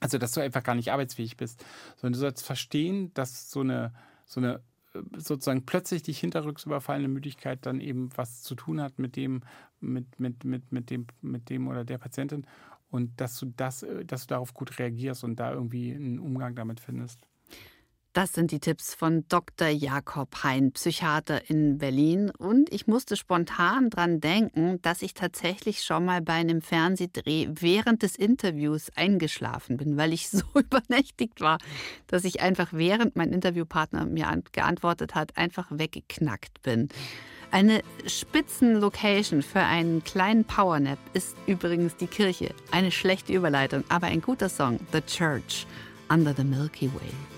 also, 0.00 0.18
dass 0.18 0.32
du 0.32 0.40
einfach 0.40 0.62
gar 0.62 0.74
nicht 0.74 0.92
arbeitsfähig 0.92 1.36
bist, 1.36 1.64
sondern 1.96 2.12
du 2.12 2.18
sollst 2.18 2.44
verstehen, 2.44 3.12
dass 3.14 3.50
so 3.50 3.60
eine, 3.60 3.92
so 4.26 4.40
eine 4.40 4.60
äh, 4.94 5.00
sozusagen 5.16 5.66
plötzlich 5.66 6.02
dich 6.02 6.18
hinterrücks 6.18 6.64
überfallene 6.64 7.08
Müdigkeit 7.08 7.66
dann 7.66 7.80
eben 7.80 8.10
was 8.16 8.42
zu 8.42 8.54
tun 8.54 8.80
hat 8.80 8.98
mit 8.98 9.16
dem, 9.16 9.42
mit, 9.80 10.20
mit, 10.20 10.44
mit, 10.44 10.72
mit 10.72 10.90
dem, 10.90 11.06
mit 11.20 11.50
dem 11.50 11.68
oder 11.68 11.84
der 11.84 11.98
Patientin 11.98 12.46
und 12.90 13.20
dass 13.20 13.38
du 13.38 13.46
das, 13.56 13.82
äh, 13.82 14.04
dass 14.04 14.26
du 14.26 14.34
darauf 14.34 14.54
gut 14.54 14.78
reagierst 14.78 15.24
und 15.24 15.36
da 15.36 15.52
irgendwie 15.52 15.94
einen 15.94 16.18
Umgang 16.18 16.54
damit 16.54 16.80
findest. 16.80 17.26
Das 18.14 18.32
sind 18.32 18.50
die 18.50 18.58
Tipps 18.58 18.94
von 18.94 19.24
Dr. 19.28 19.68
Jakob 19.68 20.42
Hein, 20.42 20.72
Psychiater 20.72 21.50
in 21.50 21.78
Berlin. 21.78 22.30
Und 22.30 22.72
ich 22.72 22.86
musste 22.86 23.16
spontan 23.16 23.90
dran 23.90 24.20
denken, 24.20 24.80
dass 24.82 25.02
ich 25.02 25.14
tatsächlich 25.14 25.82
schon 25.84 26.06
mal 26.06 26.22
bei 26.22 26.32
einem 26.32 26.62
Fernsehdreh 26.62 27.48
während 27.52 28.02
des 28.02 28.16
Interviews 28.16 28.90
eingeschlafen 28.96 29.76
bin, 29.76 29.96
weil 29.96 30.12
ich 30.12 30.28
so 30.30 30.42
übernächtigt 30.54 31.40
war, 31.40 31.58
dass 32.06 32.24
ich 32.24 32.40
einfach 32.40 32.72
während 32.72 33.14
mein 33.14 33.32
Interviewpartner 33.32 34.06
mir 34.06 34.42
geantwortet 34.52 35.14
hat, 35.14 35.36
einfach 35.36 35.66
weggeknackt 35.70 36.62
bin. 36.62 36.88
Eine 37.50 37.82
Spitzenlocation 38.06 39.42
für 39.42 39.60
einen 39.60 40.04
kleinen 40.04 40.44
Powernap 40.44 40.98
ist 41.14 41.36
übrigens 41.46 41.96
die 41.96 42.06
Kirche. 42.06 42.54
Eine 42.70 42.90
schlechte 42.90 43.32
Überleitung, 43.32 43.84
aber 43.88 44.08
ein 44.08 44.20
guter 44.20 44.48
Song, 44.48 44.78
The 44.92 45.00
Church, 45.00 45.66
Under 46.10 46.34
the 46.34 46.44
Milky 46.44 46.92
Way. 46.92 47.37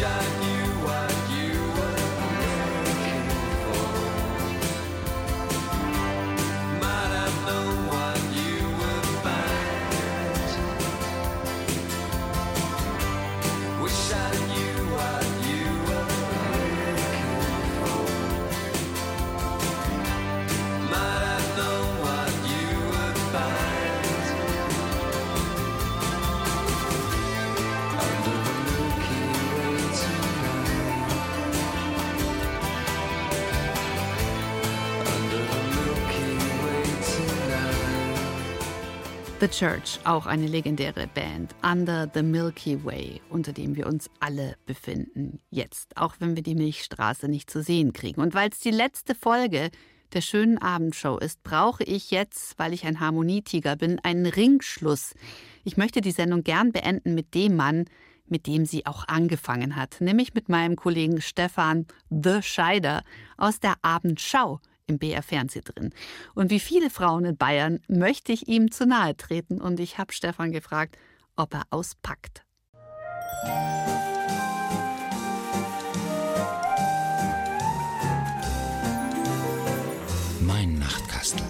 shine. 0.00 0.49
The 39.40 39.48
Church, 39.48 39.98
auch 40.04 40.26
eine 40.26 40.46
legendäre 40.46 41.06
Band, 41.06 41.54
Under 41.62 42.10
the 42.12 42.22
Milky 42.22 42.84
Way, 42.84 43.22
unter 43.30 43.54
dem 43.54 43.74
wir 43.74 43.86
uns 43.86 44.10
alle 44.20 44.54
befinden. 44.66 45.40
Jetzt, 45.48 45.96
auch 45.96 46.16
wenn 46.18 46.36
wir 46.36 46.42
die 46.42 46.54
Milchstraße 46.54 47.26
nicht 47.26 47.48
zu 47.48 47.62
sehen 47.62 47.94
kriegen. 47.94 48.20
Und 48.20 48.34
weil 48.34 48.50
es 48.50 48.58
die 48.58 48.70
letzte 48.70 49.14
Folge 49.14 49.70
der 50.12 50.20
schönen 50.20 50.58
Abendshow 50.58 51.16
ist, 51.16 51.42
brauche 51.42 51.84
ich 51.84 52.10
jetzt, 52.10 52.58
weil 52.58 52.74
ich 52.74 52.84
ein 52.84 53.00
Harmonietiger 53.00 53.76
bin, 53.76 53.98
einen 54.00 54.26
Ringschluss. 54.26 55.14
Ich 55.64 55.78
möchte 55.78 56.02
die 56.02 56.10
Sendung 56.10 56.44
gern 56.44 56.70
beenden 56.70 57.14
mit 57.14 57.34
dem 57.34 57.56
Mann, 57.56 57.86
mit 58.26 58.46
dem 58.46 58.66
sie 58.66 58.84
auch 58.84 59.08
angefangen 59.08 59.74
hat, 59.74 60.02
nämlich 60.02 60.34
mit 60.34 60.50
meinem 60.50 60.76
Kollegen 60.76 61.22
Stefan 61.22 61.86
The 62.10 62.42
Scheider 62.42 63.04
aus 63.38 63.58
der 63.58 63.76
Abendschau 63.80 64.60
im 64.90 64.98
BR 64.98 65.22
Fernseh 65.22 65.62
drin. 65.62 65.94
Und 66.34 66.50
wie 66.50 66.60
viele 66.60 66.90
Frauen 66.90 67.24
in 67.24 67.36
Bayern 67.36 67.80
möchte 67.88 68.32
ich 68.32 68.48
ihm 68.48 68.70
zu 68.70 68.84
nahe 68.84 69.16
treten 69.16 69.60
und 69.60 69.80
ich 69.80 69.96
habe 69.96 70.12
Stefan 70.12 70.52
gefragt, 70.52 70.98
ob 71.36 71.54
er 71.54 71.62
auspackt. 71.70 72.44
Mein 80.40 80.78
Nachtkastel. 80.78 81.46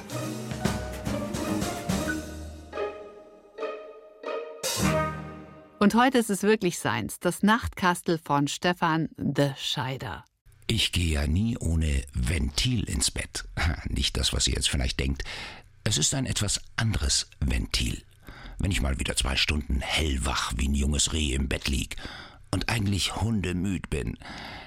Und 5.78 5.94
heute 5.94 6.18
ist 6.18 6.28
es 6.28 6.42
wirklich 6.42 6.78
seins, 6.78 7.20
das 7.20 7.42
Nachtkastel 7.42 8.18
von 8.18 8.48
Stefan 8.48 9.08
The 9.16 9.52
Scheider. 9.56 10.24
Ich 10.72 10.92
gehe 10.92 11.14
ja 11.14 11.26
nie 11.26 11.58
ohne 11.58 12.04
Ventil 12.12 12.84
ins 12.84 13.10
Bett. 13.10 13.44
Nicht 13.88 14.16
das, 14.16 14.32
was 14.32 14.46
ihr 14.46 14.54
jetzt 14.54 14.70
vielleicht 14.70 15.00
denkt. 15.00 15.24
Es 15.82 15.98
ist 15.98 16.14
ein 16.14 16.26
etwas 16.26 16.60
anderes 16.76 17.28
Ventil. 17.40 18.04
Wenn 18.60 18.70
ich 18.70 18.80
mal 18.80 19.00
wieder 19.00 19.16
zwei 19.16 19.34
Stunden 19.34 19.80
hellwach 19.80 20.52
wie 20.58 20.68
ein 20.68 20.76
junges 20.76 21.12
Reh 21.12 21.32
im 21.32 21.48
Bett 21.48 21.66
lieg 21.66 21.96
und 22.52 22.68
eigentlich 22.68 23.16
hundemüd 23.16 23.90
bin, 23.90 24.16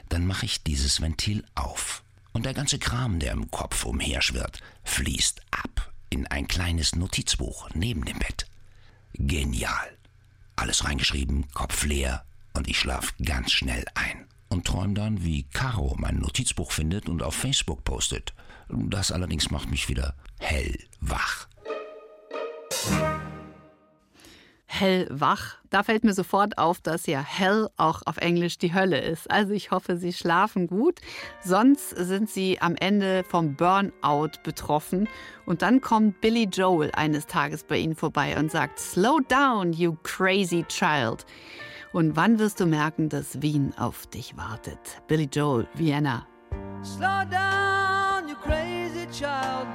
dann 0.09 0.27
mache 0.27 0.45
ich 0.45 0.61
dieses 0.61 0.99
Ventil 0.99 1.45
auf. 1.55 2.03
Und 2.33 2.45
der 2.45 2.53
ganze 2.53 2.79
Kram, 2.79 3.19
der 3.19 3.31
im 3.31 3.49
Kopf 3.49 3.85
umherschwirrt, 3.85 4.59
fließt 4.83 5.39
ab 5.51 5.93
in 6.09 6.27
ein 6.27 6.49
kleines 6.49 6.97
Notizbuch 6.97 7.69
neben 7.75 8.03
dem 8.03 8.19
Bett. 8.19 8.45
Genial. 9.13 9.97
Alles 10.57 10.83
reingeschrieben, 10.83 11.49
Kopf 11.53 11.85
leer 11.85 12.25
und 12.51 12.67
ich 12.67 12.77
schlaf 12.77 13.13
ganz 13.23 13.53
schnell 13.53 13.85
ein 13.95 14.27
und 14.53 14.65
träum 14.65 14.95
dann, 14.95 15.23
wie 15.23 15.43
Caro 15.43 15.95
mein 15.97 16.19
Notizbuch 16.19 16.71
findet 16.71 17.09
und 17.09 17.23
auf 17.23 17.35
Facebook 17.35 17.83
postet. 17.83 18.33
Das 18.69 19.11
allerdings 19.11 19.51
macht 19.51 19.69
mich 19.69 19.89
wieder 19.89 20.15
hellwach. 20.39 21.47
Hellwach. 24.65 25.57
Da 25.69 25.83
fällt 25.83 26.03
mir 26.03 26.13
sofort 26.13 26.57
auf, 26.57 26.81
dass 26.81 27.05
ja 27.05 27.19
Hell 27.19 27.69
auch 27.77 28.01
auf 28.05 28.17
Englisch 28.17 28.57
die 28.57 28.73
Hölle 28.73 28.99
ist. 28.99 29.29
Also 29.29 29.53
ich 29.53 29.71
hoffe, 29.71 29.97
Sie 29.97 30.13
schlafen 30.13 30.67
gut. 30.67 30.99
Sonst 31.43 31.89
sind 31.89 32.29
Sie 32.29 32.59
am 32.59 32.75
Ende 32.75 33.23
vom 33.23 33.55
Burnout 33.55 34.31
betroffen. 34.43 35.07
Und 35.45 35.61
dann 35.61 35.81
kommt 35.81 36.21
Billy 36.21 36.45
Joel 36.51 36.91
eines 36.93 37.27
Tages 37.27 37.63
bei 37.63 37.77
Ihnen 37.77 37.95
vorbei 37.95 38.37
und 38.37 38.51
sagt, 38.51 38.79
Slow 38.79 39.19
down, 39.27 39.73
you 39.73 39.95
crazy 40.03 40.63
child. 40.67 41.25
Und 41.93 42.15
wann 42.15 42.39
wirst 42.39 42.59
du 42.59 42.65
merken, 42.65 43.07
dass 43.07 43.43
Wien 43.43 43.71
auf 43.77 44.07
dich 44.07 44.35
wartet? 44.35 45.03
Billy 45.07 45.29
Joel, 45.31 45.67
Vienna. 45.75 46.25
Slow 46.83 47.23
down, 47.29 48.27
you 48.27 48.35
crazy 48.35 49.05
child. 49.11 49.67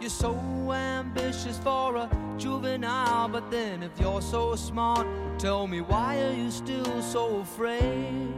You're 0.00 0.08
so 0.08 0.34
ambitious 0.72 1.58
for 1.58 1.96
a 1.96 2.08
juvenile, 2.38 3.28
but 3.28 3.50
then 3.50 3.82
if 3.82 3.90
you're 4.00 4.22
so 4.22 4.56
smart, 4.56 5.06
tell 5.38 5.66
me 5.66 5.82
why 5.82 6.18
are 6.18 6.32
you 6.32 6.50
still 6.50 7.02
so 7.02 7.40
afraid? 7.40 8.32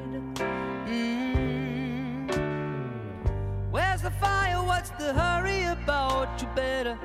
Mm. 0.86 2.28
Where's 3.70 4.02
the 4.02 4.10
fire? 4.20 4.60
What's 4.64 4.90
the 4.98 5.14
hurry 5.14 5.62
about? 5.62 6.42
You 6.42 6.48
better 6.56 6.98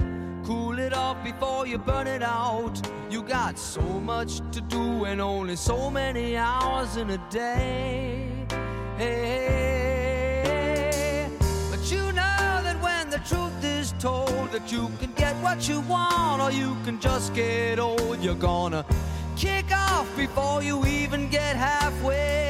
cool 0.44 0.78
it 0.80 0.94
off 0.94 1.24
before 1.24 1.66
you 1.66 1.78
burn 1.78 2.08
it 2.08 2.22
out. 2.22 2.82
You 3.10 3.24
got 3.24 3.58
so 3.58 3.82
much 3.82 4.42
to 4.52 4.62
do 4.62 5.06
and 5.06 5.22
only 5.22 5.56
so 5.56 5.90
many 5.90 6.36
hours 6.38 6.98
in 6.98 7.12
a 7.12 7.18
day. 7.30 8.30
Hey, 8.98 10.10
but 11.72 11.92
you 11.92 12.12
know 12.12 12.62
that 12.64 12.78
when 12.82 13.10
the 13.10 13.20
truth 13.20 13.64
is 13.64 13.94
told 14.00 14.52
that 14.52 14.72
you 14.72 14.90
can 15.00 15.14
get 15.14 15.36
what 15.38 15.70
you 15.70 15.80
want 15.82 16.42
or 16.42 16.52
you 16.52 16.76
can 16.84 17.00
just 17.00 17.34
get 17.34 17.80
old, 17.80 18.22
you're 18.22 18.36
gonna 18.36 18.86
kick 19.36 19.72
off 19.72 20.08
before 20.18 20.62
you 20.62 20.86
even 20.86 21.30
get 21.30 21.56
halfway 21.56 22.43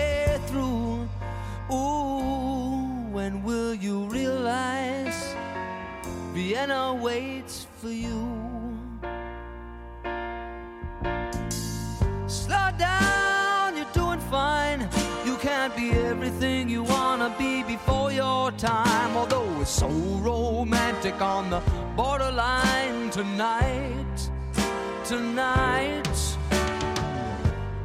it's 19.64 19.72
so 19.72 19.88
romantic 20.20 21.22
on 21.22 21.50
the 21.50 21.62
borderline 21.96 23.10
tonight, 23.12 24.30
tonight. 25.06 26.18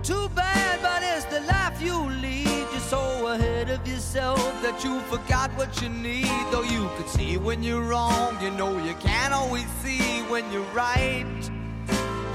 Too 0.03 0.29
bad, 0.31 0.83
but 0.83 1.05
it's 1.05 1.27
the 1.27 1.41
life 1.43 1.81
you 1.81 1.97
lead. 2.21 2.67
You're 2.73 2.81
so 2.81 3.29
ahead 3.29 3.71
of 3.71 3.87
yourself 3.87 4.41
that 4.61 4.83
you 4.83 4.99
forgot 5.03 5.53
what 5.53 5.81
you 5.81 5.89
need. 5.89 6.27
Though 6.51 6.65
you 6.65 6.91
could 6.97 7.09
see 7.09 7.37
when 7.37 7.63
you're 7.63 7.85
wrong, 7.85 8.37
you 8.43 8.51
know 8.51 8.77
you 8.85 8.95
can't 8.95 9.33
always 9.33 9.69
see 9.85 10.23
when 10.23 10.51
you're 10.51 10.73
right. 10.75 11.41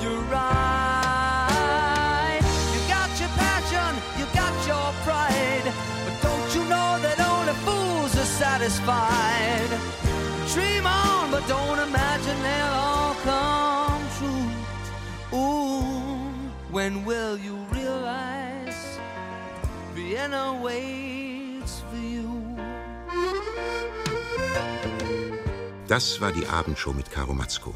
You're 0.01 0.23
right. 0.31 1.59
You 2.73 2.79
got 2.87 3.09
your 3.19 3.31
passion, 3.35 3.91
you 4.17 4.25
got 4.33 4.53
your 4.65 4.93
pride. 5.03 5.92
Satisfied? 8.53 9.71
Dream 10.53 10.85
on, 10.85 11.31
but 11.31 11.43
don't 11.47 11.79
imagine 11.89 12.37
they'll 12.47 12.77
all 12.87 13.15
come 13.31 14.03
true. 14.17 14.49
Ooh, 15.39 16.51
when 16.75 17.03
will 17.05 17.35
you 17.47 17.55
realize 17.71 18.81
Vienna 19.95 20.45
waits 20.65 21.83
for 21.89 21.97
you? 21.97 22.29
Das 25.87 26.21
war 26.21 26.31
die 26.31 26.47
Abendshow 26.47 26.93
mit 26.93 27.09
Caro 27.11 27.33
Matzko. 27.33 27.73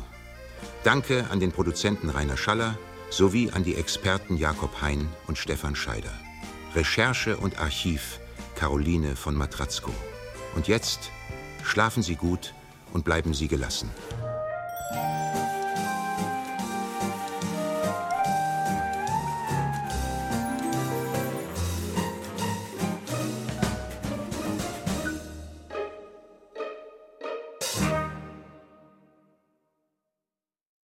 Danke 0.83 1.25
an 1.31 1.39
den 1.39 1.51
Produzenten 1.51 2.09
Rainer 2.09 2.37
Schaller 2.37 2.77
sowie 3.09 3.49
an 3.51 3.63
die 3.63 3.75
Experten 3.75 4.37
Jakob 4.37 4.81
Hein 4.81 5.07
und 5.27 5.37
Stefan 5.37 5.75
Scheider. 5.75 6.13
Recherche 6.75 7.37
und 7.37 7.59
Archiv 7.59 8.19
Caroline 8.55 9.15
von 9.15 9.35
Matratzko. 9.35 9.91
Und 10.57 10.67
jetzt 10.67 11.11
schlafen 11.63 12.01
Sie 12.01 12.15
gut 12.15 12.55
und 12.91 13.05
bleiben 13.05 13.35
Sie 13.35 13.47
gelassen. 13.47 13.91